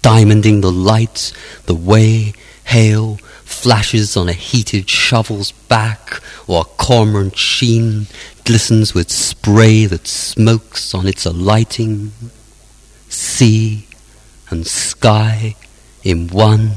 diamonding 0.00 0.62
the 0.62 0.72
light 0.72 1.34
the 1.66 1.74
way 1.74 2.32
hail 2.64 3.18
flashes 3.44 4.16
on 4.16 4.28
a 4.28 4.32
heated 4.32 4.88
shovel's 4.88 5.52
back, 5.52 6.22
or 6.46 6.62
a 6.62 6.64
cormorant 6.64 7.36
sheen 7.36 8.06
glistens 8.44 8.94
with 8.94 9.10
spray 9.10 9.86
that 9.86 10.06
smokes 10.06 10.94
on 10.94 11.06
its 11.06 11.24
alighting. 11.24 12.12
Sea 13.08 13.86
and 14.50 14.66
sky 14.66 15.56
in 16.02 16.28
one 16.28 16.72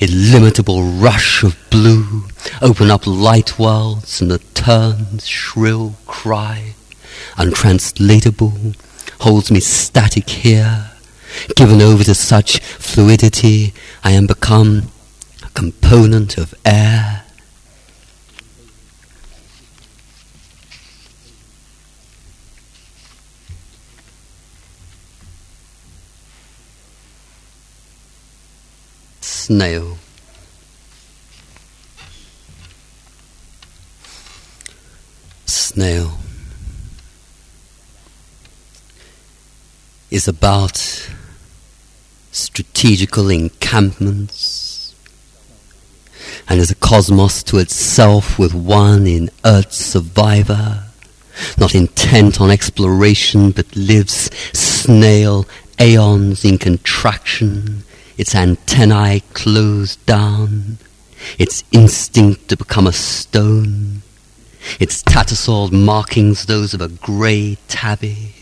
illimitable 0.00 0.82
rush 0.82 1.42
of 1.42 1.56
blue 1.70 2.24
open 2.62 2.90
up 2.90 3.06
light 3.06 3.58
worlds 3.58 4.20
and 4.20 4.30
the 4.30 4.38
tern's 4.54 5.26
shrill 5.26 5.94
cry, 6.06 6.74
untranslatable, 7.36 8.72
holds 9.20 9.50
me 9.50 9.60
static 9.60 10.28
here. 10.28 10.90
Given 11.56 11.82
over 11.82 12.04
to 12.04 12.14
such 12.14 12.60
fluidity, 12.60 13.74
I 14.02 14.12
am 14.12 14.26
become 14.26 14.90
a 15.42 15.50
component 15.50 16.38
of 16.38 16.54
air. 16.64 17.23
Snail. 29.46 29.98
Snail 35.44 36.16
is 40.10 40.26
about 40.26 40.78
strategical 42.32 43.28
encampments 43.28 44.94
and 46.48 46.58
is 46.58 46.70
a 46.70 46.74
cosmos 46.76 47.42
to 47.42 47.58
itself 47.58 48.38
with 48.38 48.54
one 48.54 49.06
inert 49.06 49.74
survivor, 49.74 50.84
not 51.58 51.74
intent 51.74 52.40
on 52.40 52.50
exploration 52.50 53.50
but 53.50 53.76
lives 53.76 54.30
snail 54.58 55.44
aeons 55.78 56.46
in 56.46 56.56
contraction, 56.56 57.84
its 58.16 58.34
antennae 58.34 59.22
closed 59.32 60.04
down, 60.06 60.78
its 61.38 61.64
instinct 61.72 62.48
to 62.48 62.56
become 62.56 62.86
a 62.86 62.92
stone, 62.92 64.02
its 64.78 65.02
tattersaled 65.02 65.72
markings 65.72 66.46
those 66.46 66.74
of 66.74 66.80
a 66.80 66.88
grey 66.88 67.58
tabby. 67.68 68.34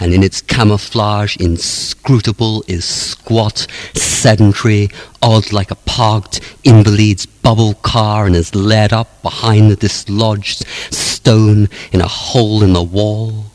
And 0.00 0.14
in 0.14 0.22
its 0.22 0.40
camouflage 0.40 1.36
inscrutable 1.36 2.64
is 2.66 2.86
squat, 2.86 3.66
sedentary, 3.94 4.88
odd 5.20 5.52
like 5.52 5.70
a 5.70 5.74
parked 5.74 6.40
invalid's 6.64 7.26
bubble 7.26 7.74
car 7.74 8.26
and 8.26 8.34
is 8.34 8.54
led 8.54 8.94
up 8.94 9.20
behind 9.22 9.70
the 9.70 9.76
dislodged 9.76 10.66
stone 10.90 11.68
in 11.92 12.00
a 12.00 12.08
hole 12.08 12.62
in 12.62 12.72
the 12.72 12.82
wall. 12.82 13.46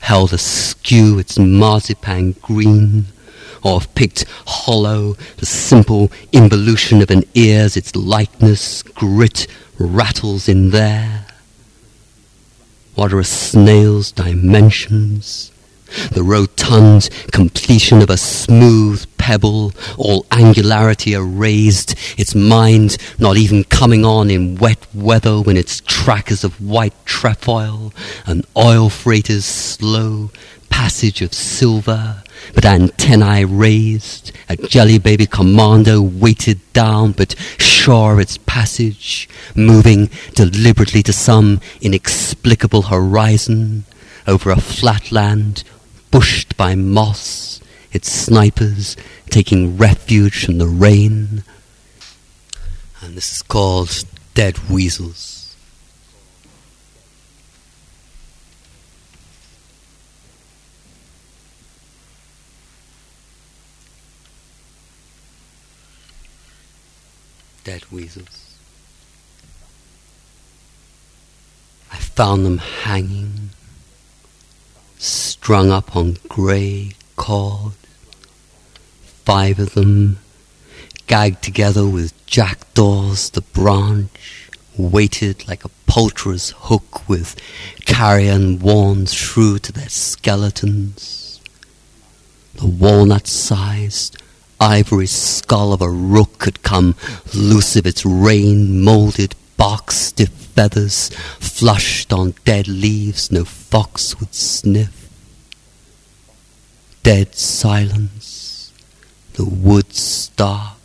Held 0.00 0.32
askew 0.34 1.18
its 1.18 1.38
marzipan 1.38 2.32
green, 2.42 3.06
or 3.62 3.80
have 3.80 3.94
picked 3.94 4.24
hollow 4.46 5.14
the 5.36 5.46
simple 5.46 6.10
involution 6.32 7.02
of 7.02 7.10
an 7.10 7.24
ear's 7.34 7.76
its 7.76 7.94
lightness, 7.94 8.82
grit 8.82 9.46
rattles 9.78 10.48
in 10.48 10.70
there 10.70 11.26
what 12.98 13.12
are 13.12 13.20
a 13.20 13.24
snail's 13.24 14.10
dimensions? 14.10 15.52
The 16.10 16.24
rotund 16.24 17.08
completion 17.30 18.02
of 18.02 18.10
a 18.10 18.16
smooth 18.16 19.06
pebble, 19.18 19.72
all 19.96 20.26
angularity 20.32 21.12
erased, 21.12 21.94
its 22.18 22.34
mind 22.34 22.96
not 23.16 23.36
even 23.36 23.62
coming 23.62 24.04
on 24.04 24.32
in 24.32 24.56
wet 24.56 24.84
weather 24.92 25.40
when 25.40 25.56
its 25.56 25.80
track 25.86 26.32
is 26.32 26.42
of 26.42 26.60
white 26.60 27.06
trefoil, 27.06 27.92
an 28.26 28.42
oil 28.56 28.90
freighter's 28.90 29.44
slow 29.44 30.30
passage 30.68 31.22
of 31.22 31.32
silver, 31.32 32.24
but 32.54 32.64
antennae 32.64 33.44
raised. 33.44 34.32
A 34.48 34.56
jelly 34.56 34.98
baby 34.98 35.26
commando 35.26 36.00
weighted 36.00 36.60
down, 36.72 37.12
but 37.12 37.34
sure 37.58 38.20
its 38.20 38.38
passage, 38.38 39.28
moving 39.54 40.10
deliberately 40.34 41.02
to 41.02 41.12
some 41.12 41.60
inexplicable 41.80 42.82
horizon 42.82 43.84
over 44.26 44.50
a 44.50 44.60
flatland 44.60 45.64
bushed 46.10 46.56
by 46.56 46.74
moss, 46.74 47.60
its 47.92 48.10
snipers 48.10 48.96
taking 49.30 49.76
refuge 49.76 50.44
from 50.44 50.58
the 50.58 50.66
rain. 50.66 51.44
And 53.00 53.16
this 53.16 53.36
is 53.36 53.42
called 53.42 54.04
Dead 54.34 54.58
Weasels. 54.70 55.37
Dead 67.68 67.84
weasels. 67.92 68.56
I 71.92 71.96
found 71.96 72.46
them 72.46 72.56
hanging, 72.56 73.50
strung 74.96 75.70
up 75.70 75.94
on 75.94 76.16
grey 76.28 76.92
cord, 77.16 77.74
five 79.26 79.58
of 79.58 79.74
them 79.74 80.18
gagged 81.06 81.42
together 81.42 81.86
with 81.86 82.14
jackdaws 82.24 83.28
the 83.32 83.42
branch, 83.42 84.48
weighted 84.78 85.46
like 85.46 85.62
a 85.62 85.74
poulterer's 85.86 86.54
hook 86.56 87.06
with 87.06 87.36
carrion 87.84 88.60
worn 88.60 89.04
through 89.04 89.58
to 89.58 89.72
their 89.72 89.90
skeletons. 89.90 91.38
The 92.54 92.66
walnut-sized 92.66 94.16
ivory 94.60 95.06
skull 95.06 95.72
of 95.72 95.80
a 95.80 95.90
rook 95.90 96.44
had 96.44 96.62
come 96.62 96.94
loose 97.34 97.76
of 97.76 97.86
its 97.86 98.04
rain-moulded 98.04 99.34
bark 99.56 99.90
stiff 99.90 100.30
feathers, 100.30 101.10
flushed 101.38 102.12
on 102.12 102.34
dead 102.44 102.66
leaves 102.66 103.30
no 103.30 103.44
fox 103.44 104.18
would 104.18 104.34
sniff. 104.34 105.08
Dead 107.04 107.34
silence, 107.34 108.72
the 109.34 109.44
woods 109.44 110.28
dark, 110.36 110.76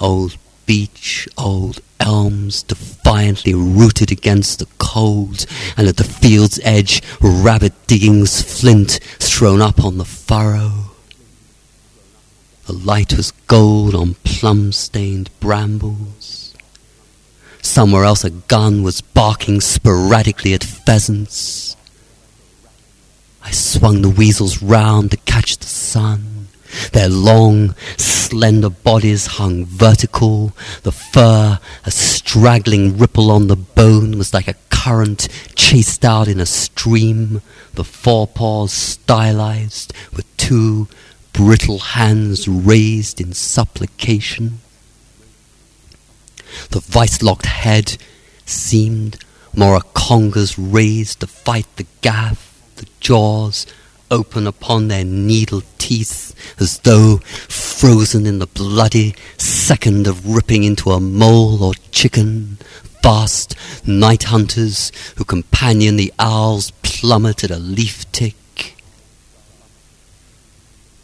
old 0.00 0.36
beech, 0.66 1.26
old 1.38 1.80
elms 2.00 2.62
defiantly 2.62 3.54
rooted 3.54 4.12
against 4.12 4.58
the 4.58 4.68
cold, 4.78 5.46
and 5.76 5.88
at 5.88 5.96
the 5.96 6.04
field's 6.04 6.60
edge 6.64 7.02
rabbit 7.20 7.72
diggings 7.86 8.42
flint 8.42 9.00
thrown 9.18 9.62
up 9.62 9.82
on 9.82 9.96
the 9.96 10.04
furrow. 10.04 10.83
The 12.66 12.72
light 12.72 13.14
was 13.14 13.32
gold 13.46 13.94
on 13.94 14.14
plum-stained 14.24 15.28
brambles. 15.38 16.54
Somewhere 17.60 18.04
else 18.04 18.24
a 18.24 18.30
gun 18.30 18.82
was 18.82 19.00
barking 19.00 19.60
sporadically 19.60 20.54
at 20.54 20.64
pheasants. 20.64 21.76
I 23.42 23.50
swung 23.50 24.00
the 24.00 24.08
weasels 24.08 24.62
round 24.62 25.10
to 25.10 25.18
catch 25.18 25.58
the 25.58 25.66
sun. 25.66 26.48
Their 26.92 27.10
long, 27.10 27.74
slender 27.98 28.70
bodies 28.70 29.26
hung 29.26 29.66
vertical. 29.66 30.52
The 30.82 30.92
fur, 30.92 31.58
a 31.84 31.90
straggling 31.90 32.96
ripple 32.96 33.30
on 33.30 33.48
the 33.48 33.56
bone, 33.56 34.16
was 34.16 34.32
like 34.32 34.48
a 34.48 34.56
current 34.70 35.28
chased 35.54 36.04
out 36.04 36.28
in 36.28 36.40
a 36.40 36.46
stream. 36.46 37.42
The 37.74 37.84
forepaws 37.84 38.72
stylized 38.72 39.92
with 40.14 40.24
two 40.38 40.88
brittle 41.34 41.80
hands 41.80 42.48
raised 42.48 43.20
in 43.20 43.34
supplication. 43.34 44.60
The 46.70 46.80
vice-locked 46.80 47.46
head 47.46 47.98
seemed 48.46 49.18
more 49.54 49.76
a 49.76 49.82
conger's 49.92 50.58
raised 50.58 51.20
to 51.20 51.26
fight 51.26 51.66
the 51.76 51.86
gaff, 52.00 52.54
the 52.76 52.86
jaws 53.00 53.66
open 54.10 54.46
upon 54.46 54.88
their 54.88 55.04
needle 55.04 55.62
teeth 55.78 56.34
as 56.60 56.78
though 56.78 57.18
frozen 57.48 58.26
in 58.26 58.38
the 58.38 58.46
bloody 58.46 59.14
second 59.36 60.06
of 60.06 60.26
ripping 60.26 60.62
into 60.62 60.92
a 60.92 61.00
mole 61.00 61.62
or 61.64 61.74
chicken. 61.90 62.58
Vast 63.02 63.56
night 63.86 64.24
hunters 64.24 64.92
who 65.16 65.24
companion 65.24 65.96
the 65.96 66.12
owls 66.18 66.70
plummet 66.82 67.44
at 67.44 67.50
a 67.50 67.58
leaf 67.58 68.10
tick 68.12 68.34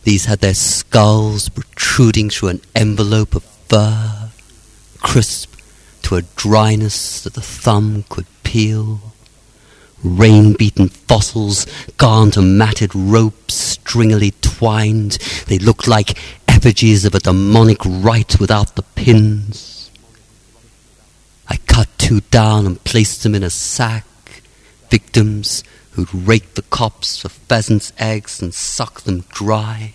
these 0.05 0.25
had 0.25 0.41
their 0.41 0.55
skulls 0.55 1.49
protruding 1.49 2.31
through 2.31 2.49
an 2.49 2.61
envelope 2.75 3.35
of 3.35 3.45
fur, 3.45 4.31
crisp 4.99 5.55
to 6.03 6.17
a 6.17 6.23
dryness 6.23 7.23
that 7.23 7.35
the 7.35 7.41
thumb 7.41 8.05
could 8.09 8.27
peel. 8.43 9.01
Rain-beaten 10.03 10.89
fossils 10.89 11.67
gone 11.99 12.31
to 12.31 12.41
matted 12.41 12.95
ropes 12.95 13.77
stringily 13.77 14.33
twined, 14.41 15.19
they 15.47 15.59
looked 15.59 15.87
like 15.87 16.19
effigies 16.49 17.05
of 17.05 17.15
a 17.15 17.21
demonic 17.21 17.79
rite 17.85 18.41
without 18.41 18.77
the 18.77 18.83
pins. 18.83 19.91
I 21.49 21.57
cut 21.67 21.89
two 21.99 22.21
down 22.23 22.65
and 22.65 22.83
placed 22.85 23.23
them 23.23 23.35
in 23.35 23.43
a 23.43 23.51
sack, 23.51 24.07
victims 24.89 25.63
who'd 26.07 26.27
rake 26.27 26.55
the 26.55 26.63
copse 26.63 27.19
for 27.19 27.29
pheasants' 27.29 27.93
eggs 27.99 28.41
and 28.41 28.55
suck 28.55 29.03
them 29.03 29.25
dry. 29.29 29.95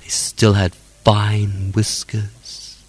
They 0.00 0.08
still 0.08 0.54
had 0.54 0.74
fine 0.74 1.72
whiskers, 1.72 2.82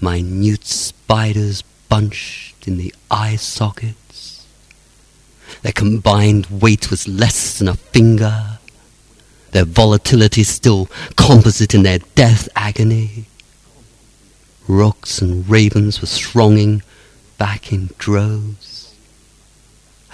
minute 0.00 0.64
spiders 0.64 1.62
bunched 1.88 2.68
in 2.68 2.76
the 2.76 2.94
eye 3.10 3.36
sockets. 3.36 4.46
Their 5.62 5.72
combined 5.72 6.46
weight 6.46 6.90
was 6.90 7.08
less 7.08 7.58
than 7.58 7.68
a 7.68 7.74
finger, 7.74 8.58
their 9.52 9.64
volatility 9.64 10.42
still 10.42 10.88
composite 11.16 11.74
in 11.74 11.84
their 11.84 12.00
death 12.16 12.48
agony. 12.56 13.26
Rooks 14.66 15.20
and 15.20 15.48
ravens 15.48 16.00
were 16.00 16.08
thronging 16.08 16.82
back 17.38 17.72
in 17.72 17.90
droves. 17.98 18.73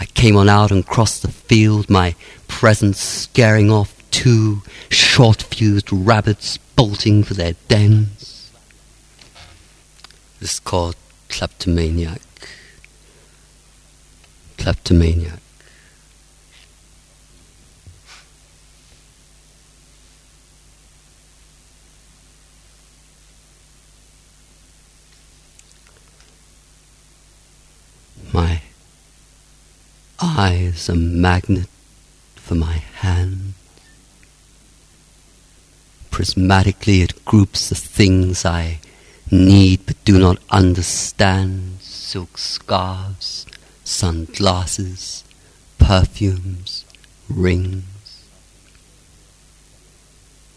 I 0.00 0.06
came 0.06 0.34
on 0.34 0.48
out 0.48 0.72
and 0.72 0.86
crossed 0.86 1.20
the 1.22 1.28
field, 1.30 1.90
my 1.90 2.14
presence 2.48 2.98
scaring 2.98 3.70
off 3.70 3.94
two 4.10 4.62
short-fused 4.88 5.92
rabbits 5.92 6.56
bolting 6.74 7.22
for 7.22 7.34
their 7.34 7.54
dens. 7.68 8.50
This 10.40 10.54
is 10.54 10.60
called 10.60 10.96
kleptomaniac. 11.28 12.22
Kleptomaniac. 14.56 15.38
My 28.32 28.62
eyes 30.22 30.88
a 30.88 30.94
magnet 30.94 31.68
for 32.36 32.54
my 32.54 32.74
hand. 32.74 33.54
Prismatically 36.10 37.02
it 37.02 37.24
groups 37.24 37.68
the 37.68 37.74
things 37.74 38.44
I 38.44 38.80
need 39.30 39.86
but 39.86 40.04
do 40.04 40.18
not 40.18 40.38
understand 40.50 41.78
silk 41.80 42.36
scarves, 42.36 43.46
sunglasses, 43.84 45.24
perfumes, 45.78 46.84
rings. 47.28 48.24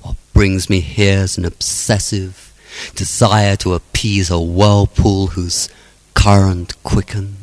What 0.02 0.18
brings 0.34 0.70
me 0.70 0.82
here 0.82 1.20
is 1.20 1.38
an 1.38 1.46
obsessive 1.46 2.52
desire 2.96 3.56
to 3.58 3.76
appease 3.76 4.30
a 4.30 4.40
whirlpool 4.40 5.28
whose 5.28 5.70
current 6.16 6.82
quickens 6.84 7.43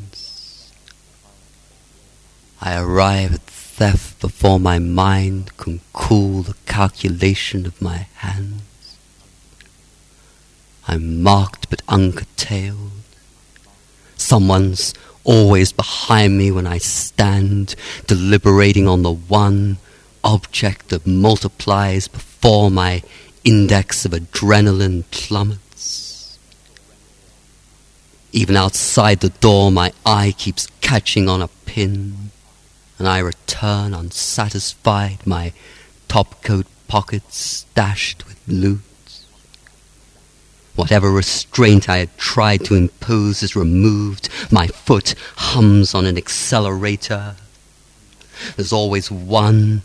I 2.63 2.79
arrive 2.79 3.33
at 3.33 3.41
theft 3.41 4.21
before 4.21 4.61
my 4.61 4.79
mind 4.79 5.57
can 5.57 5.81
cool 5.95 6.43
the 6.43 6.55
calculation 6.67 7.65
of 7.65 7.81
my 7.81 8.07
hands. 8.17 8.99
I'm 10.87 11.23
marked 11.23 11.71
but 11.71 11.81
uncurtailed. 11.87 12.91
Someone's 14.19 14.93
always 15.25 15.73
behind 15.73 16.37
me 16.37 16.51
when 16.51 16.67
I 16.67 16.77
stand, 16.77 17.77
deliberating 18.07 18.87
on 18.87 19.05
the 19.05 19.15
one 19.15 19.79
object 20.23 20.91
that 20.91 21.07
multiplies 21.07 22.09
before 22.09 22.71
my 22.71 23.03
index 23.43 24.05
of 24.05 24.13
adrenaline 24.13 25.05
plummets. 25.11 26.39
Even 28.33 28.55
outside 28.55 29.21
the 29.21 29.31
door, 29.31 29.73
my 29.73 29.93
eye 30.05 30.35
keeps 30.37 30.67
catching 30.83 31.27
on 31.27 31.41
a 31.41 31.49
pin 31.65 32.31
and 33.01 33.09
I 33.09 33.19
return 33.19 33.95
unsatisfied, 33.95 35.27
my 35.27 35.53
topcoat 36.07 36.67
pockets 36.87 37.39
stashed 37.39 38.27
with 38.27 38.39
loot. 38.47 38.81
Whatever 40.77 41.11
restraint 41.11 41.89
I 41.89 41.97
had 41.97 42.17
tried 42.19 42.65
to 42.67 42.75
impose 42.75 43.43
is 43.43 43.57
removed. 43.57 44.29
My 44.53 44.67
foot 44.67 45.15
hums 45.37 45.95
on 45.95 46.05
an 46.05 46.19
accelerator. 46.19 47.37
There's 48.57 48.73
always 48.73 49.11
one 49.11 49.81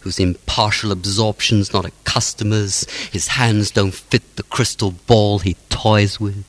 whose 0.00 0.18
impartial 0.18 0.90
absorption's 0.90 1.72
not 1.72 1.84
a 1.84 1.92
customer's. 2.02 2.84
His 3.12 3.28
hands 3.28 3.70
don't 3.70 3.94
fit 3.94 4.36
the 4.36 4.42
crystal 4.42 4.90
ball 4.90 5.38
he 5.38 5.56
toys 5.68 6.18
with. 6.18 6.44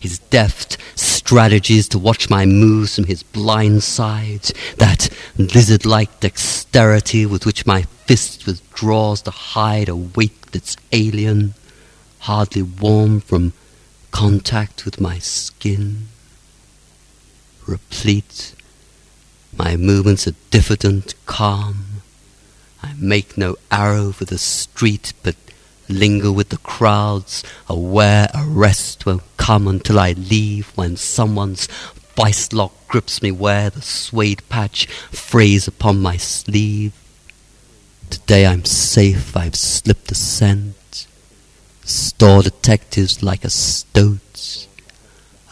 His 0.00 0.18
deft 0.18 0.78
strategies 0.94 1.88
to 1.88 1.98
watch 1.98 2.28
my 2.28 2.46
moves 2.46 2.96
from 2.96 3.04
his 3.04 3.22
blind 3.22 3.82
side, 3.82 4.50
that 4.78 5.08
lizard 5.36 5.86
like 5.86 6.20
dexterity 6.20 7.26
with 7.26 7.46
which 7.46 7.66
my 7.66 7.82
fist 8.06 8.46
withdraws 8.46 9.22
to 9.22 9.30
hide 9.30 9.88
a 9.88 9.96
weight 9.96 10.42
that's 10.52 10.76
alien 10.92 11.54
hardly 12.20 12.62
warm 12.62 13.20
from 13.20 13.52
contact 14.10 14.84
with 14.84 15.00
my 15.00 15.18
skin. 15.18 16.08
Replete, 17.66 18.54
my 19.56 19.76
movements 19.76 20.26
are 20.26 20.34
diffident, 20.50 21.14
calm. 21.26 22.02
I 22.82 22.94
make 22.98 23.36
no 23.36 23.56
arrow 23.70 24.12
for 24.12 24.24
the 24.24 24.38
street, 24.38 25.12
but 25.22 25.36
linger 25.90 26.32
with 26.32 26.48
the 26.48 26.58
crowds, 26.58 27.42
aware 27.68 28.28
arrest 28.34 29.04
won't 29.06 29.22
come 29.36 29.68
until 29.68 29.98
I 29.98 30.12
leave 30.12 30.68
when 30.76 30.96
someone's 30.96 31.66
vice 32.16 32.52
lock 32.52 32.72
grips 32.88 33.22
me 33.22 33.30
where 33.30 33.70
the 33.70 33.82
suede 33.82 34.42
patch 34.48 34.86
frays 35.10 35.66
upon 35.68 36.00
my 36.00 36.16
sleeve. 36.16 36.92
Today 38.10 38.46
I'm 38.46 38.64
safe, 38.64 39.36
I've 39.36 39.56
slipped 39.56 40.10
a 40.10 40.14
scent. 40.14 41.06
Store 41.84 42.42
detectives 42.42 43.22
like 43.22 43.44
a 43.44 43.50
stoat. 43.50 44.66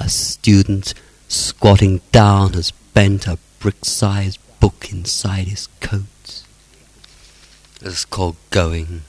A 0.01 0.09
student 0.09 0.95
squatting 1.29 2.01
down 2.13 2.53
has 2.55 2.71
bent 2.71 3.27
a 3.27 3.39
brick-sized 3.59 4.39
book 4.61 4.89
inside 4.91 5.49
his 5.49 5.69
coat. 5.81 6.43
It's 7.81 8.05
called 8.05 8.37
going. 8.51 9.03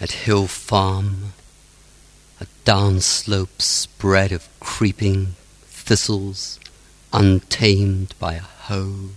At 0.00 0.10
Hill 0.10 0.48
Farm, 0.48 1.34
a 2.40 2.46
downslope 2.64 3.62
spread 3.62 4.32
of 4.32 4.48
creeping 4.58 5.36
thistles, 5.66 6.58
untamed 7.12 8.12
by 8.18 8.34
a 8.34 8.40
hoe. 8.40 9.10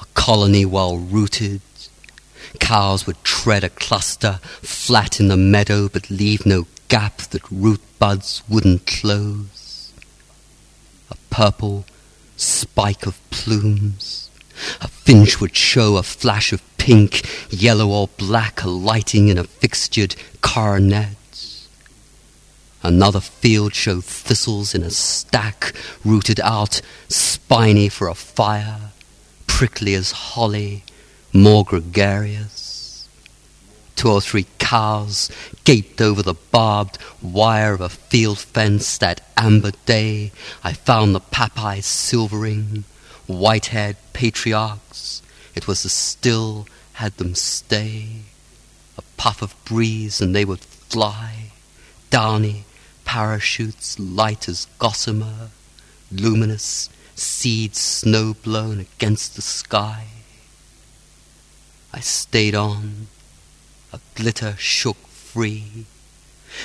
A 0.00 0.04
colony 0.14 0.64
well 0.64 0.98
rooted. 0.98 1.60
Cows 2.58 3.06
would 3.06 3.22
tread 3.22 3.62
a 3.62 3.68
cluster 3.70 4.40
flat 4.60 5.20
in 5.20 5.28
the 5.28 5.36
meadow, 5.36 5.88
but 5.88 6.10
leave 6.10 6.44
no 6.44 6.66
gap 6.88 7.18
that 7.18 7.48
root 7.50 7.80
buds 8.00 8.42
wouldn't 8.48 8.86
close. 8.86 9.92
A 11.10 11.16
purple 11.30 11.84
spike 12.36 13.06
of 13.06 13.20
plumes. 13.30 14.30
A 14.80 14.88
finch 14.88 15.40
would 15.40 15.56
show 15.56 15.96
a 15.96 16.02
flash 16.02 16.52
of 16.52 16.62
pink, 16.78 17.22
yellow, 17.50 17.88
or 17.88 18.08
black 18.16 18.62
alighting 18.62 19.28
in 19.28 19.38
a 19.38 19.44
fixtured 19.44 20.16
coronet. 20.40 21.16
Another 22.82 23.20
field 23.20 23.74
showed 23.74 24.04
thistles 24.04 24.74
in 24.74 24.82
a 24.82 24.90
stack, 24.90 25.72
rooted 26.04 26.38
out, 26.40 26.82
spiny 27.08 27.88
for 27.88 28.08
a 28.08 28.14
fire, 28.14 28.92
prickly 29.46 29.94
as 29.94 30.12
holly, 30.12 30.84
more 31.32 31.64
gregarious. 31.64 33.08
Two 33.96 34.10
or 34.10 34.20
three 34.20 34.46
cows 34.58 35.30
gaped 35.64 36.02
over 36.02 36.22
the 36.22 36.34
barbed 36.34 36.98
wire 37.22 37.72
of 37.72 37.80
a 37.80 37.88
field 37.88 38.38
fence 38.38 38.98
that 38.98 39.22
amber 39.36 39.72
day. 39.86 40.32
I 40.62 40.74
found 40.74 41.14
the 41.14 41.20
pappi 41.20 41.82
silvering, 41.82 42.84
white-haired 43.26 43.96
patriarchs. 44.12 45.22
It 45.54 45.66
was 45.66 45.82
the 45.82 45.88
still 45.88 46.66
had 46.94 47.16
them 47.16 47.34
stay. 47.34 48.22
A 48.98 49.02
puff 49.16 49.42
of 49.42 49.54
breeze 49.64 50.20
and 50.20 50.34
they 50.34 50.44
would 50.44 50.60
fly, 50.60 51.50
downy, 52.10 52.64
parachutes 53.04 53.98
light 53.98 54.48
as 54.48 54.66
gossamer, 54.78 55.50
luminous, 56.10 56.88
seeds 57.14 57.78
snow 57.78 58.34
blown 58.34 58.80
against 58.80 59.36
the 59.36 59.42
sky. 59.42 60.06
I 61.92 62.00
stayed 62.00 62.54
on, 62.54 63.06
a 63.92 64.00
glitter 64.14 64.56
shook 64.58 64.96
free. 65.08 65.86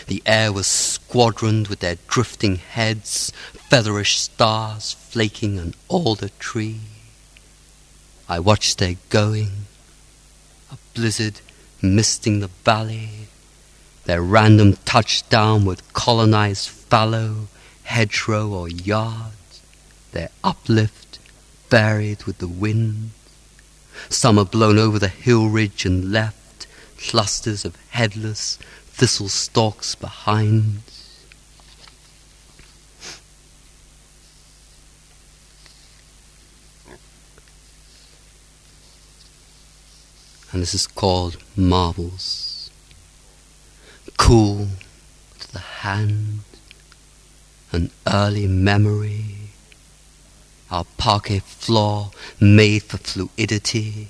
The 0.08 0.22
air 0.26 0.52
was 0.52 0.68
squadroned 0.68 1.68
with 1.68 1.80
their 1.80 1.98
drifting 2.08 2.58
heads, 2.58 3.32
featherish 3.70 4.18
stars 4.18 4.94
flaking 4.94 5.58
an 5.58 5.74
alder 5.88 6.30
tree. 6.40 6.80
I 8.28 8.40
watched 8.40 8.78
their 8.78 8.96
going, 9.10 9.66
a 10.72 10.78
blizzard 10.94 11.42
misting 11.82 12.40
the 12.40 12.50
valley, 12.64 13.28
their 14.06 14.22
random 14.22 14.78
touchdown 14.86 15.66
would 15.66 15.94
colonize 15.94 16.66
fallow, 16.66 17.48
hedgerow, 17.84 18.50
or 18.50 18.68
yard, 18.68 19.34
their 20.12 20.30
uplift 20.44 21.20
varied 21.70 22.24
with 22.24 22.40
the 22.40 22.48
wind. 22.48 23.12
Some 24.10 24.40
are 24.40 24.46
blown 24.46 24.80
over 24.80 24.98
the 24.98 25.10
hill 25.10 25.50
ridge 25.50 25.86
and 25.86 26.12
left 26.12 26.66
clusters 26.98 27.66
of 27.66 27.76
headless 27.90 28.58
thistle 29.00 29.30
stalks 29.30 29.95
behind. 29.95 30.82
And 40.52 40.62
this 40.62 40.74
is 40.74 40.86
called 40.86 41.38
marbles. 41.56 42.70
Cool 44.18 44.68
to 45.39 45.54
the 45.54 45.60
hand, 45.60 46.41
an 47.72 47.91
early 48.06 48.47
memory, 48.47 49.52
our 50.70 50.84
parquet 50.97 51.39
floor 51.39 52.12
made 52.41 52.84
for 52.84 52.97
fluidity, 52.97 54.10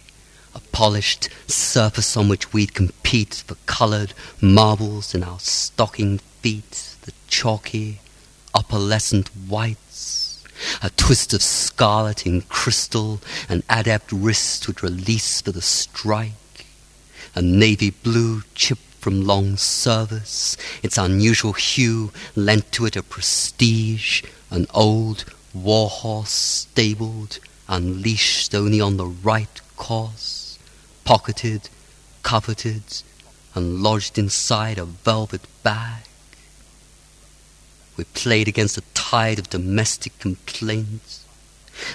polished 0.72 1.30
surface 1.48 2.16
on 2.18 2.30
which 2.30 2.54
we'd 2.54 2.74
compete 2.74 3.44
for 3.46 3.56
colored 3.66 4.14
marbles 4.42 5.14
in 5.16 5.24
our 5.24 5.40
stocking 5.40 6.20
feet, 6.42 6.96
the 7.04 7.14
chalky, 7.28 8.00
opalescent 8.54 9.28
whites, 9.48 10.44
a 10.82 10.90
twist 10.92 11.34
of 11.34 11.42
scarlet 11.42 12.26
in 12.26 12.42
crystal, 12.42 13.22
an 13.48 13.64
adept 13.70 14.12
wrist 14.12 14.68
would 14.68 14.84
release 14.84 15.42
for 15.42 15.52
the 15.52 15.62
strike, 15.62 16.66
a 17.36 17.42
navy 17.42 17.92
blue 17.92 18.44
chip 18.56 18.80
from 19.00 19.26
long 19.26 19.56
service. 19.56 20.58
Its 20.84 20.98
unusual 20.98 21.54
hue 21.54 22.12
lent 22.36 22.72
to 22.74 22.86
it 22.86 22.96
a 22.96 23.04
prestige, 23.04 24.24
an 24.52 24.68
old 24.74 25.26
warhorse 25.54 26.30
stabled, 26.30 27.40
unleashed 27.68 28.54
only 28.54 28.82
on 28.82 28.98
the 28.98 29.06
right 29.06 29.62
course, 29.78 30.39
pocketed, 31.10 31.70
coveted, 32.22 32.84
and 33.56 33.82
lodged 33.82 34.20
inside 34.20 34.78
a 34.78 34.86
velvet 34.86 35.42
bag. 35.64 36.04
We 37.98 38.04
played 38.04 38.48
against 38.48 38.78
a 38.78 38.84
tide 38.94 39.40
of 39.40 39.50
domestic 39.50 40.20
complaints 40.20 41.26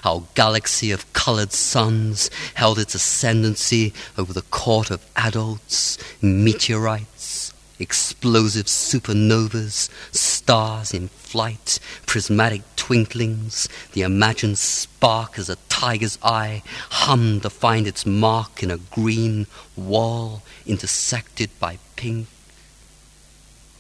our 0.05 0.23
galaxy 0.35 0.91
of 0.91 1.11
colored 1.13 1.53
suns 1.53 2.31
held 2.55 2.79
its 2.79 2.95
ascendancy 2.95 3.93
over 4.17 4.33
the 4.33 4.43
court 4.43 4.91
of 4.91 5.05
adults, 5.17 5.99
meteorites, 6.23 7.44
explosive 7.79 8.67
supernovas, 8.67 9.89
stars 10.13 10.95
in 10.95 11.09
flight, 11.09 11.79
prismatic 12.07 12.63
twinklings, 12.77 13.69
the 13.93 14.03
imagined 14.03 14.59
spark 14.59 15.39
as 15.39 15.49
a 15.49 15.57
tiger's 15.69 16.19
eye 16.23 16.63
hummed 16.91 17.43
to 17.43 17.51
find 17.51 17.87
its 17.87 18.07
mark 18.07 18.63
in 18.63 18.71
a 18.71 18.79
green 18.79 19.47
wall 19.77 20.43
intersected 20.67 21.51
by 21.59 21.79
pink. 21.97 22.29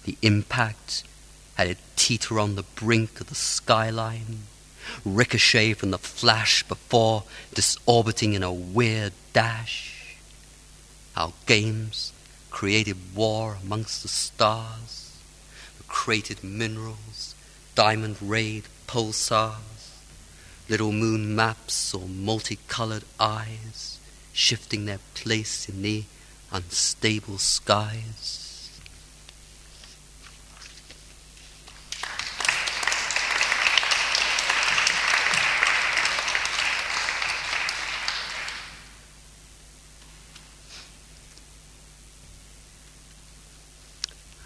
The 0.05 0.17
impact 0.23 1.05
had 1.55 1.69
it 1.69 1.79
teeter 1.97 2.41
on 2.41 2.57
the 2.57 2.65
brink 2.75 3.21
of 3.21 3.29
the 3.29 3.35
skyline 3.35 4.41
ricochet 5.05 5.75
from 5.75 5.91
the 5.91 5.99
flash 5.99 6.63
before 6.65 7.25
disorbiting 7.55 8.35
in 8.35 8.43
a 8.43 8.53
weird 8.53 9.13
dash. 9.33 10.17
Our 11.17 11.33
games 11.47 12.13
created 12.55 12.97
war 13.17 13.59
amongst 13.65 14.03
the 14.03 14.09
stars, 14.09 15.19
created 15.89 16.45
minerals, 16.45 17.35
diamond 17.75 18.17
rayed 18.23 18.63
pulsars, 18.87 19.91
little 20.69 20.93
moon 20.93 21.35
maps 21.35 21.93
or 21.93 22.09
multicolored 22.09 23.03
eyes, 23.19 23.99
shifting 24.33 24.85
their 24.85 25.01
place 25.15 25.69
in 25.69 25.83
the 25.83 26.05
unstable 26.53 27.39
skies. 27.39 28.45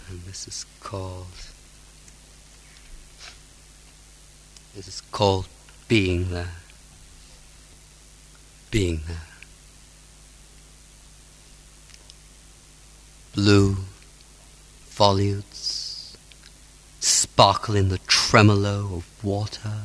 And 0.09 0.23
called 0.89 1.27
this 4.75 4.89
is 4.89 5.03
called 5.13 5.47
being 5.87 6.31
there. 6.31 6.55
Being 8.71 9.03
there. 9.07 9.29
Blue 13.35 13.77
volutes 14.89 16.17
sparkle 17.01 17.77
in 17.77 17.91
the 17.91 17.99
tremolo 18.07 18.95
of 18.95 19.25
water, 19.25 19.79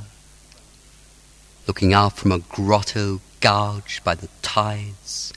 looking 1.67 1.93
out 1.93 2.15
from 2.15 2.31
a 2.31 2.39
grotto 2.39 3.19
gouged 3.41 4.05
by 4.05 4.15
the 4.15 4.29
tides 4.41 5.33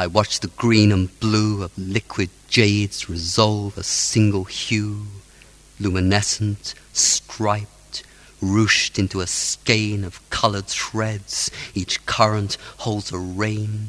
I 0.00 0.06
watch 0.06 0.38
the 0.38 0.46
green 0.46 0.92
and 0.92 1.18
blue 1.18 1.64
of 1.64 1.76
liquid 1.76 2.30
jades 2.48 3.10
resolve 3.10 3.76
a 3.76 3.82
single 3.82 4.44
hue, 4.44 5.08
luminescent, 5.80 6.76
striped, 6.92 8.04
ruched 8.40 8.96
into 8.96 9.20
a 9.20 9.26
skein 9.26 10.04
of 10.04 10.20
coloured 10.30 10.68
threads. 10.68 11.50
Each 11.74 12.06
current 12.06 12.56
holds 12.76 13.10
a 13.10 13.18
rain, 13.18 13.88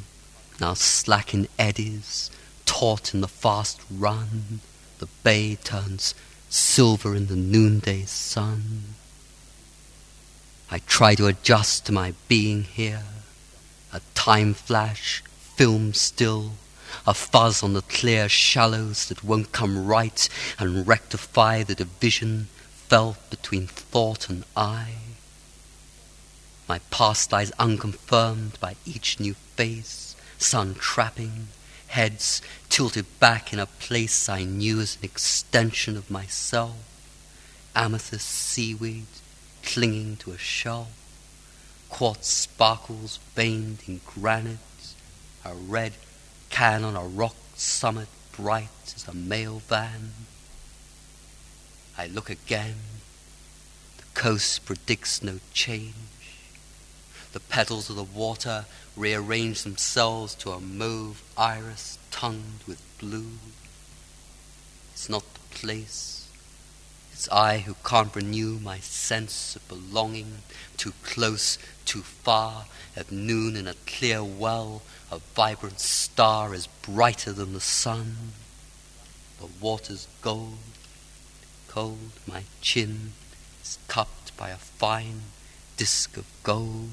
now 0.60 0.74
slack 0.74 1.36
in 1.36 1.48
eddies, 1.60 2.32
taut 2.66 3.14
in 3.14 3.22
the 3.22 3.28
fast 3.28 3.80
run. 3.92 4.62
The 4.98 5.10
bay 5.22 5.58
turns 5.64 6.16
silver 6.50 7.14
in 7.14 7.28
the 7.28 7.36
noonday 7.36 8.06
sun. 8.06 8.96
I 10.72 10.80
try 10.80 11.14
to 11.14 11.28
adjust 11.28 11.86
to 11.86 11.92
my 11.92 12.16
being 12.28 12.64
here, 12.64 13.04
a 13.94 14.02
time 14.16 14.56
flash 14.56 15.22
film 15.60 15.94
still, 15.94 16.54
a 17.06 17.14
fuzz 17.14 17.62
on 17.62 17.74
the 17.74 17.82
clear 17.82 18.30
shallows 18.30 19.10
that 19.10 19.26
won't 19.26 19.52
come 19.52 19.86
right 19.86 20.30
and 20.58 20.88
rectify 20.88 21.62
the 21.62 21.76
division 21.76 22.48
felt 22.88 23.18
between 23.30 23.68
thought 23.68 24.30
and 24.30 24.46
I. 24.56 24.94
My 26.70 26.80
past 26.92 27.34
lies 27.34 27.52
unconfirmed 27.60 28.58
by 28.62 28.78
each 28.86 29.20
new 29.20 29.34
face, 29.34 30.16
sun 30.38 30.76
trapping, 30.76 31.50
heads 31.88 32.42
tilted 32.70 33.20
back 33.20 33.52
in 33.52 33.60
a 33.60 33.66
place 33.66 34.30
I 34.30 34.46
knew 34.46 34.80
as 34.80 34.96
an 34.96 35.04
extension 35.04 35.98
of 35.98 36.10
myself, 36.10 36.78
amethyst 37.76 38.30
seaweed 38.30 39.08
clinging 39.62 40.16
to 40.22 40.32
a 40.32 40.38
shell, 40.38 40.88
quartz 41.90 42.30
sparkles 42.30 43.20
veined 43.36 43.80
in 43.90 44.00
granite, 44.06 44.60
a 45.46 45.54
red 45.54 45.94
can 46.50 46.84
on 46.84 46.96
a 46.96 47.04
rock 47.04 47.36
summit 47.56 48.08
bright 48.36 48.94
as 48.96 49.08
a 49.08 49.14
mail 49.14 49.62
van. 49.68 50.12
I 51.98 52.08
look 52.08 52.30
again. 52.30 52.76
The 53.98 54.20
coast 54.20 54.66
predicts 54.66 55.22
no 55.22 55.40
change. 55.54 55.94
The 57.32 57.40
petals 57.40 57.90
of 57.90 57.96
the 57.96 58.04
water 58.04 58.66
rearrange 58.96 59.64
themselves 59.64 60.34
to 60.36 60.52
a 60.52 60.60
mauve 60.60 61.22
iris 61.38 62.00
tongued 62.12 62.64
with 62.68 62.82
blue. 63.00 63.34
It's 64.94 65.10
not 65.10 65.24
the 65.34 65.56
place. 65.56 66.28
It's 67.14 67.30
I 67.30 67.60
who 67.60 67.76
can't 67.86 68.16
renew 68.16 68.60
my 68.60 68.80
sense 68.80 69.56
of 69.56 69.68
belonging, 69.68 70.44
too 70.78 70.94
close, 71.04 71.58
too 71.86 72.02
far, 72.02 72.66
at 72.96 73.12
noon 73.12 73.56
in 73.56 73.68
a 73.68 73.76
clear 73.86 74.24
well 74.24 74.82
a 75.12 75.18
vibrant 75.36 75.80
star 75.80 76.54
is 76.54 76.68
brighter 76.68 77.32
than 77.32 77.54
the 77.54 77.60
sun. 77.60 78.16
The 79.40 79.48
water's 79.60 80.08
gold, 80.22 80.58
cold, 81.68 82.12
my 82.28 82.44
chin 82.62 83.14
is 83.64 83.80
cupped 83.88 84.36
by 84.38 84.50
a 84.50 84.58
fine 84.58 85.22
disk 85.78 86.18
of 86.18 86.26
gold. 86.44 86.90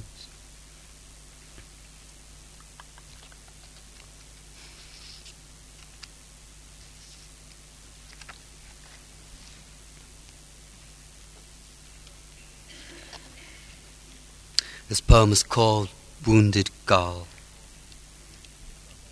This 14.88 15.00
poem 15.00 15.32
is 15.32 15.42
called 15.42 15.88
Wounded 16.24 16.70
Gull 16.86 17.26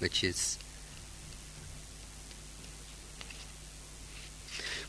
which 0.04 0.22
is 0.22 0.58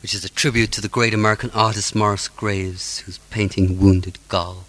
which 0.02 0.12
is 0.12 0.22
a 0.26 0.28
tribute 0.28 0.70
to 0.70 0.82
the 0.82 0.90
great 0.90 1.14
American 1.14 1.50
artist 1.52 1.94
Morris 1.94 2.28
Graves, 2.28 2.98
whose 2.98 3.16
painting 3.30 3.80
Wounded 3.80 4.18
Gull 4.28 4.66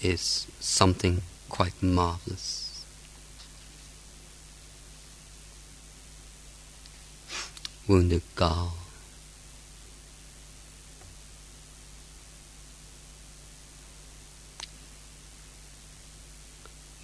is 0.00 0.46
something 0.60 1.22
quite 1.48 1.82
marvelous. 1.82 2.84
Wounded 7.88 8.22
Gull. 8.36 8.74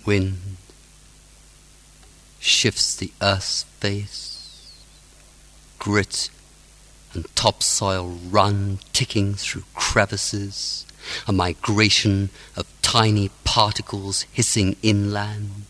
Wind 0.06 0.53
shifts 2.44 2.94
the 2.96 3.10
earth's 3.22 3.62
face. 3.80 4.70
Grit 5.78 6.28
and 7.14 7.26
topsoil 7.34 8.18
run 8.28 8.78
ticking 8.92 9.34
through 9.34 9.64
crevices, 9.74 10.84
a 11.26 11.32
migration 11.32 12.28
of 12.56 12.66
tiny 12.82 13.30
particles 13.44 14.26
hissing 14.32 14.76
inland. 14.82 15.64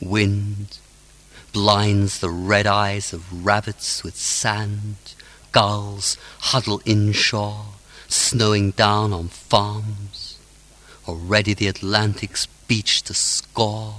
Wind 0.00 0.78
blinds 1.52 2.20
the 2.20 2.30
red 2.30 2.66
eyes 2.66 3.12
of 3.12 3.44
rabbits 3.44 4.04
with 4.04 4.16
sand, 4.16 4.96
gulls 5.50 6.16
huddle 6.38 6.80
inshore, 6.84 7.66
snowing 8.08 8.70
down 8.70 9.12
on 9.12 9.28
farms. 9.28 10.38
Already 11.08 11.54
the 11.54 11.66
Atlantic's 11.66 12.46
beach 12.68 13.02
to 13.02 13.14
score 13.14 13.94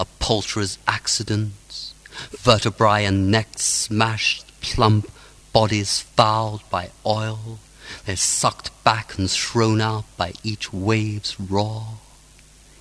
a 0.00 0.06
poulterer's 0.18 0.78
accident, 0.88 1.92
vertebrae 2.30 3.04
and 3.04 3.30
necks 3.30 3.62
smashed, 3.62 4.46
plump 4.62 5.06
bodies 5.52 6.00
fouled 6.00 6.62
by 6.70 6.90
oil, 7.04 7.58
they're 8.06 8.16
sucked 8.16 8.70
back 8.82 9.18
and 9.18 9.30
thrown 9.30 9.80
out 9.80 10.04
by 10.16 10.32
each 10.42 10.72
wave's 10.72 11.38
roar. 11.38 11.98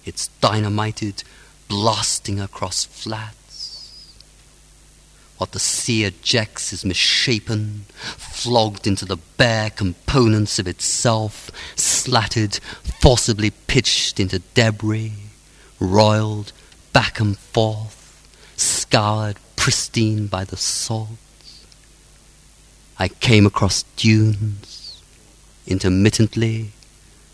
It's 0.06 0.30
dynamited, 0.40 1.24
blasting 1.68 2.40
across 2.40 2.86
flats. 2.86 3.36
What 5.38 5.52
the 5.52 5.60
sea 5.60 6.06
ejects 6.06 6.72
is 6.72 6.86
misshapen, 6.86 7.86
flogged 8.18 8.88
into 8.88 9.06
the 9.06 9.18
bare 9.38 9.70
components 9.70 10.58
of 10.58 10.68
itself, 10.68 11.50
slatted, 11.76 12.56
forcibly 13.02 13.52
pitched 13.52 14.20
into 14.20 14.40
debris, 14.54 15.14
roiled, 15.80 16.52
back 16.94 17.20
and 17.20 17.38
forth, 17.38 18.28
scoured 18.58 19.38
pristine 19.56 20.28
by 20.28 20.44
the 20.44 20.58
salts. 20.58 21.66
I 22.98 23.08
came 23.08 23.46
across 23.46 23.84
dunes, 23.96 25.02
intermittently 25.66 26.72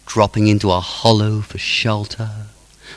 dropping 0.06 0.48
into 0.48 0.72
a 0.72 0.80
hollow 0.80 1.42
for 1.42 1.58
shelter, 1.58 2.30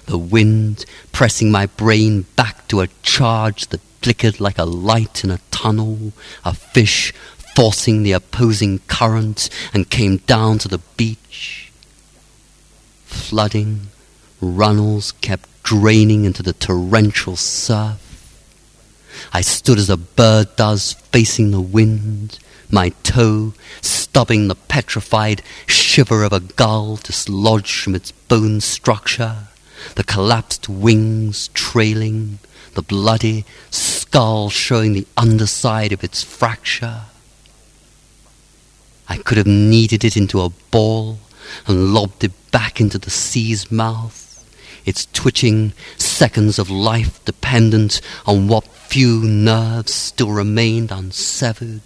the 0.07 0.19
wind 0.19 0.85
pressing 1.13 1.51
my 1.51 1.67
brain 1.67 2.23
back 2.37 2.69
to 2.69 2.81
a 2.81 2.89
charge 3.03 3.67
that 3.69 3.81
flickered 4.03 4.41
like 4.41 4.59
a 4.59 4.65
light 4.65 5.25
in 5.25 5.31
a 5.31 5.41
tunnel, 5.51 6.13
a 6.45 6.55
fish 6.55 7.13
forcing 7.55 8.03
the 8.03 8.13
opposing 8.13 8.79
current 8.87 9.51
and 9.75 9.91
came 9.91 10.19
down 10.19 10.59
to 10.59 10.69
the 10.69 10.79
beach. 10.97 11.73
Flooding 13.05 13.89
runnels 14.41 15.13
kept 15.21 15.49
draining 15.69 16.25
into 16.25 16.43
the 16.43 16.55
torrential 16.55 17.37
surf. 17.37 18.01
I 19.35 19.43
stood 19.43 19.79
as 19.79 19.91
a 19.91 19.99
bird 19.99 20.57
does, 20.57 20.95
facing 21.13 21.51
the 21.51 21.61
wind, 21.61 22.39
my 22.71 22.89
toe 23.03 23.53
stubbing 23.83 24.49
the 24.49 24.55
petrified 24.55 25.43
shiver 25.67 26.23
of 26.23 26.33
a 26.33 26.41
gull 26.41 26.97
dislodged 26.97 27.83
from 27.83 27.95
its 27.95 28.13
bone 28.13 28.63
structure, 28.63 29.49
the 29.95 30.05
collapsed 30.05 30.71
wings 30.71 31.49
trailing, 31.49 32.39
the 32.73 32.81
bloody 32.81 33.45
skull 33.71 34.49
showing 34.49 34.95
the 34.95 35.07
underside 35.19 35.93
of 35.93 36.03
its 36.03 36.23
fracture. 36.23 37.03
I 39.07 39.19
could 39.19 39.37
have 39.37 39.47
kneaded 39.47 40.03
it 40.03 40.17
into 40.17 40.41
a 40.41 40.49
ball 40.71 41.19
and 41.67 41.93
lobbed 41.93 42.25
it 42.25 42.33
back 42.51 42.81
into 42.81 42.97
the 42.97 43.11
sea's 43.11 43.71
mouth, 43.71 44.28
its 44.89 45.07
twitching 45.13 45.75
seconds 45.99 46.59
of 46.59 46.71
life 46.71 47.23
dependent 47.27 48.01
on 48.25 48.49
what 48.49 48.65
few 48.65 49.23
nerves 49.23 49.93
still 49.93 50.31
remained 50.31 50.91
unsevered. 50.91 51.83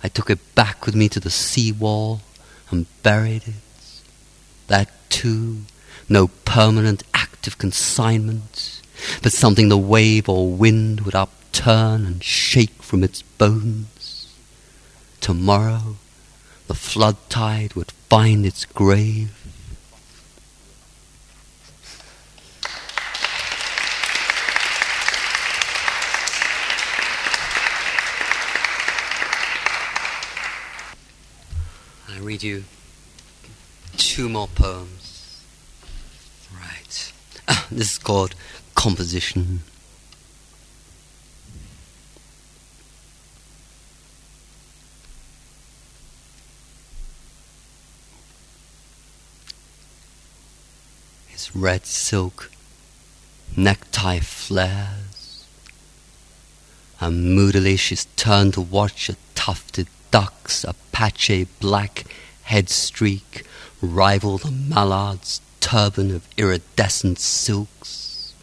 I 0.00 0.06
took 0.06 0.30
it 0.30 0.54
back 0.54 0.86
with 0.86 0.94
me 0.94 1.08
to 1.08 1.18
the 1.18 1.28
sea 1.28 1.72
wall 1.72 2.20
and 2.70 2.86
buried 3.02 3.48
it. 3.48 4.02
That 4.68 4.90
too, 5.08 5.62
no 6.08 6.28
permanent 6.44 7.02
act 7.12 7.48
of 7.48 7.58
consignment, 7.58 8.80
but 9.20 9.32
something 9.32 9.68
the 9.68 9.76
wave 9.76 10.28
or 10.28 10.48
wind 10.48 11.00
would 11.00 11.16
upturn 11.16 12.06
and 12.06 12.22
shake 12.22 12.80
from 12.80 13.02
its 13.02 13.22
bones. 13.22 14.32
Tomorrow, 15.20 15.96
the 16.68 16.74
flood 16.74 17.16
tide 17.28 17.74
would 17.74 17.90
find 18.08 18.46
its 18.46 18.64
grave. 18.64 19.32
I 32.16 32.20
read 32.36 32.42
you 32.42 32.64
two 33.96 34.28
more 34.28 34.48
poems. 34.48 35.42
Right. 36.54 37.12
Ah, 37.48 37.66
this 37.70 37.92
is 37.92 37.98
called 37.98 38.34
Composition. 38.74 39.60
His 51.28 51.56
red 51.56 51.86
silk 51.86 52.50
necktie 53.56 54.20
flares, 54.20 55.46
and 57.00 57.34
moodily 57.34 57.78
she's 57.78 58.04
turned 58.16 58.52
to 58.54 58.60
watch 58.60 59.08
a 59.08 59.16
tufted 59.34 59.86
duck's 60.10 60.64
Apache 60.64 61.46
black 61.60 62.04
head 62.46 62.68
streak 62.68 63.44
rival 63.82 64.38
the 64.38 64.50
mallard's 64.50 65.40
turban 65.60 66.14
of 66.14 66.28
iridescent 66.36 67.18
silks, 67.18 68.34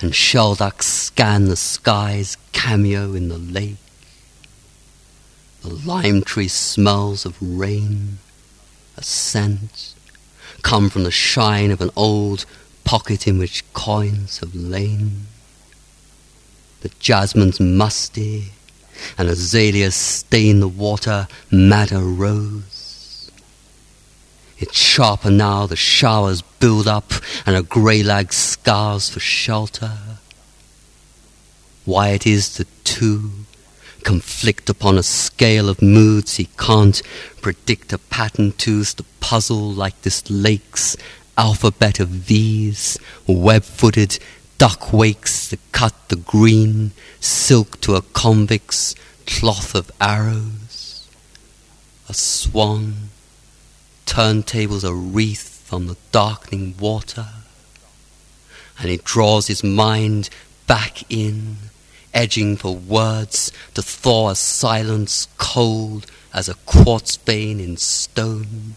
and 0.00 0.12
shelducks 0.12 0.84
scan 0.84 1.46
the 1.46 1.56
sky's 1.56 2.36
cameo 2.52 3.14
in 3.14 3.28
the 3.28 3.38
lake. 3.38 3.76
The 5.62 5.74
lime 5.74 6.22
tree 6.22 6.48
smells 6.48 7.26
of 7.26 7.36
rain, 7.40 8.18
a 8.96 9.02
scent, 9.02 9.94
come 10.62 10.88
from 10.88 11.02
the 11.02 11.10
shine 11.10 11.72
of 11.72 11.80
an 11.80 11.90
old 11.96 12.46
pocket 12.84 13.26
in 13.26 13.38
which 13.38 13.70
coins 13.72 14.38
have 14.38 14.54
lain. 14.54 15.26
The 16.82 16.90
jasmine's 17.00 17.58
musty, 17.58 18.52
and 19.18 19.28
azaleas 19.28 19.96
stain 19.96 20.60
the 20.60 20.68
water 20.68 21.26
madder 21.50 22.00
rose. 22.00 22.77
It's 24.60 24.76
sharper 24.76 25.30
now, 25.30 25.66
the 25.66 25.76
showers 25.76 26.42
build 26.42 26.88
up, 26.88 27.12
and 27.46 27.54
a 27.54 27.62
grey 27.62 28.02
lag 28.02 28.32
scars 28.32 29.08
for 29.08 29.20
shelter. 29.20 29.92
Why 31.84 32.08
it 32.08 32.26
is 32.26 32.56
the 32.56 32.66
two 32.82 33.30
conflict 34.02 34.68
upon 34.68 34.98
a 34.98 35.02
scale 35.02 35.68
of 35.68 35.82
moods 35.82 36.36
he 36.36 36.48
can't 36.58 37.02
predict 37.40 37.92
a 37.92 37.98
pattern 37.98 38.52
to's 38.52 38.94
the 38.94 39.04
puzzle 39.20 39.70
like 39.70 40.00
this 40.02 40.28
lake's 40.30 40.96
alphabet 41.36 42.00
of 42.00 42.08
V's, 42.08 42.98
web-footed 43.26 44.18
duck 44.56 44.92
wakes 44.92 45.48
that 45.48 45.60
cut 45.72 45.94
the 46.08 46.16
green 46.16 46.90
silk 47.20 47.80
to 47.80 47.94
a 47.94 48.02
convict's 48.02 48.94
cloth 49.26 49.74
of 49.74 49.90
arrows, 50.00 51.08
a 52.08 52.14
swan 52.14 53.07
turntables 54.08 54.88
a 54.88 54.94
wreath 54.94 55.70
on 55.70 55.86
the 55.86 55.96
darkening 56.12 56.74
water, 56.80 57.26
and 58.78 58.88
he 58.88 58.96
draws 58.96 59.48
his 59.48 59.62
mind 59.62 60.30
back 60.66 61.04
in, 61.10 61.56
edging 62.14 62.56
for 62.56 62.74
words 62.74 63.52
to 63.74 63.82
thaw 63.82 64.30
a 64.30 64.34
silence 64.34 65.28
cold 65.36 66.06
as 66.32 66.48
a 66.48 66.54
quartz 66.54 67.16
vein 67.16 67.60
in 67.60 67.76
stone. 67.76 68.76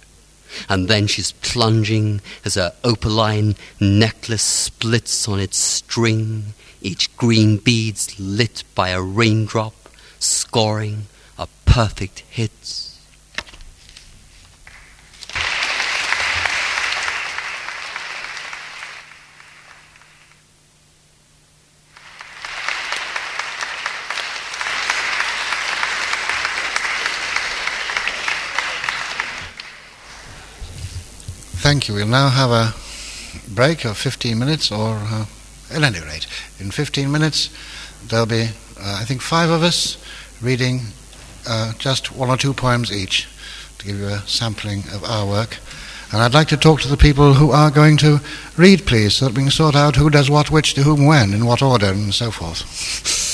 And 0.67 0.89
then 0.89 1.07
she's 1.07 1.31
plunging 1.31 2.19
as 2.43 2.55
her 2.55 2.73
opaline 2.83 3.55
necklace 3.79 4.43
splits 4.43 5.29
on 5.29 5.39
its 5.39 5.57
string, 5.57 6.53
each 6.81 7.15
green 7.15 7.55
bead's 7.55 8.19
lit 8.19 8.65
by 8.75 8.89
a 8.89 9.01
raindrop, 9.01 9.73
scoring 10.19 11.03
a 11.37 11.47
perfect 11.65 12.19
hit. 12.29 12.90
Thank 31.71 31.87
you. 31.87 31.93
We'll 31.93 32.07
now 32.07 32.27
have 32.27 32.51
a 32.51 32.73
break 33.49 33.85
of 33.85 33.97
15 33.97 34.37
minutes, 34.37 34.73
or 34.73 34.97
uh, 34.97 35.25
at 35.71 35.81
any 35.81 36.01
rate, 36.01 36.27
in 36.59 36.69
15 36.69 37.09
minutes, 37.09 37.49
there'll 38.05 38.25
be, 38.25 38.49
uh, 38.77 38.97
I 38.99 39.05
think, 39.05 39.21
five 39.21 39.49
of 39.49 39.63
us 39.63 39.97
reading 40.41 40.81
uh, 41.47 41.71
just 41.77 42.13
one 42.13 42.29
or 42.29 42.35
two 42.35 42.53
poems 42.53 42.91
each 42.91 43.25
to 43.77 43.85
give 43.85 43.97
you 43.97 44.07
a 44.07 44.19
sampling 44.27 44.79
of 44.93 45.05
our 45.05 45.25
work. 45.25 45.59
And 46.11 46.21
I'd 46.21 46.33
like 46.33 46.49
to 46.49 46.57
talk 46.57 46.81
to 46.81 46.89
the 46.89 46.97
people 46.97 47.35
who 47.35 47.51
are 47.51 47.71
going 47.71 47.95
to 47.99 48.19
read, 48.57 48.85
please, 48.85 49.15
so 49.15 49.27
that 49.27 49.37
we 49.37 49.43
can 49.43 49.49
sort 49.49 49.73
out 49.73 49.95
who 49.95 50.09
does 50.09 50.29
what, 50.29 50.51
which, 50.51 50.73
to 50.73 50.83
whom, 50.83 51.05
when, 51.05 51.31
in 51.31 51.45
what 51.45 51.61
order, 51.61 51.85
and 51.85 52.13
so 52.13 52.31
forth. 52.31 53.30